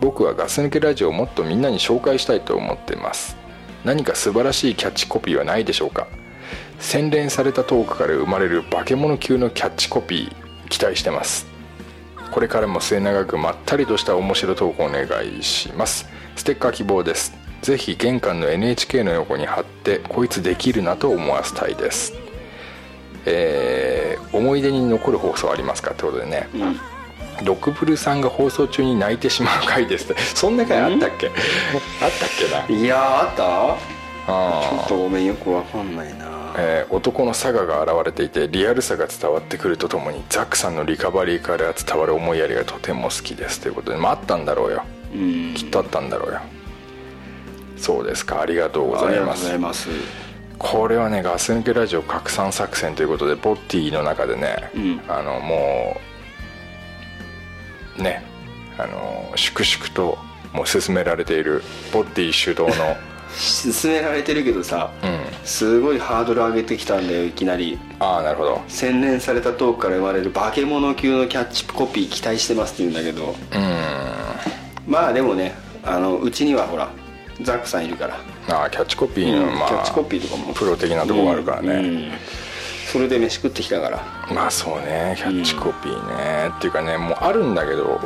[0.00, 3.36] 僕はガス抜けラジオをもっとみんなに紹介したいと思っています。
[3.84, 6.06] 何か素晴らしいキャッチコピーはないでしょうか？
[6.78, 11.46] 洗練されたトークから生まれる化け物級のキャッチコピー期待してます。
[12.30, 16.06] これからも末永くまったりとした面白トークをお願いします
[16.38, 17.34] ステッカー希望です。
[17.62, 22.14] ぜひ玄関の NHK の横に貼ってこいつできるなと思わせたいです。
[23.26, 26.48] えー思い出に残る放送ありますかってことでね、
[27.44, 30.20] ロクブルさんが放送中に泣いてしまう回ですって。
[30.36, 31.28] そんな回あったっけ？
[31.28, 32.28] あったっ
[32.66, 32.80] けな？
[32.80, 33.72] いやーあった？
[34.30, 36.26] あちょっとごめんよくわかんないな。
[36.58, 43.60] えー男の佐賀が現れていてリアルさが伝わってくるとともにザックさんのリカバリーから伝わる思いやりがとても好きです。
[43.60, 44.82] ということで、まあ、あったんだろうよ。
[44.92, 44.97] うん
[45.54, 46.40] きっとあったんだろうよ。
[47.76, 48.40] そうですか。
[48.40, 49.88] ありがとうございます。
[50.58, 55.00] これはねガス抜けラジオ拡散作戦ということでボッティの中でね、うん。
[55.08, 55.96] あのも
[57.98, 58.22] うね
[58.76, 60.18] あの粛々と
[60.52, 61.62] もう進められている
[61.92, 62.68] ボッティ主導の。
[63.28, 65.20] 勧められてるけどさ、うん。
[65.44, 67.78] すごいハードル上げてきたんだよいきなり。
[68.00, 68.62] ああなるほど。
[68.68, 73.36] 洗練されたトークから生まれる化け物級のキャッチコピー期待してますって言うんだけど。
[73.52, 74.57] うん
[74.88, 75.54] まあでもね
[75.84, 76.90] あのうちにはほら
[77.42, 78.18] ザックさんいるから。
[78.48, 80.54] ああキャッチコピーの、まあキャッチコピーとかも。
[80.54, 82.10] プロ的なとこがあるからね、うん
[82.90, 84.02] それで飯食ってきたから。
[84.34, 87.84] まあそうねキャッチコピーね、っていうかねもうあるんだけど。
[87.84, 87.98] もう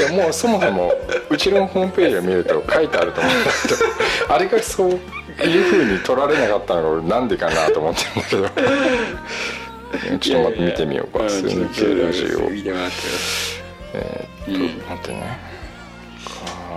[0.00, 0.92] いやもうそもそも
[1.30, 3.76] うちのホームページを見ると書いてあると思うんだけど。
[4.34, 4.98] あれがそういう
[5.38, 10.18] ふうに取られなかったのが俺なんでかなと思ってるんだけど。
[10.18, 13.55] ちょっと待って見てみようか「んスヌケラジオ」見てもらって
[13.94, 15.38] えーっと、待ってね。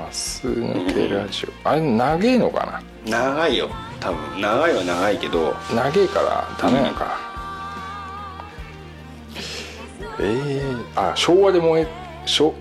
[0.07, 1.69] ガス抜けラジオ。
[1.69, 3.69] あれ長えのか長いよ。
[3.99, 4.41] 多分。
[4.41, 5.51] 長いは長いけど。
[5.73, 7.05] な長えからダメなのか。
[7.05, 7.15] な、
[10.19, 11.87] えー、あ昭和で燃え
[12.25, 12.53] 昭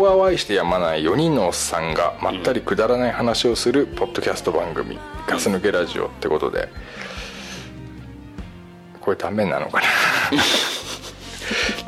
[0.00, 4.98] 和を愛してやまない4人のおっさんがまったりくだらない話をするポッドキャスト番組
[5.28, 6.68] 「ガス抜けラジオ」ってことで。
[9.02, 9.86] これダメなのかな？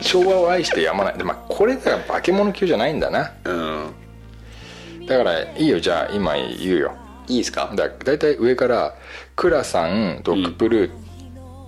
[0.04, 1.18] 昭和を愛してやまない。
[1.18, 3.32] で、まあ、これだから化け物級じゃないんだな。
[3.44, 5.06] うん。
[5.06, 5.80] だからいいよ。
[5.80, 6.96] じゃあ今言うよ。
[7.26, 7.72] いいですか？
[7.74, 8.94] だだいたい上から
[9.34, 10.92] クラさんドッグプルー、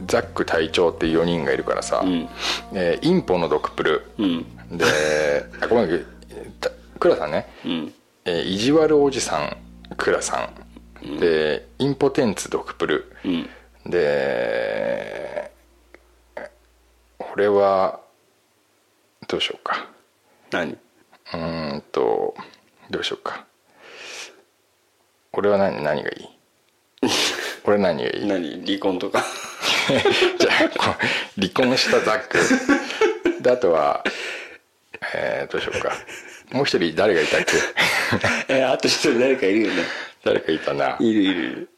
[0.07, 2.29] ザック隊長っていう4人がいるからさ、ん。
[2.75, 4.05] えーインポのドッグプル。
[4.19, 4.77] ー、うん。
[4.79, 4.85] で
[5.61, 6.07] あごめん
[6.61, 7.95] たクラさんね、うん。
[8.27, 9.57] えー意地悪おじさん
[9.97, 10.51] クラさ
[11.03, 13.13] ん、でインポテンツドッグプル。
[13.25, 13.47] ー、
[13.85, 13.91] うん。
[13.91, 15.51] で
[17.35, 18.01] 俺は
[19.29, 19.87] どうしようか。
[20.51, 20.73] 何？
[20.73, 22.35] うーんと
[22.91, 23.45] どうしようか。
[25.33, 26.13] 俺は何何がい
[27.03, 27.09] い？
[27.65, 28.27] 俺何がいい？
[28.27, 28.65] 何？
[28.67, 29.25] 離婚とか？
[30.39, 30.99] じゃあ
[31.37, 34.03] 離婚したザックであとは
[35.15, 35.93] えー、どうしようか。
[36.53, 37.53] もう一人誰がいたっけ？
[38.55, 39.83] えあと一人誰かいるよね。
[40.25, 40.97] 誰かいたな。
[41.01, 41.69] いるいる。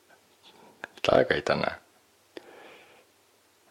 [1.02, 1.78] 誰かいたな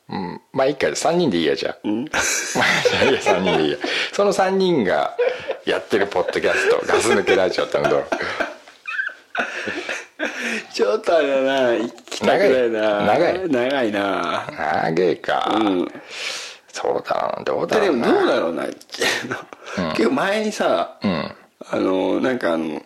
[0.10, 0.42] うん。
[0.54, 2.06] まあいいか3人でいいやじゃあ、うん。
[2.10, 2.10] ま
[3.02, 3.78] あいいや3人でいいや。
[4.14, 5.16] その3人が
[5.66, 8.06] やってるポッドキャスト「ガス抜けラジオ」ってのどう？
[10.74, 13.02] ちょっとあれだな行きたくないな。
[13.02, 13.50] 長い。
[13.50, 14.48] 長いな。
[14.84, 15.88] 長えか、うん。
[16.72, 18.08] そうだなどうだろうな。
[18.08, 18.66] でもどうだろうな
[19.96, 21.32] 結構前にさうん。
[21.70, 22.82] あのなんかあの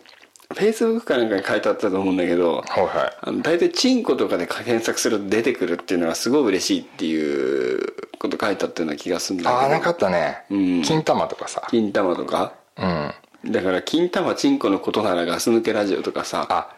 [0.54, 3.16] フェイスブックかなんかに書いてあったと思うんだけどはいはい。
[3.20, 9.60] あの大体チンコとかで検索すると出てくるっていうのがすごい嬉しいっていうこと書いてあったような気がするんだけど。
[9.60, 10.82] ああなかったね、うん。
[10.82, 11.66] 金玉とかさ。
[11.70, 12.52] 金玉とか？
[12.76, 13.52] うん。
[13.52, 16.46] だから金玉チンコのことならガス抜けラジオとかさ。
[16.48, 16.76] あ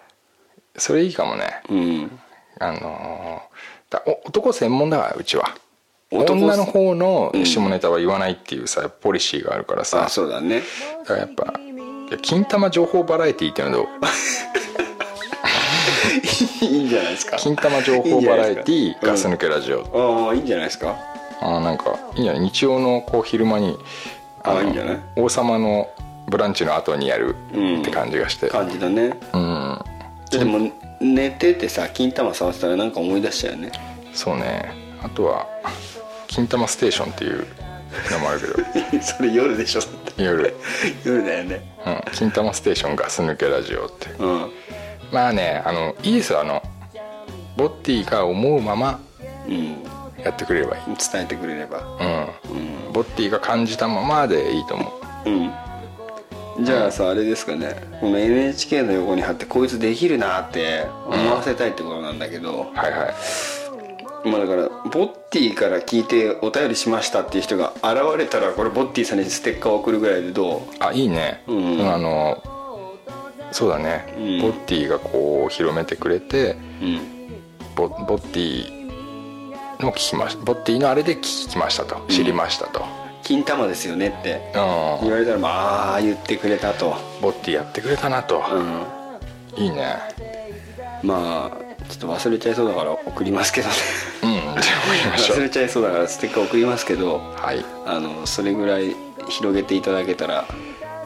[0.77, 1.63] それいいかもね。
[1.69, 2.19] うん。
[2.61, 3.55] あのー
[3.91, 5.55] だお男専門だからうちは。
[6.11, 10.05] 男女の方の下ネタは言わないっていうさポリシーがあるからさ。
[10.05, 10.63] あそうだね。
[11.01, 11.53] だからやっぱ
[12.23, 13.87] 金玉情報バラエティーっていうのどう
[16.65, 17.37] いいんじゃないですか。
[17.37, 20.97] 金玉情報バラエティーガス抜けラジオ、ああいいんじゃないですか。
[21.41, 23.79] あーなんかいいんじゃない日曜のこう昼間にの
[24.45, 24.99] あいいんじゃない？
[25.17, 25.89] 王様の
[26.29, 27.81] ブランチの後にやるうん。
[27.83, 28.49] って感じがして。
[28.49, 29.19] 感じだね。
[29.33, 29.79] うん。
[30.31, 30.71] でも
[31.01, 33.73] 寝ててさ金玉触ってたらなんか思い出しちゃうよね。
[34.13, 34.73] そうね。
[35.03, 35.47] あとは
[36.29, 37.47] 「金玉ステーション」っていう
[38.11, 39.03] のもあるけど。
[39.05, 39.81] それ夜でしょ
[40.17, 40.55] 夜、
[41.05, 41.75] 夜だよね。
[41.87, 44.27] うん「金玉ステーションガス抜けラジオ」ってう。
[44.27, 44.51] ん。
[45.13, 46.63] まあねあのいいですよあの
[47.57, 49.01] ボッティが思うまま
[49.47, 49.77] うん。
[50.23, 50.83] やってくれればいい。
[51.13, 51.79] 伝えてくれれば。
[52.51, 52.55] う
[52.89, 54.93] ん、ボッティが感じたままでいいと思
[55.27, 55.31] う。
[55.31, 56.65] うん。
[56.65, 57.77] じゃあさあれですかね。
[58.01, 63.15] この NHK の横に貼ってこいつできるなって思わせたいってことなんだけど、はいはい
[64.25, 71.93] まあだからボッティから聞いてお便りしましたっていう人が現れたらこれボッティさんにステッカーを送るぐらいでどあいいね、うん。
[71.93, 72.43] あの
[73.53, 74.41] そうだね、うん。
[74.41, 77.01] ボッティがこう広めてくれてううん。
[77.77, 78.85] ボボッティ
[79.81, 82.05] の聞きましたボッティのあれで聞きましたと。
[82.09, 82.83] 知りましたと、
[83.23, 84.53] 金玉ですよねって。
[84.55, 85.03] うん。
[85.03, 86.95] 言われたらまあああ言ってくれたと。
[87.21, 88.43] ボッティやってくれたなと、
[89.57, 89.65] うん。
[89.65, 89.99] いいね。
[91.03, 93.75] まあちょっと忘れちゃいそうだから送りますけどね。
[94.23, 95.39] うんじゃあ送りましょう。
[95.39, 97.65] 忘れちゃいそうだからステッカー送りますけどはい。
[97.87, 98.95] あのそれぐらい
[99.29, 100.47] 広げていただけたら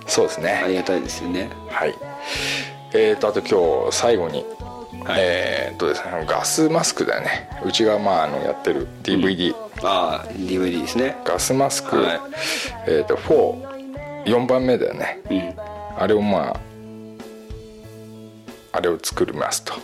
[0.07, 0.61] そうですね。
[0.65, 1.51] ありがたいですよね。
[1.69, 1.95] はい。
[2.93, 4.45] えーとあと今日最後に、
[5.05, 5.21] はい。
[5.21, 7.49] えーっとですねガスマスクだよね。
[7.65, 11.17] うちがまああのやってる DVD、ああ DVD ですね。
[11.25, 12.21] ガスマスク、はい。
[12.87, 15.21] えーと44番目だよね。
[15.31, 15.55] うん。
[16.03, 16.61] あれをまあ
[18.73, 19.75] あれを作りますと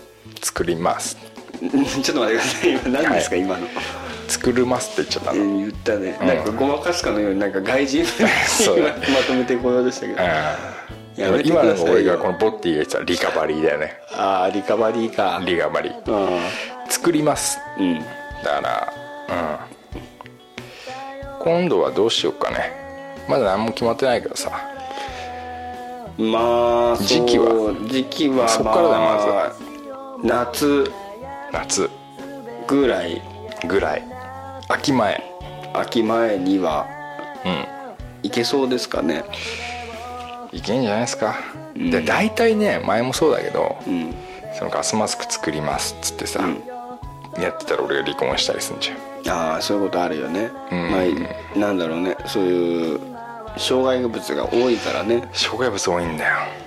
[0.44, 1.16] 作ります。
[1.58, 2.70] ちょっと待ってください。
[2.70, 3.44] 今何ですか、はい。
[3.44, 3.66] 今の。
[4.28, 6.26] 作りますって言っちゃったの、うん言ったね、うん。
[6.26, 10.22] なんかごまかすかのようになんか外人 まとめてこようとしたけど。
[10.22, 13.98] やめてく今の俺がこのボッティが言ってたリカバリーだよね。
[14.12, 15.40] ああリカバリーか。
[15.44, 15.94] リカバリー。
[16.08, 17.58] あ作ります。
[17.58, 17.98] あうん。
[18.00, 18.92] だから
[19.28, 19.32] う
[21.40, 21.42] ん。
[21.42, 22.72] 今度はどうしようかね。
[23.28, 24.50] まだ何も決まってないけどさ。
[26.18, 27.74] まあ時期は。
[27.86, 29.63] 時期はそっからだよまあ
[30.24, 30.90] 夏。
[31.52, 31.90] 夏。
[32.66, 33.20] ぐらい。
[33.68, 34.02] ぐらい。
[34.68, 35.22] 秋前。
[35.74, 36.86] 秋前には。
[37.44, 38.26] うん。
[38.26, 39.22] いけそうですかね。
[40.50, 41.36] いけんじゃないですか、
[41.76, 41.90] うん。
[41.90, 44.14] で大体ね前もそうだけど、うん。
[44.58, 46.40] そのガスマスク作りますっつってさ、
[47.38, 49.36] やってたら俺が離婚したりすんじゃん。
[49.36, 50.90] ああそういうことあるよね、うん。
[50.90, 50.98] ま
[51.56, 52.16] あなんだろうね。
[52.24, 53.00] そういう
[53.58, 55.28] 障害物が多いからね。
[55.34, 56.36] 障害物多いんだよ。
[56.60, 56.63] うん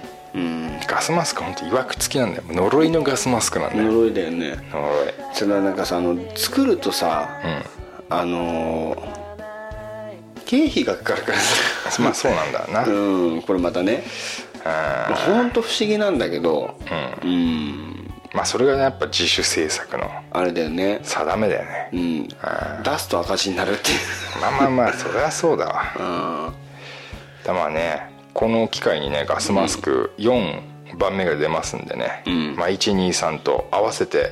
[0.88, 2.44] ガスマスクほんといわくつきなんだよ。
[2.50, 3.92] 呪いのガスマスクなんだよ。
[3.92, 4.58] 呪いだよね。
[4.72, 5.14] 呪い。
[5.34, 9.18] それはなんかさあの作るとさうあのー
[10.46, 12.02] 経費がかかるからさ。
[12.02, 12.84] んまあそうなんだな。
[12.88, 14.04] うんうんこれまたね。
[14.64, 16.76] あほんと不思議なんだけど。
[17.24, 17.30] うん。
[17.30, 18.12] うん。
[18.34, 21.00] まあそれがねやっぱ自主制作のあれだよね。
[21.04, 21.90] 定めだよね。
[21.92, 22.28] うん。
[22.28, 22.36] 出
[22.98, 23.98] すと赤字になるっていう。
[24.42, 25.84] まあまあまあそれはそうだわ。
[26.00, 26.54] うん。
[27.46, 30.62] だまあねこの機会にねガスマスク4
[30.96, 32.56] 番目が出ますんでね、うん。
[32.56, 34.32] まあ、123と合わせて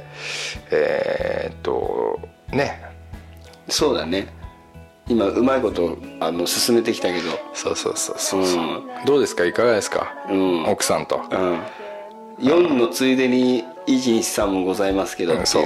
[0.71, 2.19] えーっと
[2.51, 2.81] ね。
[3.67, 4.27] そうだね。
[5.07, 7.31] 今うまいことあの進めてきたけど。
[7.53, 9.45] そうそうそうそうそう、うんどうですか？
[9.45, 10.65] いかがですか、うん。
[10.67, 11.59] 奥さんと、うん。
[12.39, 15.45] 4のついでに123もございますけど。
[15.45, 15.63] そう、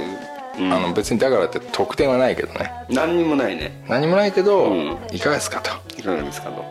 [0.58, 0.72] うん。
[0.72, 2.70] あの別にだからって得点はないけどね。
[2.90, 3.82] 何にもないね。
[3.88, 4.98] 何もないけど、うん。
[5.10, 5.60] いかがですか？
[5.60, 5.70] と。
[5.98, 6.50] いかがですか？
[6.50, 6.62] と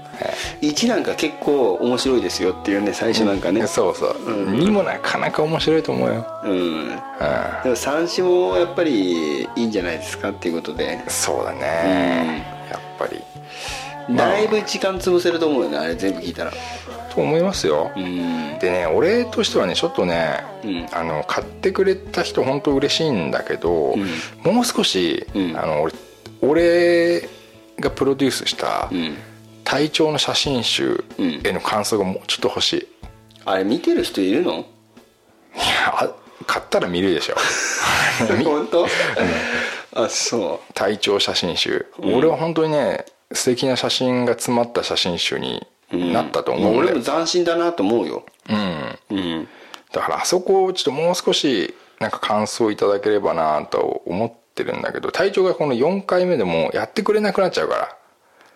[0.62, 3.66] 1なんか結構面白いですよっていうね最初なんかね。
[3.68, 6.52] そうそう、2もなかなか面白いと思うよ、うん。
[6.52, 7.00] うん、でも
[7.76, 11.00] 3子もやっぱりいいんじゃないですかっていうことで。
[11.08, 13.22] そうだね、やっぱり。
[14.16, 16.52] だいぶ時間潰せると思うよねあれ全部聞いたら。
[17.14, 18.60] と思いますよ、うん。
[18.60, 20.88] でね俺としてはねちょっとね、うん。
[20.92, 23.96] あの買ってくれた人本当嬉しいんだけど、
[24.44, 25.58] もう少し、うん。
[25.58, 25.94] あの俺
[26.42, 27.30] 俺
[27.80, 28.90] がプロデュースした
[29.74, 31.04] うん隊長の写真集
[31.44, 32.88] への感想がもうちょっと欲しい、い
[33.46, 34.54] あれ見てる人いるの？
[34.56, 34.64] や
[35.94, 36.10] あ
[36.48, 37.36] 買ったら見るでしょ。
[38.44, 38.88] 本当？
[39.96, 48.24] あそ隊長写真集、俺は本当にね素敵な写真が詰まった写真集になったとう、思うんで、まあ俺も斬新だなと思うよ。
[48.50, 49.00] うん。
[49.12, 49.48] うん。
[49.92, 57.98] だからあそこをちょっともう少しなんか感想いただければなと思ってるんだけど隊長がこの4回目でもうやってくれなくなっちゃうか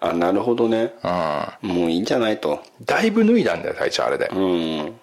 [0.06, 0.94] あなるほどね。
[1.02, 2.62] らもういいんじゃないと。
[2.80, 4.30] うんだいぶ脱いだんだよ隊長あれで。
[4.34, 4.40] うん。
[4.42, 4.94] うん。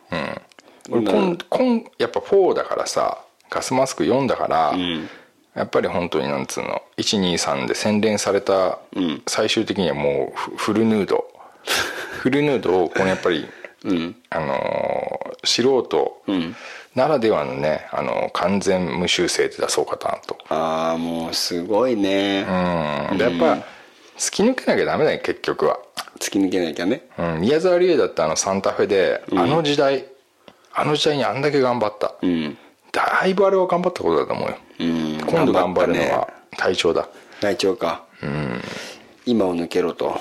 [0.91, 5.09] 俺こんこんやっぱ4だからさガスマスク4だから、ん。
[5.55, 9.23] やっぱり本当になんつうの123で洗練された、ん。
[9.27, 11.25] 最終的にはもうフフルヌード。
[12.21, 13.47] フルヌードをこのやっぱり
[13.85, 14.17] うん。
[14.29, 16.55] あのー素人ん。
[16.95, 20.37] ならではのね、あのー完全無修正で出そうかなと。
[20.51, 22.45] ああもうすごいね。
[23.11, 23.19] うん。
[23.19, 23.65] でやっぱ
[24.21, 25.79] 突き抜けなきゃダメだよ結局は、
[26.19, 27.09] 突き抜けなきゃね。
[27.19, 30.05] うん、宮沢りえだってあのサンタフェで、あの時代
[30.75, 32.59] あの時代にあんだけ頑張った、うん。
[32.93, 35.21] だいぶあれは頑張ったことだと思うよ、うん。
[35.27, 36.29] 今度頑張るのは
[36.59, 37.09] 隊長だ。
[37.41, 38.05] 隊長か。
[39.25, 40.21] 今を抜けろと。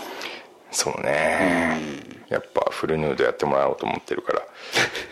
[0.71, 1.81] そうね、
[2.30, 4.41] やっぱフルヌードやってもらおうと思ってるから。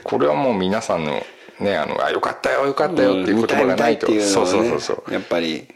[0.04, 1.24] これはもう皆さんの
[1.60, 5.14] ねあのあよかったよよかったよっていう言葉がないと、うのそうそうそうそう。
[5.14, 5.68] やっぱり。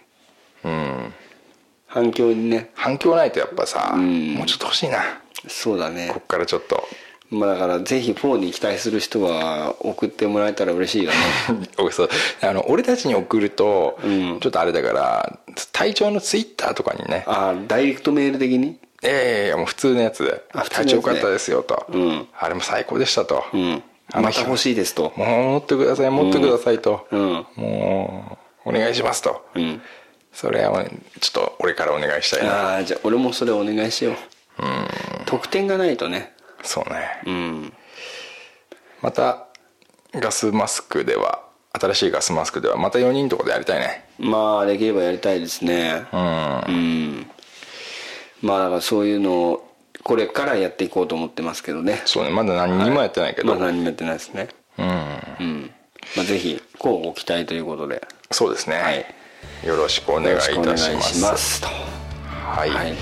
[0.64, 1.14] うん
[1.92, 2.72] 反響にね。
[2.74, 4.34] 反響ないとやっぱさ、ん。
[4.34, 5.00] もうちょっと欲しいな。
[5.48, 6.10] そうだね。
[6.12, 6.88] こっからちょっと。
[7.30, 11.18] まあだからぜひ4に期待する人は送ってもらえたら嬉しいよね。
[11.80, 12.10] 俺そう。
[12.42, 14.40] あの俺たちに送ると、うん。
[14.40, 15.40] ちょっとあれだから
[15.74, 17.24] 隊長のツイッターとかにね。
[17.28, 20.42] ああダイレクトメール的に「ええもう普通のやつで。
[20.54, 20.86] あ普通のやつね。
[20.86, 22.28] 隊長よかったですよ」と、うん。
[22.38, 23.84] あれも最高でした」と、うん。
[24.14, 25.14] また欲しいですと。
[25.16, 27.46] もう持ってください持ってくださいと、うん。
[27.56, 29.82] もうお願いしますと、うん
[30.34, 30.86] それは
[31.20, 32.74] ちょっと俺からお願いしたいな。
[32.74, 34.16] ああじゃあ俺もそれお願いしよう。
[35.26, 36.34] 得点がないとね。
[36.64, 37.22] そうね。
[37.26, 37.74] うん。
[39.02, 39.48] また
[40.14, 41.44] ガスマスクでは
[41.74, 44.06] 新しいガスマスクではまた4人とかでやりたいね。
[44.20, 46.06] まあできればやりたいですね。
[46.12, 46.20] うん。
[46.20, 47.32] うん。
[48.42, 49.68] まあだからそういうのを
[50.04, 52.02] これからやっていこうと思ってますけどね。
[52.06, 52.30] そうね。
[52.30, 54.50] まだ何にもやってないけど、まだ何もやってないですね。
[54.78, 54.88] うん。
[54.88, 54.90] う
[55.44, 55.72] ん。
[56.16, 58.06] まあぜひこうご期待ということで。
[58.32, 59.06] そうですね、はい
[59.66, 61.64] よろしくお願いいたします。
[61.64, 62.94] はい、はい。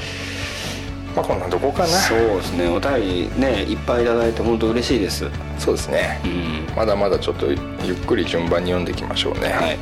[1.15, 1.87] まあこんなとこかな。
[1.87, 2.67] そうですね。
[2.67, 5.25] お便りねいっぱいいただいて本当嬉しいです。
[5.57, 6.75] そうですね、うん。
[6.75, 7.57] まだまだちょっとゆっ
[8.05, 9.49] くり順番に読んでいきましょうね。
[9.49, 9.77] はい。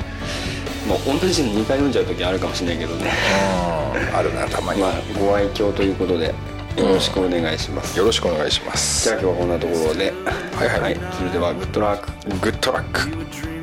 [0.88, 3.11] もう同じの2回読んじゃう時あるかもしれないけどね。
[4.11, 4.15] うん。
[4.15, 6.34] あるなたまに、まあご愛嬌ということでよ
[6.88, 9.09] ろしくお願いします、よろしくお願いします。
[9.09, 10.13] じゃあ今日はこんなところで。
[10.55, 10.79] はい。
[10.79, 10.97] はい。
[11.17, 12.11] それではグッドラック。
[12.39, 13.56] グッドラック